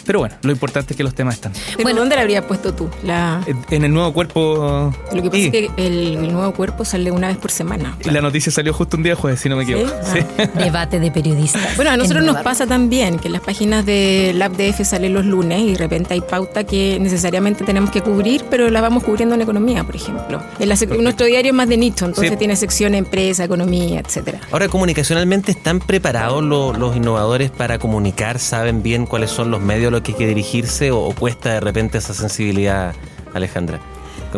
Pero 0.08 0.20
bueno, 0.20 0.36
lo 0.40 0.52
importante 0.52 0.94
es 0.94 0.96
que 0.96 1.04
los 1.04 1.14
temas 1.14 1.34
están. 1.34 1.52
bueno, 1.82 2.00
¿dónde 2.00 2.16
la 2.16 2.22
habrías 2.22 2.42
puesto 2.42 2.72
tú? 2.72 2.88
La... 3.02 3.44
En 3.68 3.84
el 3.84 3.92
nuevo 3.92 4.10
cuerpo. 4.14 4.90
Lo 5.12 5.22
que 5.22 5.28
pasa 5.28 5.42
es 5.42 5.50
que 5.50 5.70
el, 5.76 6.32
nuevo 6.32 6.50
cuerpo 6.54 6.86
sale 6.86 7.10
una 7.10 7.28
vez 7.28 7.36
por 7.36 7.50
semana. 7.50 7.94
Y 8.02 8.08
la 8.08 8.22
noticia 8.22 8.50
salió 8.50 8.72
justo 8.72 8.96
un 8.96 9.02
día 9.02 9.14
jueves, 9.14 9.40
si 9.40 9.50
no 9.50 9.56
me 9.56 9.64
equivoco. 9.64 9.92
Ah. 10.02 10.46
Debate 10.58 10.98
de 10.98 11.10
periodistas. 11.10 11.76
Bueno, 11.76 11.90
a 11.90 11.98
nosotros 11.98 12.24
nos 12.24 12.38
pasa 12.38 12.66
también 12.66 13.18
que 13.18 13.26
en 13.26 13.34
las 13.34 13.42
páginas 13.42 13.84
de 13.84 14.32
LabDF 14.34 14.82
salen 14.82 15.12
los 15.12 15.26
lunes 15.26 15.60
y 15.60 15.72
de 15.72 15.78
repente 15.78 16.14
hay 16.14 16.22
pauta 16.22 16.64
que 16.64 16.98
necesariamente 16.98 17.66
tenemos 17.66 17.90
que 17.90 18.00
cubrir, 18.00 18.46
pero 18.48 18.70
la 18.70 18.80
vamos 18.80 19.04
cubriendo 19.04 19.34
en 19.34 19.42
economía, 19.42 19.84
por 19.84 19.96
ejemplo. 19.96 20.42
En 20.58 21.04
nuestro 21.04 21.26
diario 21.26 21.50
es 21.50 21.54
más 21.54 21.68
de 21.68 21.76
nicho, 21.76 22.06
entonces 22.06 22.38
tiene 22.38 22.56
sección 22.56 22.94
empresa, 22.94 23.44
economía, 23.44 24.00
etcétera. 24.00 24.40
Ahora, 24.52 24.68
comunicacionalmente, 24.68 25.52
¿están 25.52 25.80
preparados 25.80 26.42
los, 26.42 26.78
los 26.78 26.96
innovadores 26.96 27.50
para 27.50 27.78
comunicar? 27.78 28.38
¿Saben 28.38 28.82
bien 28.82 29.04
cuáles 29.04 29.30
son 29.30 29.50
los 29.50 29.60
medios? 29.60 29.97
Que 30.02 30.12
hay 30.12 30.18
que 30.18 30.26
dirigirse 30.26 30.90
o, 30.90 31.12
cuesta 31.12 31.54
de 31.54 31.60
repente 31.60 31.98
esa 31.98 32.14
sensibilidad, 32.14 32.94
Alejandra? 33.34 33.80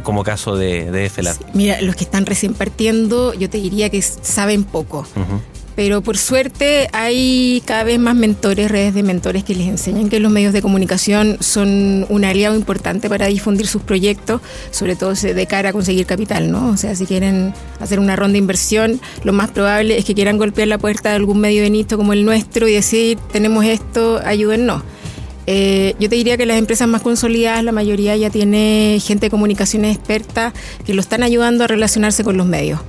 Como 0.05 0.23
caso 0.23 0.57
de, 0.57 0.91
de 0.91 1.11
mira, 1.53 1.81
los 1.81 1.97
que 1.97 2.05
están 2.05 2.25
recién 2.25 2.55
partiendo, 2.55 3.35
yo 3.35 3.51
te 3.51 3.59
diría 3.59 3.91
que 3.91 4.01
saben 4.01 4.63
poco. 4.63 5.05
Pero 5.77 6.03
por 6.03 6.19
suerte 6.19 6.89
hay 6.93 7.63
cada 7.65 7.85
vez 7.85 7.99
más 7.99 8.15
mentores, 8.15 8.71
redes 8.71 8.93
de 8.93 9.03
mentores 9.03 9.45
que 9.45 9.55
les 9.55 9.69
enseñan 9.69 10.09
que 10.09 10.21
los 10.21 10.31
medios 10.31 10.53
de 10.53 10.61
comunicación 10.63 11.39
son 11.41 12.05
un 12.09 12.25
aliado 12.25 12.55
importante 12.55 13.09
para 13.09 13.29
difundir 13.29 13.67
sus 13.67 13.83
proyectos, 13.83 14.43
sobre 14.73 14.95
todo 14.95 15.15
de 15.15 15.47
cara 15.47 15.71
a 15.71 15.73
conseguir 15.73 16.07
capital, 16.07 16.51
¿no? 16.51 16.69
O 16.69 16.77
sea, 16.77 16.95
si 16.95 17.07
quieren 17.07 17.55
hacer 17.79 17.99
una 17.99 18.15
ronda 18.15 18.33
de 18.33 18.39
inversión, 18.39 19.01
lo 19.25 19.33
más 19.33 19.51
probable 19.53 19.97
es 19.97 20.05
que 20.05 20.15
quieran 20.15 20.39
golpear 20.39 20.69
la 20.69 20.79
puerta 20.79 21.11
de 21.11 21.17
algún 21.17 21.41
medio 21.41 21.63
de 21.63 21.71
nicho 21.71 21.97
como 21.97 22.13
el 22.13 22.25
nuestro 22.25 22.69
y 22.69 22.75
decir, 22.75 23.19
tenemos 23.33 23.65
esto, 23.65 24.21
ayúdennos. 24.25 24.83
Eh, 25.47 25.95
yo 25.99 26.09
te 26.09 26.17
diría 26.17 26.37
que 26.37 26.47
las 26.47 26.59
empresas 26.59 26.89
más 26.89 27.03
consolidadas, 27.03 27.65
la 27.65 27.73
mayoría 27.73 28.17
ya 28.17 28.31
tiene 28.31 28.99
gente 29.03 29.27
de 29.27 29.31
comunicaciones 29.31 29.97
experta 29.97 30.53
que 30.85 30.95
lo 30.95 31.01
están 31.01 31.23
ayudando 31.23 31.65
a 31.65 31.67
relacionarse 31.67 32.25
con 32.25 32.37
los 32.37 32.47
medios. 32.47 32.81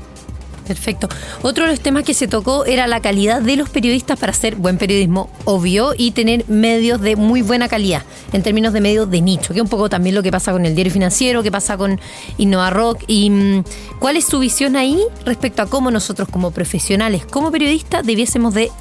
Perfecto. 0.67 1.09
Otro 1.41 1.65
de 1.65 1.71
los 1.71 1.81
temas 1.81 2.03
que 2.05 2.13
se 2.13 2.29
tocó 2.29 2.65
era 2.65 2.87
la 2.87 3.01
calidad 3.01 3.41
de 3.41 3.57
los 3.57 3.69
periodistas 3.69 4.17
para 4.17 4.31
hacer 4.31 4.55
buen 4.55 4.77
periodismo, 4.77 5.29
obvio, 5.43 5.93
y 5.97 6.11
tener 6.11 6.47
medios 6.47 7.01
de 7.01 7.17
muy 7.17 7.41
buena 7.41 7.67
calidad, 7.67 8.03
en 8.31 8.41
términos 8.41 8.71
de 8.71 8.79
medios 8.79 9.09
de 9.11 9.21
nicho, 9.21 9.53
que 9.53 9.59
es 9.59 9.63
un 9.63 9.69
poco 9.69 9.89
también 9.89 10.15
lo 10.15 10.23
que 10.23 10.31
pasa 10.31 10.53
con 10.53 10.65
el 10.65 10.73
diario 10.73 10.93
financiero, 10.93 11.43
que 11.43 11.51
pasa 11.51 11.75
con 11.75 11.99
Innova 12.37 12.69
Rock. 12.69 13.03
¿Y 13.07 13.29
mm, 13.31 13.63
cuál 13.99 14.15
es 14.15 14.25
su 14.25 14.39
visión 14.39 14.75
ahí 14.75 14.97
respecto 15.25 15.61
a 15.61 15.65
cómo 15.65 15.91
nosotros 15.91 16.29
como 16.29 16.51
profesionales, 16.51 17.25
como 17.25 17.51
periodistas, 17.51 18.05
debiésemos 18.05 18.53
de 18.53 18.71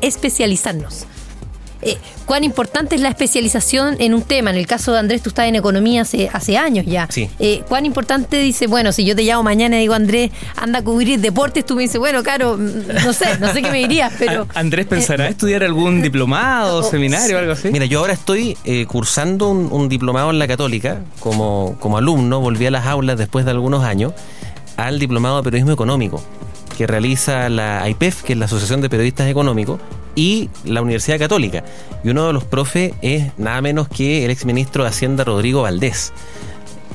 especializarnos? 0.00 1.06
Eh, 1.82 1.98
cuán 2.26 2.44
importante 2.44 2.94
es 2.94 3.00
la 3.00 3.08
especialización 3.08 3.96
en 3.98 4.14
un 4.14 4.22
tema. 4.22 4.50
En 4.50 4.56
el 4.56 4.66
caso 4.66 4.92
de 4.92 5.00
Andrés, 5.00 5.20
tú 5.20 5.30
estás 5.30 5.46
en 5.46 5.56
economía 5.56 6.02
hace, 6.02 6.30
hace 6.32 6.56
años 6.56 6.86
ya. 6.86 7.08
Eh, 7.38 7.62
cuán 7.68 7.84
importante 7.84 8.38
dice, 8.38 8.68
bueno, 8.68 8.92
si 8.92 9.04
yo 9.04 9.16
te 9.16 9.22
llamo 9.22 9.42
mañana 9.42 9.76
y 9.78 9.80
digo, 9.80 9.94
Andrés, 9.94 10.30
anda 10.56 10.78
a 10.78 10.82
cubrir 10.82 11.20
deportes, 11.20 11.66
tú 11.66 11.74
me 11.74 11.82
dices, 11.82 11.98
bueno, 11.98 12.22
claro, 12.22 12.56
mm, 12.56 13.04
no 13.04 13.12
sé, 13.12 13.38
no 13.38 13.52
sé 13.52 13.62
qué 13.62 13.70
me 13.70 13.78
dirías, 13.78 14.12
pero... 14.18 14.46
Andrés 14.54 14.86
pensará 14.86 15.26
eh, 15.26 15.30
estudiar 15.30 15.64
algún 15.64 16.02
diplomado, 16.02 16.78
o 16.78 16.82
seminario 16.82 17.36
o 17.36 17.38
algo 17.40 17.52
así. 17.52 17.70
Mira, 17.70 17.86
yo 17.86 17.98
ahora 17.98 18.12
estoy 18.12 18.56
cursando 18.86 19.50
un, 19.50 19.88
diplomado 19.88 20.30
en 20.30 20.38
la 20.38 20.46
Católica 20.46 21.00
como, 21.18 21.76
como 21.80 21.98
alumno, 21.98 22.40
volví 22.40 22.66
a 22.66 22.70
las 22.70 22.86
aulas 22.86 23.18
después 23.18 23.44
de 23.44 23.50
algunos 23.50 23.84
años 23.84 24.12
al 24.76 24.98
diplomado 24.98 25.36
de 25.38 25.42
periodismo 25.42 25.72
económico 25.72 26.22
que 26.72 26.86
realiza 26.86 27.48
la 27.48 27.88
IPEF, 27.88 28.22
que 28.22 28.32
es 28.32 28.38
la 28.38 28.46
Asociación 28.46 28.80
de 28.80 28.88
Periodistas 28.88 29.28
Económicos, 29.28 29.80
y 30.14 30.50
la 30.64 30.82
Universidad 30.82 31.18
Católica. 31.18 31.64
Y 32.04 32.10
uno 32.10 32.26
de 32.26 32.32
los 32.32 32.44
profes 32.44 32.92
es 33.02 33.36
nada 33.38 33.60
menos 33.60 33.88
que 33.88 34.24
el 34.24 34.30
exministro 34.30 34.82
de 34.82 34.90
Hacienda 34.90 35.24
Rodrigo 35.24 35.62
Valdés. 35.62 36.12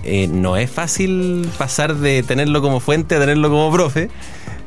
Eh, 0.04 0.28
no 0.28 0.56
es 0.58 0.70
fácil 0.70 1.50
pasar 1.58 1.96
de 1.96 2.24
tenerlo 2.24 2.62
como 2.62 2.80
fuente 2.80 3.16
a 3.16 3.20
tenerlo 3.20 3.50
como 3.50 3.72
profe. 3.72 4.10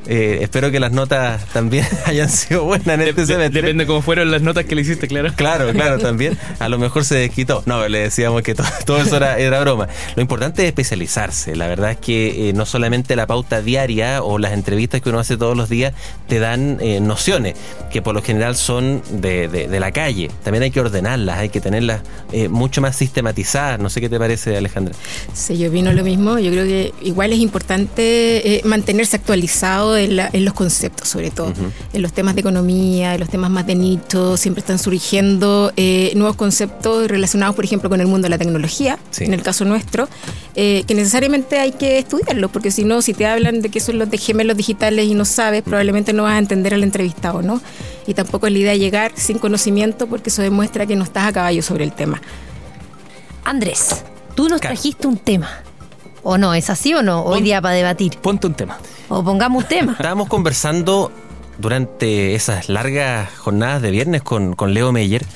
Eh, 0.07 0.39
espero 0.41 0.71
que 0.71 0.81
las 0.81 0.93
notas 0.93 1.45
también 1.53 1.87
hayan 2.07 2.31
sido 2.31 2.65
buenas 2.65 2.89
en 2.89 3.01
este 3.03 3.27
semestre. 3.27 3.61
Depende 3.61 3.87
cómo 3.87 4.03
fueron 4.03 4.31
las 4.31 4.43
notas 4.43 4.65
que 4.65 4.75
le 4.75 4.83
hiciste, 4.83 5.07
claro. 5.09 5.33
Claro, 5.37 5.71
claro, 5.73 5.99
también. 6.03 6.39
A 6.59 6.69
lo 6.69 6.79
mejor 6.79 7.05
se 7.05 7.17
desquitó. 7.17 7.63
No, 7.67 7.87
le 7.87 8.01
decíamos 8.01 8.43
que 8.43 8.55
todo, 8.87 9.01
eso 9.01 9.17
era, 9.17 9.61
broma. 9.61 9.89
Lo 10.17 10.23
importante 10.23 10.63
es 10.63 10.69
especializarse. 10.69 11.55
La 11.55 11.69
verdad 11.69 11.93
es 11.93 11.97
que 11.99 12.49
eh, 12.49 12.53
no 12.53 12.65
solamente 12.67 13.15
la 13.15 13.27
pauta 13.27 13.61
diaria 13.61 14.23
o 14.23 14.39
las 14.39 14.53
entrevistas 14.53 15.01
que 15.01 15.11
uno 15.11 15.19
hace 15.19 15.37
todos 15.37 15.57
los 15.57 15.69
días 15.69 15.93
te 16.29 16.39
dan 16.39 16.79
eh, 16.81 17.01
nociones, 17.01 17.57
que 17.93 18.01
por 18.01 18.15
lo 18.15 18.23
general 18.23 18.57
son 18.57 19.03
de, 19.11 19.69
la 19.81 19.93
calle. 19.93 20.31
También 20.43 20.63
hay 20.63 20.71
que 20.71 20.81
ordenarlas, 20.81 21.39
hay 21.39 21.49
que 21.49 21.61
tenerlas 21.61 22.03
mucho 22.51 22.81
más 22.81 22.97
sistematizadas. 22.97 23.81
No 23.81 23.89
sé 23.89 24.01
qué 24.01 24.09
te 24.09 24.19
parece, 24.19 24.57
Alejandra. 24.57 24.95
Sí, 25.33 25.59
yo 25.59 25.71
vino 25.71 25.93
lo 25.93 26.05
mismo. 26.05 26.39
Yo 26.39 26.51
creo 26.51 26.65
que 26.65 26.93
igual 27.03 27.33
es 27.33 27.39
importante 27.39 28.61
mantenerse 28.65 29.17
actualizado 29.17 29.90
en, 29.97 30.45
los 30.45 30.55
conceptos, 30.55 31.09
sobre 31.09 31.31
todo. 31.31 31.53
En 31.93 32.03
los 32.03 32.13
temas 32.13 32.35
de 32.35 32.41
economía, 32.41 33.15
en 33.15 33.21
los 33.21 33.29
temas 33.29 33.51
más 33.51 33.67
de 33.67 33.75
nicho, 33.75 34.37
siempre 34.37 34.61
están 34.61 34.79
surgiendo 34.79 35.73
eh, 35.77 36.13
nuevos 36.17 36.37
conceptos 36.37 37.09
relacionados, 37.09 37.55
por 37.55 37.65
ejemplo, 37.65 37.89
con 37.89 38.01
el 38.01 38.07
mundo 38.07 38.27
de 38.27 38.31
la 38.31 38.39
tecnología, 38.39 38.99
en 39.19 39.35
el 39.35 39.43
caso 39.43 39.65
nuestro, 39.65 40.09
eh, 40.55 40.85
que 40.87 40.95
necesariamente 40.95 41.59
hay 41.59 41.73
que 41.73 41.99
estudiarlos, 41.99 42.51
porque 42.51 42.71
si 42.71 42.85
no, 42.85 43.03
si 43.03 43.15
te 43.15 43.27
hablan 43.27 43.61
de 43.61 43.69
que 43.69 43.81
son 43.81 43.99
los 43.99 44.11
de 44.11 44.19
gemelos 44.19 44.57
digitales 44.57 45.07
y 45.07 45.15
no 45.15 45.25
sabes, 45.25 45.63
probablemente 45.63 46.13
no 46.13 46.25
vas 46.25 46.35
a 46.35 46.39
entender 46.39 46.75
al 46.75 46.83
entrevistado, 46.83 47.43
¿no? 47.43 47.61
Y 48.07 48.15
tampoco 48.15 48.47
es 48.47 48.53
la 48.53 48.59
idea 48.59 48.73
de 48.73 48.79
llegar 48.79 49.13
sin 49.15 49.39
conocimiento, 49.39 50.07
porque 50.07 50.31
eso 50.31 50.43
demuestra 50.43 50.87
que 50.87 50.97
no 50.97 51.05
estás 51.05 51.27
a 51.27 51.33
caballo 51.33 51.63
sobre 51.63 51.85
el 51.85 51.93
tema. 51.93 52.21
Andrés, 53.45 54.05
tú 54.35 54.49
nos 54.49 54.61
trajiste 54.61 55.07
un 55.07 55.17
tema. 55.17 55.49
¿O 56.23 56.37
no? 56.37 56.55
¿Es 56.55 56.69
así 56.71 56.95
o 56.95 57.03
no? 57.03 57.25
Hoy 57.25 57.43
día 57.43 57.63
para 57.63 57.75
debatir. 57.75 58.17
Ponte 58.19 58.47
un 58.47 58.55
tema. 58.55 58.79
O 59.11 59.25
pongamos 59.25 59.65
un 59.65 59.69
tema. 59.69 59.93
Estábamos 59.93 60.29
conversando 60.29 61.11
durante 61.59 62.37
esas 62.37 62.69
largas 62.69 63.29
jornadas 63.39 63.83
de 63.83 63.91
viernes 63.91 64.23
con, 64.23 64.55
Leo 64.73 64.93
Meyer 64.93 65.27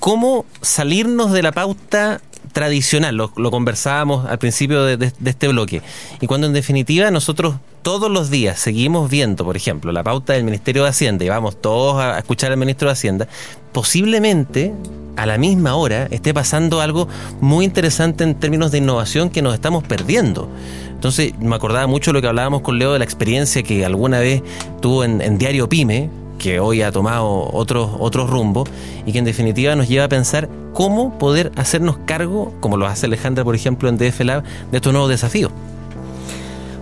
cómo 0.00 0.46
salirnos 0.62 1.30
de 1.32 1.42
la 1.42 1.52
pauta 1.52 2.22
tradicional, 2.52 3.14
lo, 3.16 3.30
conversábamos 3.50 4.26
al 4.26 4.38
principio 4.38 4.84
de, 4.84 5.12
este 5.24 5.48
bloque, 5.48 5.82
y 6.20 6.26
cuando 6.26 6.46
en 6.46 6.54
definitiva 6.54 7.10
nosotros 7.10 7.56
todos 7.84 8.10
los 8.10 8.30
días 8.30 8.58
seguimos 8.58 9.10
viendo, 9.10 9.44
por 9.44 9.58
ejemplo, 9.58 9.92
la 9.92 10.02
pauta 10.02 10.32
del 10.32 10.42
Ministerio 10.42 10.84
de 10.84 10.88
Hacienda 10.88 11.22
y 11.26 11.28
vamos 11.28 11.60
todos 11.60 12.00
a 12.02 12.18
escuchar 12.18 12.50
al 12.50 12.56
Ministro 12.56 12.88
de 12.88 12.92
Hacienda, 12.92 13.28
posiblemente 13.72 14.72
a 15.16 15.26
la 15.26 15.36
misma 15.36 15.74
hora 15.76 16.08
esté 16.10 16.32
pasando 16.32 16.80
algo 16.80 17.08
muy 17.42 17.66
interesante 17.66 18.24
en 18.24 18.36
términos 18.36 18.72
de 18.72 18.78
innovación 18.78 19.28
que 19.28 19.42
nos 19.42 19.52
estamos 19.52 19.84
perdiendo. 19.84 20.48
Entonces 20.94 21.38
me 21.38 21.54
acordaba 21.54 21.86
mucho 21.86 22.14
lo 22.14 22.22
que 22.22 22.26
hablábamos 22.26 22.62
con 22.62 22.78
Leo 22.78 22.94
de 22.94 23.00
la 23.00 23.04
experiencia 23.04 23.62
que 23.62 23.84
alguna 23.84 24.18
vez 24.18 24.42
tuvo 24.80 25.04
en, 25.04 25.36
Diario 25.36 25.68
Pyme, 25.68 26.08
que 26.38 26.60
hoy 26.60 26.80
ha 26.80 26.90
tomado 26.90 27.50
otros 27.52 27.90
otro 27.98 28.26
rumbo 28.26 28.64
y 29.04 29.12
que 29.12 29.18
en 29.18 29.26
definitiva 29.26 29.76
nos 29.76 29.88
lleva 29.88 30.06
a 30.06 30.08
pensar 30.08 30.48
cómo 30.72 31.18
poder 31.18 31.52
hacernos 31.54 31.98
cargo, 32.06 32.54
como 32.60 32.78
lo 32.78 32.86
hace 32.86 33.04
Alejandra, 33.04 33.44
por 33.44 33.54
ejemplo, 33.54 33.90
en 33.90 33.98
DF 33.98 34.20
Lab, 34.20 34.42
de 34.70 34.78
estos 34.78 34.90
nuevos 34.90 35.10
desafíos. 35.10 35.52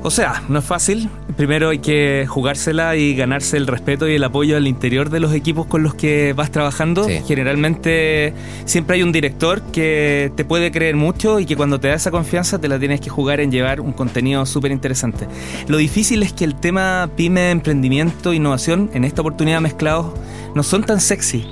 O 0.04 0.10
sea, 0.10 0.42
no 0.48 0.58
es 0.58 0.64
fácil. 0.64 1.08
Primero 1.36 1.70
hay 1.70 1.78
que 1.78 2.26
jugársela 2.28 2.96
y 2.96 3.14
ganarse 3.14 3.56
el 3.56 3.66
respeto 3.66 4.08
y 4.08 4.16
el 4.16 4.24
apoyo 4.24 4.56
al 4.56 4.66
interior 4.66 5.10
de 5.10 5.20
los 5.20 5.32
equipos 5.32 5.66
con 5.66 5.82
los 5.82 5.94
que 5.94 6.32
vas 6.32 6.50
trabajando. 6.50 7.04
Sí. 7.04 7.20
Generalmente 7.26 8.34
siempre 8.64 8.96
hay 8.96 9.02
un 9.04 9.12
director 9.12 9.62
que 9.72 10.32
te 10.36 10.44
puede 10.44 10.72
creer 10.72 10.96
mucho 10.96 11.38
y 11.38 11.46
que 11.46 11.56
cuando 11.56 11.78
te 11.78 11.88
da 11.88 11.94
esa 11.94 12.10
confianza 12.10 12.60
te 12.60 12.68
la 12.68 12.78
tienes 12.78 13.00
que 13.00 13.10
jugar 13.10 13.40
en 13.40 13.52
llevar 13.52 13.80
un 13.80 13.92
contenido 13.92 14.44
súper 14.44 14.72
interesante. 14.72 15.28
Lo 15.68 15.76
difícil 15.76 16.22
es 16.24 16.32
que 16.32 16.44
el 16.44 16.56
tema 16.56 17.08
pyme, 17.16 17.50
emprendimiento, 17.50 18.32
innovación, 18.32 18.90
en 18.94 19.04
esta 19.04 19.20
oportunidad 19.20 19.60
mezclados, 19.60 20.12
no 20.54 20.62
son 20.64 20.82
tan 20.82 21.00
sexy. 21.00 21.46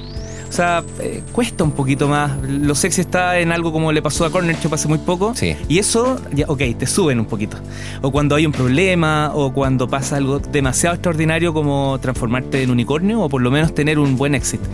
O 0.50 0.52
sea, 0.52 0.82
eh, 0.98 1.22
cuesta 1.32 1.62
un 1.62 1.70
poquito 1.70 2.08
más. 2.08 2.32
Lo 2.42 2.74
sexy 2.74 3.00
está 3.02 3.38
en 3.38 3.52
algo 3.52 3.72
como 3.72 3.92
le 3.92 4.02
pasó 4.02 4.24
a 4.24 4.30
Corner 4.30 4.56
Shop 4.60 4.74
hace 4.74 4.88
muy 4.88 4.98
poco. 4.98 5.32
Sí. 5.36 5.54
Y 5.68 5.78
eso, 5.78 6.20
ya, 6.34 6.44
ok, 6.48 6.60
te 6.76 6.86
suben 6.88 7.20
un 7.20 7.26
poquito. 7.26 7.56
O 8.02 8.10
cuando 8.10 8.34
hay 8.34 8.46
un 8.46 8.52
problema, 8.52 9.30
o 9.32 9.52
cuando 9.52 9.86
pasa 9.88 10.16
algo 10.16 10.40
demasiado 10.40 10.96
extraordinario 10.96 11.54
como 11.54 11.98
transformarte 12.00 12.62
en 12.64 12.70
unicornio, 12.72 13.20
o 13.20 13.28
por 13.28 13.40
lo 13.42 13.50
menos 13.52 13.72
tener 13.74 14.00
un 14.00 14.16
buen 14.16 14.34
éxito. 14.34 14.64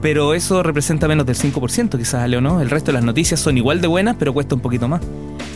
Pero 0.00 0.32
eso 0.34 0.62
representa 0.62 1.06
menos 1.06 1.26
del 1.26 1.36
5% 1.36 1.98
quizás, 1.98 2.22
Ale, 2.22 2.38
¿o 2.38 2.40
no? 2.40 2.60
El 2.62 2.70
resto 2.70 2.86
de 2.86 2.94
las 2.94 3.04
noticias 3.04 3.38
son 3.38 3.58
igual 3.58 3.80
de 3.82 3.88
buenas, 3.88 4.16
pero 4.18 4.32
cuesta 4.32 4.54
un 4.54 4.62
poquito 4.62 4.88
más. 4.88 5.02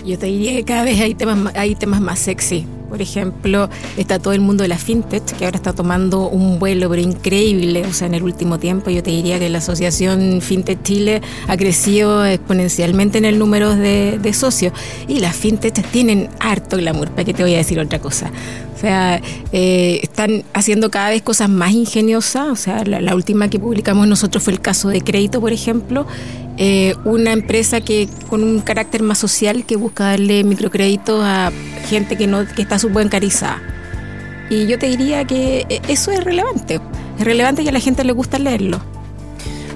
Yo 0.06 0.18
te 0.18 0.26
diría 0.26 0.52
que 0.52 0.64
cada 0.64 0.84
vez 0.84 1.00
hay 1.00 1.14
temas, 1.14 1.36
ma- 1.38 1.52
hay 1.56 1.74
temas 1.74 2.00
más 2.02 2.18
sexy. 2.18 2.66
Por 2.90 3.00
ejemplo, 3.00 3.70
está 3.96 4.18
todo 4.18 4.34
el 4.34 4.40
mundo 4.40 4.62
de 4.62 4.68
la 4.68 4.76
fintech, 4.76 5.24
que 5.24 5.44
ahora 5.44 5.56
está 5.56 5.72
tomando 5.72 6.28
un 6.28 6.58
vuelo, 6.58 6.90
pero 6.90 7.00
increíble. 7.00 7.86
O 7.86 7.92
sea, 7.92 8.08
en 8.08 8.14
el 8.14 8.22
último 8.24 8.58
tiempo 8.58 8.90
yo 8.90 9.02
te 9.02 9.10
diría 9.10 9.38
que 9.38 9.48
la 9.48 9.58
asociación 9.58 10.40
Fintech 10.42 10.82
Chile 10.82 11.22
ha 11.46 11.56
crecido 11.56 12.26
exponencialmente 12.26 13.18
en 13.18 13.24
el 13.24 13.38
número 13.38 13.76
de, 13.76 14.18
socios. 14.34 14.72
Y 15.08 15.20
las 15.20 15.36
fintech 15.36 15.82
tienen 15.90 16.28
harto 16.40 16.76
glamour, 16.76 17.10
¿para 17.10 17.24
qué 17.24 17.34
te 17.34 17.42
voy 17.42 17.54
a 17.54 17.58
decir 17.58 17.78
otra 17.78 17.98
cosa? 17.98 18.30
O 18.76 18.78
sea, 18.80 19.20
eh, 19.52 20.00
están 20.02 20.44
haciendo 20.54 20.90
cada 20.90 21.10
vez 21.10 21.22
cosas 21.22 21.48
más 21.48 21.72
ingeniosas. 21.72 22.48
O 22.48 22.56
sea, 22.56 22.84
la 22.84 23.14
última 23.14 23.48
que 23.48 23.58
publicamos 23.58 24.08
nosotros 24.08 24.42
fue 24.42 24.52
el 24.52 24.60
caso 24.60 24.88
de 24.88 25.00
crédito, 25.00 25.40
por 25.40 25.52
ejemplo. 25.52 26.06
Eh, 26.62 26.94
una 27.06 27.32
empresa 27.32 27.80
que 27.80 28.06
con 28.28 28.44
un 28.44 28.60
carácter 28.60 29.02
más 29.02 29.16
social 29.16 29.64
que 29.64 29.76
busca 29.76 30.04
darle 30.04 30.44
microcréditos 30.44 31.24
a 31.24 31.50
gente 31.88 32.18
que 32.18 32.26
no 32.26 32.46
que 32.46 32.60
está 32.60 32.78
subbancarizada. 32.78 33.62
Y 34.50 34.66
yo 34.66 34.78
te 34.78 34.88
diría 34.88 35.24
que 35.24 35.64
eh, 35.70 35.80
eso 35.88 36.10
es 36.10 36.22
relevante. 36.22 36.78
Es 37.18 37.24
relevante 37.24 37.62
y 37.62 37.68
a 37.68 37.72
la 37.72 37.80
gente 37.80 38.04
le 38.04 38.12
gusta 38.12 38.38
leerlo. 38.38 38.78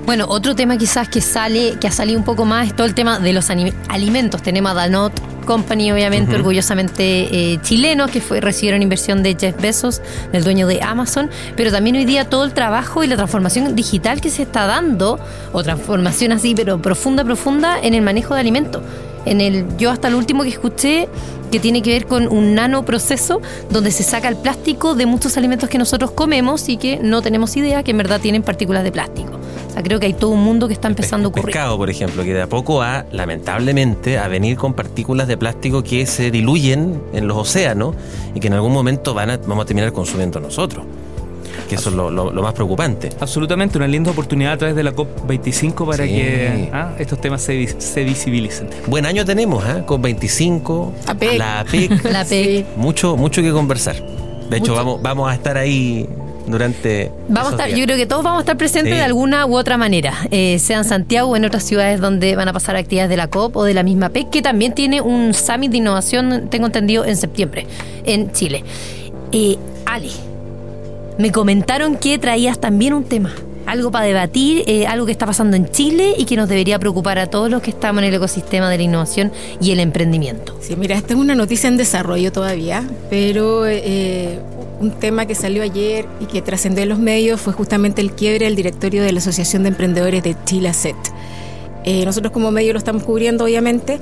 Bueno, 0.04 0.26
otro 0.28 0.54
tema 0.54 0.76
quizás 0.76 1.08
que 1.08 1.22
sale, 1.22 1.78
que 1.80 1.86
ha 1.86 1.90
salido 1.90 2.18
un 2.18 2.24
poco 2.26 2.44
más, 2.44 2.66
es 2.66 2.76
todo 2.76 2.86
el 2.86 2.94
tema 2.94 3.18
de 3.18 3.32
los 3.32 3.48
alimentos. 3.48 4.42
Tenemos 4.42 4.72
a 4.72 4.74
Danot 4.74 5.33
Company, 5.44 5.92
obviamente, 5.92 6.34
orgullosamente 6.34 7.52
eh, 7.52 7.58
chilenos, 7.62 8.10
que 8.10 8.20
fue, 8.20 8.40
recibieron 8.40 8.82
inversión 8.82 9.22
de 9.22 9.36
Jeff 9.38 9.60
Bezos, 9.60 10.02
del 10.32 10.44
dueño 10.44 10.66
de 10.66 10.82
Amazon, 10.82 11.30
pero 11.56 11.70
también 11.70 11.96
hoy 11.96 12.04
día 12.04 12.28
todo 12.28 12.44
el 12.44 12.52
trabajo 12.52 13.04
y 13.04 13.06
la 13.06 13.16
transformación 13.16 13.74
digital 13.74 14.20
que 14.20 14.30
se 14.30 14.42
está 14.42 14.66
dando, 14.66 15.18
o 15.52 15.62
transformación 15.62 16.32
así, 16.32 16.54
pero 16.54 16.80
profunda, 16.80 17.24
profunda, 17.24 17.78
en 17.80 17.94
el 17.94 18.02
manejo 18.02 18.34
de 18.34 18.40
alimentos. 18.40 18.82
En 19.26 19.40
el, 19.40 19.64
yo 19.78 19.90
hasta 19.90 20.08
el 20.08 20.14
último 20.14 20.42
que 20.42 20.50
escuché 20.50 21.08
que 21.50 21.60
tiene 21.60 21.82
que 21.82 21.90
ver 21.90 22.06
con 22.06 22.26
un 22.28 22.54
nanoproceso 22.54 23.40
donde 23.70 23.90
se 23.90 24.02
saca 24.02 24.28
el 24.28 24.36
plástico 24.36 24.94
de 24.94 25.06
muchos 25.06 25.36
alimentos 25.36 25.68
que 25.68 25.78
nosotros 25.78 26.10
comemos 26.10 26.68
y 26.68 26.76
que 26.76 26.98
no 26.98 27.22
tenemos 27.22 27.56
idea 27.56 27.82
que 27.82 27.92
en 27.92 27.98
verdad 27.98 28.20
tienen 28.20 28.42
partículas 28.42 28.82
de 28.82 28.92
plástico. 28.92 29.38
Sea, 29.74 29.82
creo 29.82 30.00
que 30.00 30.06
hay 30.06 30.14
todo 30.14 30.30
un 30.30 30.42
mundo 30.42 30.66
que 30.68 30.72
está 30.74 30.88
empezando 30.88 31.26
a 31.26 31.30
ocurrir. 31.30 31.46
Pescado, 31.46 31.76
por 31.76 31.90
ejemplo, 31.90 32.22
que 32.22 32.32
de 32.32 32.42
a 32.42 32.46
poco 32.48 32.76
va, 32.76 33.04
lamentablemente, 33.12 34.18
a 34.18 34.28
venir 34.28 34.56
con 34.56 34.72
partículas 34.72 35.28
de 35.28 35.36
plástico 35.36 35.82
que 35.82 36.06
se 36.06 36.30
diluyen 36.30 37.00
en 37.12 37.26
los 37.28 37.36
océanos 37.36 37.94
y 38.34 38.40
que 38.40 38.46
en 38.46 38.54
algún 38.54 38.72
momento 38.72 39.12
van 39.14 39.30
a, 39.30 39.36
vamos 39.36 39.64
a 39.64 39.66
terminar 39.66 39.92
consumiendo 39.92 40.40
nosotros. 40.40 40.84
Que 41.68 41.76
eso 41.76 41.88
es 41.90 41.94
lo, 41.96 42.10
lo- 42.10 42.30
lo 42.32 42.42
más 42.42 42.52
preocupante. 42.52 43.10
Absolutamente, 43.20 43.78
una 43.78 43.86
linda 43.86 44.10
oportunidad 44.10 44.52
a 44.52 44.58
través 44.58 44.76
de 44.76 44.82
la 44.82 44.92
COP25 44.94 45.86
para 45.86 46.04
Sí. 46.04 46.10
que 46.12 46.70
ah, 46.72 46.92
estos 46.98 47.20
temas 47.20 47.42
se, 47.42 47.80
se 47.80 48.04
visibilicen. 48.04 48.68
Buen 48.86 49.06
año 49.06 49.24
tenemos, 49.24 49.64
¿eh? 49.64 49.82
Con 49.86 50.02
25, 50.02 50.92
APEC. 51.06 51.38
la 51.38 51.60
APEC, 51.60 52.04
La 52.12 52.24
PEC. 52.24 52.66
mucho, 52.76 53.16
mucho 53.16 53.40
que 53.40 53.50
conversar. 53.52 53.96
De 53.96 54.58
hecho, 54.58 54.72
Mucho. 54.72 54.74
vamos, 54.74 55.02
vamos 55.02 55.30
a 55.30 55.34
estar 55.34 55.56
ahí 55.56 56.06
durante. 56.46 57.10
Vamos 57.28 57.48
a 57.48 57.50
estar, 57.52 57.66
días. 57.68 57.78
yo 57.78 57.84
creo 57.86 57.96
que 57.96 58.06
todos 58.06 58.22
vamos 58.22 58.38
a 58.38 58.40
estar 58.42 58.56
presentes 58.56 58.92
Sí. 58.92 58.98
de 58.98 59.04
alguna 59.04 59.46
u 59.46 59.56
otra 59.56 59.76
manera, 59.76 60.14
eh, 60.30 60.58
sea 60.58 60.78
en 60.78 60.84
Santiago 60.84 61.30
o 61.30 61.36
en 61.36 61.44
otras 61.44 61.62
ciudades 61.64 62.00
donde 62.00 62.36
van 62.36 62.48
a 62.48 62.52
pasar 62.52 62.76
actividades 62.76 63.10
de 63.10 63.16
la 63.16 63.28
COP 63.28 63.56
o 63.56 63.64
de 63.64 63.74
la 63.74 63.82
misma 63.82 64.08
PEC, 64.10 64.30
que 64.30 64.42
también 64.42 64.74
tiene 64.74 65.00
un 65.00 65.32
summit 65.34 65.70
de 65.70 65.78
innovación, 65.78 66.48
tengo 66.50 66.66
entendido, 66.66 67.04
en 67.04 67.16
septiembre, 67.16 67.66
en 68.04 68.32
Chile. 68.32 68.62
Eh, 69.32 69.56
Ali, 69.86 70.12
me 71.18 71.30
comentaron 71.32 71.96
que 71.96 72.18
traías 72.18 72.58
también 72.60 72.92
un 72.94 73.04
tema, 73.04 73.32
algo 73.66 73.90
para 73.90 74.04
debatir, 74.04 74.64
eh, 74.66 74.86
algo 74.86 75.06
que 75.06 75.12
está 75.12 75.24
pasando 75.26 75.56
en 75.56 75.70
Chile 75.70 76.14
y 76.18 76.24
que 76.26 76.36
nos 76.36 76.48
debería 76.48 76.78
preocupar 76.78 77.18
a 77.18 77.28
todos 77.28 77.50
los 77.50 77.62
que 77.62 77.70
estamos 77.70 78.02
en 78.02 78.08
el 78.08 78.14
ecosistema 78.14 78.68
de 78.68 78.76
la 78.76 78.82
innovación 78.82 79.32
y 79.60 79.70
el 79.70 79.80
emprendimiento. 79.80 80.56
Sí, 80.60 80.76
mira, 80.76 80.96
esta 80.96 81.14
es 81.14 81.18
una 81.18 81.34
noticia 81.34 81.68
en 81.68 81.76
desarrollo 81.76 82.30
todavía, 82.32 82.84
pero 83.10 83.66
eh, 83.66 84.38
un 84.84 84.90
tema 84.90 85.26
que 85.26 85.34
salió 85.34 85.62
ayer 85.62 86.06
y 86.20 86.26
que 86.26 86.42
trascendió 86.42 86.82
en 86.82 86.90
los 86.90 86.98
medios 86.98 87.40
fue 87.40 87.52
justamente 87.52 88.02
el 88.02 88.12
quiebre 88.12 88.44
del 88.44 88.54
directorio 88.54 89.02
de 89.02 89.12
la 89.12 89.18
Asociación 89.18 89.62
de 89.62 89.70
Emprendedores 89.70 90.22
de 90.22 90.36
Chile 90.44 90.68
ACET. 90.68 90.96
Eh, 91.84 92.04
nosotros 92.04 92.32
como 92.32 92.50
medio 92.50 92.72
lo 92.72 92.78
estamos 92.78 93.02
cubriendo, 93.02 93.44
obviamente. 93.44 93.98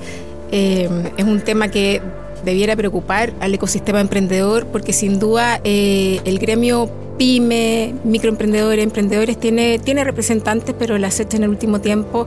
Eh, 0.51 0.89
es 1.17 1.25
un 1.25 1.41
tema 1.41 1.69
que 1.69 2.03
debiera 2.45 2.75
preocupar 2.77 3.33
al 3.41 3.55
ecosistema 3.55 4.01
emprendedor 4.01 4.67
porque 4.67 4.93
sin 4.93 5.19
duda 5.19 5.61
eh, 5.65 6.21
el 6.25 6.39
gremio 6.39 6.91
pyme, 7.17 7.95
microemprendedores, 8.05 8.83
emprendedores 8.83 9.39
tiene, 9.39 9.79
tiene 9.79 10.03
representantes, 10.03 10.75
pero 10.79 10.99
la 10.99 11.09
ACET 11.09 11.35
en 11.35 11.45
el 11.45 11.51
último 11.51 11.81
tiempo 11.81 12.27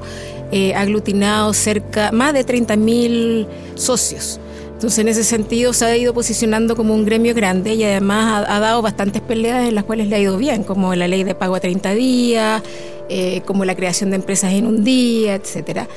eh, 0.51 0.73
ha 0.73 0.81
aglutinado 0.81 1.53
cerca, 1.53 2.11
más 2.11 2.33
de 2.33 2.45
30.000 2.45 3.47
socios. 3.75 4.39
Entonces, 4.75 4.99
en 4.99 5.07
ese 5.07 5.23
sentido, 5.23 5.71
se 5.71 5.85
ha 5.85 5.95
ido 5.95 6.13
posicionando 6.13 6.75
como 6.75 6.93
un 6.93 7.05
gremio 7.05 7.33
grande 7.33 7.75
y 7.75 7.85
además 7.85 8.45
ha, 8.45 8.59
dado 8.59 8.81
bastantes 8.81 9.21
peleas 9.21 9.69
en 9.69 9.73
las 9.73 9.85
cuales 9.85 10.09
le 10.09 10.17
ha 10.17 10.19
ido 10.19 10.37
bien, 10.37 10.65
como 10.65 10.93
la 10.95 11.07
ley 11.07 11.23
de 11.23 11.33
pago 11.33 11.55
a 11.55 11.61
30 11.61 11.93
días, 11.93 12.61
eh, 13.07 13.41
como 13.45 13.63
la 13.63 13.73
creación 13.73 14.09
de 14.09 14.17
empresas 14.17 14.51
en 14.51 14.67
un 14.67 14.83
día, 14.83 15.35
etcétera. 15.35 15.87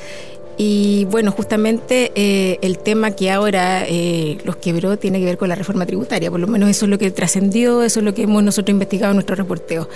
Y 0.61 1.05
bueno, 1.05 1.31
justamente 1.31 2.11
eh, 2.15 2.59
el 2.61 2.79
tema 2.79 3.11
que 3.11 3.31
ahora 3.31 3.85
eh, 3.87 4.37
los 4.43 4.57
quebró 4.57 4.97
tiene 4.99 5.17
que 5.19 5.23
ver 5.23 5.37
con 5.37 5.47
la 5.47 5.55
reforma 5.55 5.85
tributaria, 5.85 6.29
por 6.29 6.41
lo 6.41 6.47
menos 6.47 6.69
eso 6.69 6.83
es 6.85 6.89
lo 6.89 6.97
que 6.97 7.09
trascendió, 7.11 7.81
eso 7.81 8.01
es 8.01 8.05
lo 8.05 8.13
que 8.13 8.23
hemos 8.23 8.43
nosotros 8.43 8.73
investigado 8.73 9.11
en 9.11 9.15
nuestro 9.15 9.37
reporteo. 9.37 9.87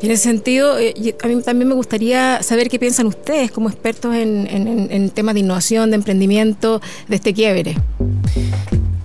En 0.00 0.10
ese 0.10 0.22
sentido, 0.22 0.78
eh, 0.78 0.94
a 1.22 1.28
mí 1.28 1.42
también 1.42 1.68
me 1.68 1.74
gustaría 1.74 2.42
saber 2.42 2.70
qué 2.70 2.78
piensan 2.78 3.06
ustedes 3.06 3.50
como 3.50 3.68
expertos 3.68 4.14
en- 4.14 4.88
en 4.90 5.10
temas 5.10 5.34
de 5.34 5.40
innovación, 5.40 5.90
de 5.90 5.96
emprendimiento, 5.96 6.80
de 7.08 7.16
este 7.16 7.34
quiebre. 7.34 7.76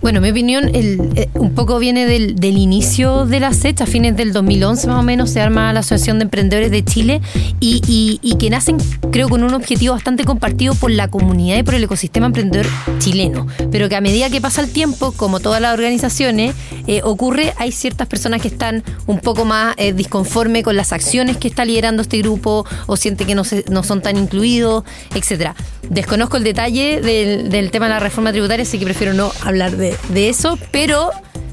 Bueno, 0.02 0.20
mi 0.20 0.32
opinión 0.32 0.72
el, 0.74 1.00
eh, 1.16 1.30
un 1.36 1.54
poco 1.54 1.78
viene 1.78 2.08
del, 2.08 2.36
del 2.36 2.58
inicio 2.58 3.28
de 3.28 3.40
la 3.40 3.54
SECH, 3.54 3.82
a 3.82 3.86
fines 3.86 4.18
del 4.18 4.34
2011 4.34 4.88
más 4.88 4.98
o 5.00 5.04
menos 5.04 5.30
se 5.30 5.40
arma 5.42 5.72
la 5.74 5.82
Asociación 5.82 6.18
de 6.18 6.24
Emprendedores 6.24 6.72
de 6.72 6.84
Chile 6.84 7.22
y, 7.60 8.20
y- 8.24 8.36
que 8.38 8.50
nacen 8.50 8.78
creo 9.12 9.30
con 9.30 9.44
un 9.44 9.54
objetivo 9.54 9.94
bastante 9.94 10.24
compartido 10.24 10.74
por 10.74 10.90
la 10.90 11.08
comunidad 11.10 11.58
y 11.60 11.64
por 11.64 11.76
el 11.76 11.84
ecosistema 11.84 12.26
emprendedor 12.26 12.66
chileno, 12.98 13.46
pero 13.72 13.88
que 13.90 13.96
a 13.96 14.02
medida 14.02 14.32
que 14.32 14.42
pasa 14.42 14.62
el 14.62 14.72
tiempo, 14.72 15.12
como 15.12 15.40
todas 15.40 15.62
las 15.62 15.74
organizaciones, 15.76 16.56
eh, 16.88 17.02
ocurre, 17.04 17.54
hay 17.58 17.72
ciertas 17.72 18.08
personas 18.08 18.42
que 18.42 18.48
están 18.48 18.84
un 19.06 19.20
poco 19.20 19.46
más 19.46 19.76
eh, 19.78 19.94
disconforme 19.94 20.64
con 20.64 20.76
las 20.76 20.92
acciones 20.94 21.38
que 21.38 21.48
está 21.48 21.64
liderando 21.66 22.02
este 22.02 22.18
grupo 22.18 22.66
o 22.88 22.98
siente 22.98 23.26
que 23.26 23.36
no, 23.36 23.44
se- 23.44 23.66
no 23.70 23.84
son 23.84 24.02
tan 24.02 24.18
incluidos, 24.18 24.84
etcétera. 25.14 25.56
Desconozco 25.88 26.38
el 26.38 26.44
detalle 26.44 27.02
del, 27.02 27.50
del 27.50 27.70
tema 27.70 27.86
de 27.86 27.92
la 27.92 28.00
reforma 28.00 28.32
tributaria, 28.32 28.64
así 28.64 28.80
que 28.80 28.86
prefiero 28.86 29.14
no 29.14 29.32
hablar 29.44 29.76
de, 29.78 29.91
de 30.10 30.30
eso, 30.30 30.58
pero 30.72 31.12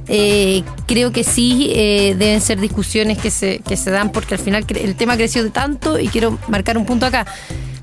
eh, 0.09 0.63
creo 0.87 1.13
que 1.13 1.23
sí 1.23 1.71
eh, 1.75 2.17
deben 2.19 2.41
ser 2.41 2.61
discusiones 2.61 3.19
que 3.19 3.31
se, 3.31 3.59
que 3.61 3.77
se 3.77 3.91
dan 3.91 4.11
porque 4.11 4.35
al 4.35 4.41
final 4.41 4.65
el 4.69 4.97
tema 4.97 5.17
creció 5.17 5.51
tanto 5.51 5.99
y 5.99 6.09
quiero 6.09 6.39
marcar 6.49 6.79
un 6.79 6.87
punto 6.87 7.07
acá. 7.07 7.27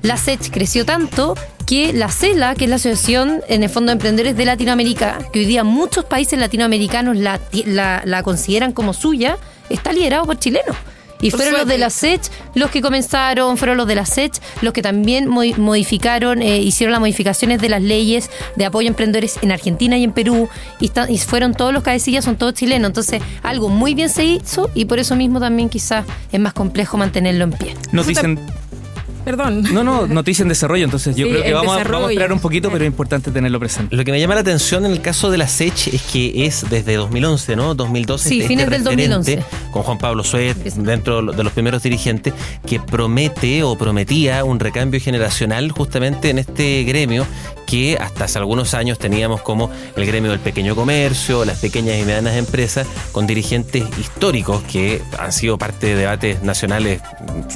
La 0.02 0.16
SECH 0.16 0.50
creció 0.50 0.84
tanto 0.84 1.34
que 1.66 1.92
la 1.92 2.08
CELA, 2.08 2.54
que 2.54 2.64
es 2.64 2.70
la 2.70 2.76
Asociación 2.76 3.42
en 3.48 3.62
el 3.62 3.68
Fondo 3.68 3.90
de 3.90 3.94
Emprendedores 3.94 4.36
de 4.36 4.44
Latinoamérica, 4.44 5.18
que 5.32 5.40
hoy 5.40 5.46
día 5.46 5.64
muchos 5.64 6.04
países 6.04 6.38
latinoamericanos 6.38 7.16
la, 7.16 7.40
la, 7.64 8.02
la 8.04 8.22
consideran 8.22 8.72
como 8.72 8.92
suya, 8.92 9.36
está 9.68 9.92
liderado 9.92 10.26
por 10.26 10.38
chilenos. 10.38 10.76
Y 11.20 11.30
Por 11.30 11.40
fueron 11.40 11.60
los 11.60 11.68
de 11.68 11.78
la 11.78 11.90
SECH 11.90 12.28
los 12.54 12.70
que 12.70 12.80
comenzaron, 12.82 13.56
fueron 13.56 13.76
los 13.76 13.86
de 13.86 13.94
la 13.94 14.04
SECH 14.06 14.38
los 14.62 14.72
que 14.72 14.82
también 14.82 15.28
mo- 15.28 15.42
modificaron, 15.56 16.42
eh, 16.42 16.58
hicieron 16.60 16.92
las 16.92 17.00
modificaciones 17.00 17.60
de 17.60 17.68
las 17.68 17.82
leyes 17.82 18.30
de 18.56 18.64
apoyo 18.64 18.88
a 18.88 18.90
emprendedores 18.90 19.38
en 19.42 19.52
Argentina 19.52 19.96
y 19.98 20.04
en 20.04 20.12
Perú, 20.12 20.48
y, 20.80 20.86
está- 20.86 21.10
y 21.10 21.18
fueron 21.18 21.54
todos 21.54 21.72
los 21.72 21.82
cabecillas, 21.82 22.24
son 22.24 22.36
todos 22.36 22.54
chilenos. 22.54 22.88
Entonces, 22.88 23.22
algo 23.42 23.68
muy 23.68 23.94
bien 23.94 24.08
se 24.08 24.24
hizo 24.24 24.70
y 24.74 24.84
por 24.86 24.98
eso 24.98 25.16
mismo 25.16 25.40
también 25.40 25.68
quizás 25.68 26.04
es 26.32 26.40
más 26.40 26.52
complejo 26.52 26.96
mantenerlo 26.96 27.44
en 27.44 27.52
pie. 27.52 27.74
Nos 27.92 28.06
dicen. 28.06 28.38
Perdón. 29.26 29.64
No, 29.72 29.82
no, 29.82 30.06
noticia 30.06 30.44
en 30.44 30.48
desarrollo, 30.48 30.84
entonces 30.84 31.16
yo 31.16 31.26
Sí, 31.26 31.32
creo 31.32 31.42
que 31.42 31.48
en 31.48 31.54
vamos 31.54 31.76
a, 31.76 31.82
vamos 31.82 32.08
a 32.08 32.12
esperar 32.12 32.32
un 32.32 32.38
poquito, 32.38 32.70
pero 32.70 32.84
es 32.84 32.88
importante 32.88 33.32
tenerlo 33.32 33.58
presente. 33.58 33.96
Lo 33.96 34.04
que 34.04 34.12
me 34.12 34.20
llama 34.20 34.36
la 34.36 34.42
atención 34.42 34.86
en 34.86 34.92
el 34.92 35.00
caso 35.00 35.32
de 35.32 35.36
la 35.36 35.48
SECH 35.48 35.88
es 35.88 36.02
que 36.02 36.46
es 36.46 36.64
desde 36.70 36.94
2011, 36.94 37.56
¿no? 37.56 37.74
2012. 37.74 38.28
Sí, 38.28 38.36
este 38.36 38.46
fines 38.46 38.70
del 38.70 38.84
referente 38.84 39.08
2011. 39.08 39.70
Con 39.72 39.82
Juan 39.82 39.98
Pablo 39.98 40.22
Empieza. 40.32 40.80
dentro 40.80 41.22
de 41.22 41.42
los 41.42 41.52
primeros 41.52 41.82
dirigentes, 41.82 42.34
que 42.64 42.78
promete 42.78 43.64
o 43.64 43.76
prometía 43.76 44.44
un 44.44 44.60
recambio 44.60 45.00
generacional 45.00 45.72
justamente 45.72 46.30
en 46.30 46.38
este 46.38 46.84
gremio 46.84 47.26
que 47.66 47.98
hasta 48.00 48.24
hace 48.24 48.38
algunos 48.38 48.74
años 48.74 48.98
teníamos 48.98 49.42
como 49.42 49.70
el 49.96 50.06
gremio 50.06 50.30
del 50.30 50.40
pequeño 50.40 50.74
comercio, 50.74 51.44
las 51.44 51.58
pequeñas 51.58 51.98
y 51.98 52.02
medianas 52.02 52.36
empresas, 52.36 52.86
con 53.12 53.26
dirigentes 53.26 53.84
históricos 53.98 54.62
que 54.62 55.02
han 55.18 55.32
sido 55.32 55.58
parte 55.58 55.88
de 55.88 55.96
debates 55.96 56.42
nacionales 56.42 57.00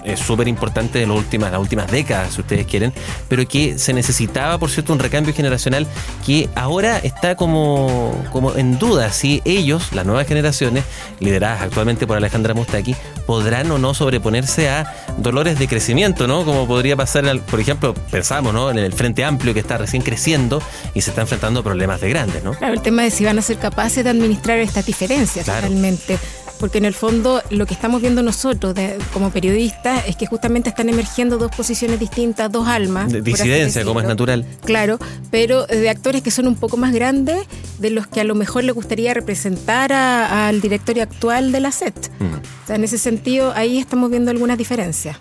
eh, 0.04 0.16
súper 0.16 0.48
importantes 0.48 1.00
de 1.00 1.06
las 1.06 1.16
últimas, 1.16 1.52
las 1.60 1.66
últimas 1.66 1.90
décadas, 1.90 2.34
si 2.34 2.40
ustedes 2.40 2.66
quieren, 2.66 2.92
pero 3.28 3.46
que 3.46 3.78
se 3.78 3.92
necesitaba, 3.92 4.58
por 4.58 4.70
cierto, 4.70 4.92
un 4.92 4.98
recambio 4.98 5.32
generacional 5.34 5.86
que 6.26 6.48
ahora 6.54 6.98
está 6.98 7.34
como, 7.36 8.12
como 8.32 8.54
en 8.56 8.78
duda 8.78 9.12
si 9.12 9.42
ellos, 9.44 9.92
las 9.92 10.06
nuevas 10.06 10.26
generaciones, 10.26 10.84
lideradas 11.20 11.62
actualmente 11.62 12.06
por 12.06 12.16
Alejandra 12.16 12.54
Mustaki, 12.54 12.94
podrán 13.26 13.70
o 13.70 13.78
no 13.78 13.94
sobreponerse 13.94 14.68
a 14.70 14.92
dolores 15.18 15.58
de 15.58 15.68
crecimiento, 15.68 16.26
¿no? 16.26 16.44
Como 16.44 16.66
podría 16.66 16.96
pasar, 16.96 17.24
el- 17.26 17.40
por 17.40 17.60
ejemplo, 17.60 17.94
pensamos, 18.10 18.52
¿no? 18.52 18.70
En 18.70 18.78
el 18.78 18.92
Frente 18.92 19.24
Amplio 19.24 19.54
que 19.54 19.60
está 19.60 19.78
recién 19.78 20.02
creciendo 20.02 20.62
y 20.94 21.02
se 21.02 21.10
está 21.10 21.20
enfrentando 21.22 21.60
a 21.60 21.62
problemas 21.62 22.00
de 22.00 22.08
grandes, 22.08 22.42
¿no? 22.42 22.52
Claro, 22.54 22.74
el 22.74 22.80
tema 22.82 23.02
de 23.02 23.10
si 23.10 23.24
van 23.24 23.38
a 23.38 23.42
ser 23.42 23.58
capaces 23.58 24.02
de 24.04 24.10
administrar 24.10 24.58
estas 24.58 24.86
diferencias 24.86 25.44
Claro. 25.44 25.68
realmente. 25.68 26.18
Porque 26.60 26.78
en 26.78 26.84
el 26.84 26.94
fondo 26.94 27.42
lo 27.50 27.64
que 27.66 27.72
estamos 27.74 28.02
viendo 28.02 28.22
nosotros 28.22 28.74
de- 28.74 28.98
como 29.14 29.30
periodistas 29.30 30.06
es 30.06 30.14
que 30.16 30.26
justamente 30.26 30.68
están 30.68 30.88
emergiendo 30.90 31.38
dos 31.38 31.50
posiciones 31.56 31.98
distintas, 31.98 32.52
dos 32.52 32.68
almas. 32.68 33.10
De- 33.10 33.22
disidencia, 33.22 33.82
como 33.84 34.00
es 34.00 34.06
natural. 34.06 34.44
Claro, 34.64 34.98
pero 35.30 35.66
de 35.66 35.88
actores 35.88 36.22
que 36.22 36.30
son 36.30 36.46
un 36.46 36.56
poco 36.56 36.76
más 36.76 36.92
grandes, 36.92 37.44
de 37.78 37.90
los 37.90 38.06
que 38.06 38.20
a 38.20 38.24
lo 38.24 38.34
mejor 38.34 38.64
le 38.64 38.72
gustaría 38.72 39.14
representar 39.14 39.90
al 39.92 40.60
directorio 40.60 41.02
actual 41.02 41.50
de 41.50 41.60
la 41.60 41.72
SET. 41.72 41.94
Mm. 42.18 42.34
O 42.34 42.66
sea, 42.66 42.76
en 42.76 42.84
ese 42.84 42.98
sentido, 42.98 43.52
ahí 43.56 43.78
estamos 43.78 44.10
viendo 44.10 44.30
algunas 44.30 44.58
diferencias. 44.58 45.16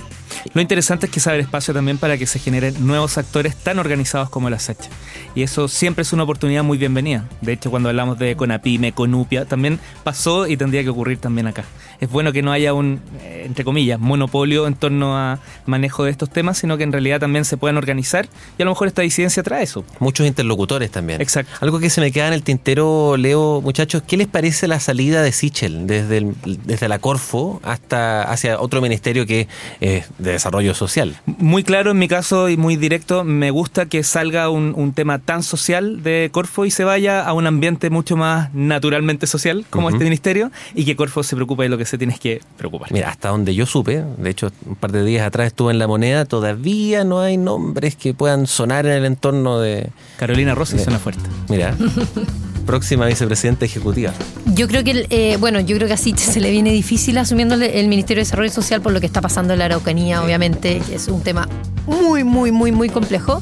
Lo 0.53 0.61
interesante 0.61 1.05
es 1.05 1.11
que 1.11 1.19
se 1.19 1.29
abre 1.29 1.41
espacio 1.41 1.73
también 1.73 1.97
para 1.97 2.17
que 2.17 2.25
se 2.25 2.39
generen 2.39 2.85
nuevos 2.85 3.17
actores 3.17 3.55
tan 3.55 3.79
organizados 3.79 4.29
como 4.29 4.49
la 4.49 4.59
SECH. 4.59 4.89
Y 5.35 5.43
eso 5.43 5.67
siempre 5.67 6.01
es 6.01 6.13
una 6.13 6.23
oportunidad 6.23 6.63
muy 6.63 6.77
bienvenida. 6.77 7.27
De 7.41 7.53
hecho, 7.53 7.69
cuando 7.69 7.89
hablamos 7.89 8.17
de 8.19 8.35
Conapime, 8.35 8.93
Conupia, 8.93 9.45
también 9.45 9.79
pasó 10.03 10.47
y 10.47 10.57
tendría 10.57 10.83
que 10.83 10.89
ocurrir 10.89 11.17
también 11.19 11.47
acá. 11.47 11.65
Es 11.99 12.09
bueno 12.09 12.31
que 12.31 12.41
no 12.41 12.51
haya 12.51 12.73
un, 12.73 13.01
eh, 13.21 13.43
entre 13.45 13.63
comillas, 13.65 13.99
monopolio 13.99 14.67
en 14.67 14.75
torno 14.75 15.17
a 15.17 15.39
manejo 15.65 16.03
de 16.05 16.11
estos 16.11 16.29
temas, 16.29 16.57
sino 16.57 16.77
que 16.77 16.83
en 16.83 16.91
realidad 16.91 17.19
también 17.19 17.45
se 17.45 17.57
puedan 17.57 17.77
organizar 17.77 18.27
y 18.57 18.61
a 18.61 18.65
lo 18.65 18.71
mejor 18.71 18.87
esta 18.87 19.01
disidencia 19.01 19.43
trae 19.43 19.63
eso. 19.63 19.83
Muchos 19.99 20.25
interlocutores 20.27 20.91
también. 20.91 21.21
Exacto. 21.21 21.51
Algo 21.61 21.79
que 21.79 21.89
se 21.89 21.99
me 22.01 22.11
queda 22.11 22.27
en 22.27 22.33
el 22.33 22.43
tintero, 22.43 23.17
Leo, 23.17 23.61
muchachos, 23.61 24.01
¿qué 24.07 24.17
les 24.17 24.27
parece 24.27 24.67
la 24.67 24.79
salida 24.79 25.21
de 25.21 25.31
Sichel 25.31 25.87
desde, 25.87 26.17
el- 26.19 26.35
desde 26.65 26.87
la 26.87 26.99
Corfo 26.99 27.59
hasta 27.63 28.23
hacia 28.23 28.59
otro 28.59 28.81
ministerio 28.81 29.25
que 29.25 29.47
es 29.81 30.07
de 30.17 30.31
desarrollo 30.33 30.73
social? 30.75 31.17
Muy 31.25 31.63
claro 31.63 31.91
en 31.91 31.97
mi 31.99 32.07
caso 32.07 32.49
y 32.49 32.57
muy 32.57 32.75
directo, 32.77 33.23
me 33.23 33.51
gusta 33.51 33.87
que 33.87 34.03
salga 34.03 34.49
un, 34.49 34.73
un 34.75 34.93
tema 34.93 35.19
tan 35.19 35.43
social 35.43 36.01
de 36.03 36.29
Corfo 36.31 36.65
y 36.65 36.71
se 36.71 36.83
vaya 36.83 37.25
a 37.25 37.33
un 37.33 37.45
ambiente 37.47 37.89
mucho 37.89 38.15
más 38.15 38.53
naturalmente 38.53 39.27
social 39.27 39.65
como 39.69 39.89
este 39.89 40.03
ministerio 40.03 40.51
y 40.75 40.85
que 40.85 40.95
Corfo 40.95 41.23
se 41.23 41.35
preocupe 41.35 41.63
de 41.63 41.69
lo 41.69 41.77
que 41.77 41.85
se 41.89 41.97
tiene 41.97 42.17
que 42.19 42.41
preocupar. 42.57 42.91
Mira, 42.91 43.09
hasta 43.09 43.29
donde 43.29 43.53
yo 43.55 43.65
supe, 43.65 44.03
de 44.17 44.29
hecho, 44.29 44.51
un 44.65 44.75
par 44.75 44.91
de 44.91 45.03
días 45.03 45.25
atrás 45.27 45.47
estuve 45.47 45.71
en 45.73 45.79
La 45.79 45.87
Moneda, 45.87 46.25
todavía 46.25 47.03
no 47.03 47.19
hay 47.19 47.37
nombres 47.37 47.95
que 47.95 48.13
puedan 48.13 48.47
sonar 48.47 48.85
en 48.85 48.93
el 48.93 49.05
entorno 49.05 49.59
de. 49.59 49.89
Carolina 50.17 50.55
Rossi 50.55 50.73
Bien. 50.75 50.83
suena 50.85 50.99
fuerte. 50.99 51.21
Mira, 51.49 51.75
próxima 52.65 53.05
vicepresidenta 53.07 53.65
ejecutiva. 53.65 54.13
Yo 54.53 54.67
creo 54.67 54.83
que, 54.83 54.91
el, 54.91 55.07
eh, 55.09 55.37
bueno, 55.39 55.59
yo 55.59 55.75
creo 55.75 55.87
que 55.87 55.93
así 55.93 56.13
se 56.17 56.39
le 56.39 56.51
viene 56.51 56.71
difícil 56.71 57.17
asumiendo 57.17 57.55
el- 57.55 57.63
el 57.63 57.87
Ministerio 57.87 58.21
de 58.21 58.25
Desarrollo 58.25 58.51
Social 58.51 58.81
por 58.81 58.91
lo 58.93 58.99
que 58.99 59.05
está 59.07 59.21
pasando 59.21 59.53
en 59.53 59.59
la 59.59 59.65
Araucanía, 59.65 60.21
obviamente, 60.23 60.79
que 60.87 60.95
es 60.95 61.07
un 61.07 61.21
tema 61.23 61.47
muy, 61.87 62.23
muy, 62.23 62.51
muy, 62.51 62.71
muy 62.71 62.89
complejo. 62.89 63.41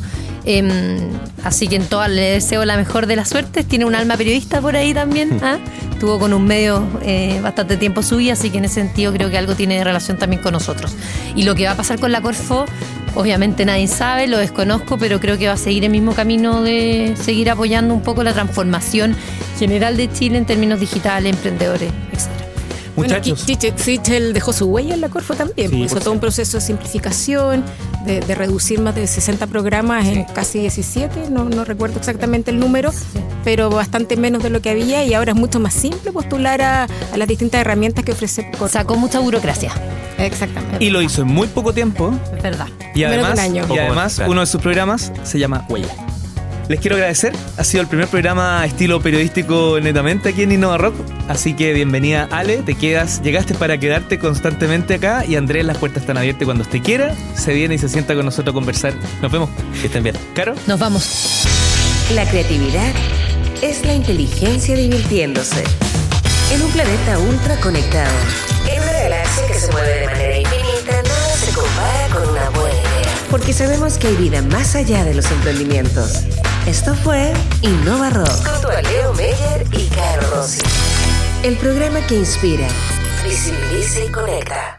Em, 0.49 1.09
así 1.43 1.67
que 1.67 1.75
en 1.75 1.83
todas 1.83 2.09
le 2.09 2.21
deseo 2.21 2.63
la 2.63 2.77
mejor 2.77 3.05
de 3.05 3.17
las 3.17 3.27
suertes. 3.27 3.65
Tiene 3.65 3.83
un 3.83 3.95
alma 3.95 4.15
periodista 4.15 4.61
por 4.61 4.77
ahí 4.77 4.93
también. 4.93 5.37
¿ah? 5.43 5.59
Estuvo 5.91 6.17
con 6.19 6.31
un 6.31 6.45
medio 6.45 6.87
eh, 7.03 7.39
bastante 7.43 7.75
tiempo 7.75 8.01
suya, 8.01 8.33
así 8.33 8.49
que 8.49 8.59
en 8.59 8.65
ese 8.65 8.75
sentido 8.75 9.11
creo 9.11 9.29
que 9.29 9.37
algo 9.37 9.55
tiene 9.55 9.83
relación 9.83 10.17
también 10.17 10.41
con 10.41 10.53
nosotros. 10.53 10.95
Y 11.35 11.43
lo 11.43 11.53
que 11.53 11.65
va 11.65 11.71
a 11.71 11.75
pasar 11.75 11.99
con 11.99 12.13
la 12.13 12.21
Corfo, 12.21 12.65
obviamente 13.13 13.65
nadie 13.65 13.89
sabe, 13.89 14.27
lo 14.27 14.37
desconozco, 14.37 14.97
pero 14.97 15.19
creo 15.19 15.37
que 15.37 15.47
va 15.47 15.53
a 15.53 15.57
seguir 15.57 15.83
el 15.83 15.89
mismo 15.89 16.13
camino 16.13 16.63
de 16.63 17.15
seguir 17.19 17.49
apoyando 17.49 17.93
un 17.93 18.01
poco 18.01 18.23
la 18.23 18.31
transformación 18.31 19.17
general 19.59 19.97
de 19.97 20.09
Chile 20.09 20.37
en 20.37 20.45
términos 20.45 20.79
digitales, 20.79 21.33
emprendedores, 21.35 21.91
etc. 22.13 22.46
Muchachos, 22.97 23.45
Bueno, 23.47 23.73
Sichel 23.77 24.33
dejó 24.33 24.51
su 24.53 24.65
huella 24.65 24.95
en 24.95 25.01
la 25.01 25.09
Corfo 25.09 25.35
también. 25.35 25.69
Sí, 25.69 25.77
pues, 25.77 25.91
hizo 25.91 26.01
todo 26.01 26.11
un 26.13 26.19
proceso 26.19 26.57
de 26.57 26.61
simplificación, 26.61 27.63
de, 28.05 28.19
de 28.21 28.35
reducir 28.35 28.79
más 28.81 28.95
de 28.95 29.05
60 29.07 29.47
programas 29.47 30.05
en 30.07 30.23
casi 30.25 30.59
17, 30.59 31.29
no, 31.29 31.45
no 31.45 31.63
recuerdo 31.63 31.99
exactamente 31.99 32.51
el 32.51 32.59
número, 32.59 32.91
pero 33.43 33.69
bastante 33.69 34.17
menos 34.17 34.41
de 34.43 34.49
lo 34.49 34.61
que 34.61 34.69
había 34.71 35.03
y 35.05 35.13
ahora 35.13 35.31
es 35.33 35.37
mucho 35.37 35.59
más 35.59 35.73
simple 35.73 36.11
postular 36.11 36.61
a, 36.61 36.83
a 37.13 37.17
las 37.17 37.27
distintas 37.27 37.61
herramientas 37.61 38.03
que 38.03 38.11
ofrece 38.13 38.49
Corfo. 38.51 38.67
Sacó 38.69 38.95
mucha 38.97 39.19
burocracia, 39.19 39.71
Exactamente. 40.17 40.83
y 40.83 40.89
lo 40.89 41.01
hizo 41.01 41.21
en 41.21 41.27
muy 41.27 41.47
poco 41.47 41.73
tiempo 41.73 42.13
es 42.35 42.41
verdad. 42.43 42.67
y 42.95 42.99
Menos 42.99 42.99
de 42.99 43.05
además, 43.05 43.33
un 43.33 43.39
año. 43.39 43.63
y 43.63 43.67
Poco 43.67 43.79
además 43.79 43.95
más, 43.95 44.15
claro. 44.15 44.31
uno 44.31 44.41
de 44.41 44.47
sus 44.47 44.61
programas 44.61 45.11
se 45.23 45.37
llama 45.39 45.65
Huella. 45.69 45.87
Les 46.67 46.81
quiero 46.81 46.97
agradecer, 46.97 47.33
ha 47.55 47.63
sido 47.63 47.81
el 47.81 47.87
primer 47.87 48.09
programa 48.09 48.65
estilo 48.65 48.99
periodístico 49.01 49.79
netamente 49.81 50.29
aquí 50.29 50.43
en 50.43 50.51
Innova 50.51 50.77
Rock, 50.77 50.95
así 51.29 51.53
que 51.53 51.71
bienvenida 51.71 52.27
Ale, 52.29 52.57
te 52.57 52.75
quedas, 52.75 53.21
llegaste 53.21 53.53
para 53.53 53.77
quedarte 53.77 54.19
constantemente 54.19 54.95
acá 54.95 55.23
y 55.25 55.37
Andrés, 55.37 55.63
las 55.63 55.77
puertas 55.77 56.03
están 56.03 56.17
abiertas 56.17 56.43
cuando 56.43 56.63
usted 56.63 56.81
quiera, 56.81 57.15
se 57.35 57.53
viene 57.53 57.75
y 57.75 57.77
se 57.77 57.87
sienta 57.87 58.15
con 58.15 58.25
nosotros 58.25 58.51
a 58.51 58.53
conversar. 58.53 58.93
Nos 59.21 59.31
vemos. 59.31 59.49
Que 59.79 59.87
estén 59.87 60.03
bien. 60.03 60.17
Caro. 60.33 60.55
Nos 60.67 60.77
vamos. 60.77 61.45
La 62.13 62.29
creatividad 62.29 62.91
es 63.61 63.85
la 63.85 63.93
inteligencia 63.93 64.75
divirtiéndose. 64.75 65.63
En 66.51 66.61
un 66.61 66.71
planeta 66.71 67.17
ultra 67.19 67.55
conectado. 67.61 68.11
En 68.69 68.81
una 68.81 68.91
galaxia 68.91 69.47
que 69.47 69.53
se 69.53 69.71
mueve 69.71 69.99
de 70.01 70.05
manera 70.05 70.37
infinita, 70.37 71.01
nada 71.01 71.35
se 71.37 71.51
compara 71.53 72.07
con 72.13 72.29
una 72.29 72.49
buena 72.49 72.75
idea. 72.75 73.13
Porque 73.31 73.53
sabemos 73.53 73.97
que 73.97 74.07
hay 74.07 74.15
vida 74.15 74.41
más 74.41 74.75
allá 74.75 75.05
de 75.05 75.13
los 75.13 75.31
emprendimientos. 75.31 76.23
Esto 76.67 76.93
fue 76.95 77.31
Innova 77.61 78.09
Rock. 78.09 78.45
Junto 78.45 78.67
a 78.67 78.81
Leo 78.81 79.13
Meyer 79.13 79.65
y 79.71 79.87
Caro 79.87 80.29
Rossi. 80.35 80.61
El 81.41 81.55
programa 81.55 82.05
que 82.07 82.15
inspira, 82.15 82.67
visibiliza 83.23 84.03
y 84.03 84.11
conecta. 84.11 84.76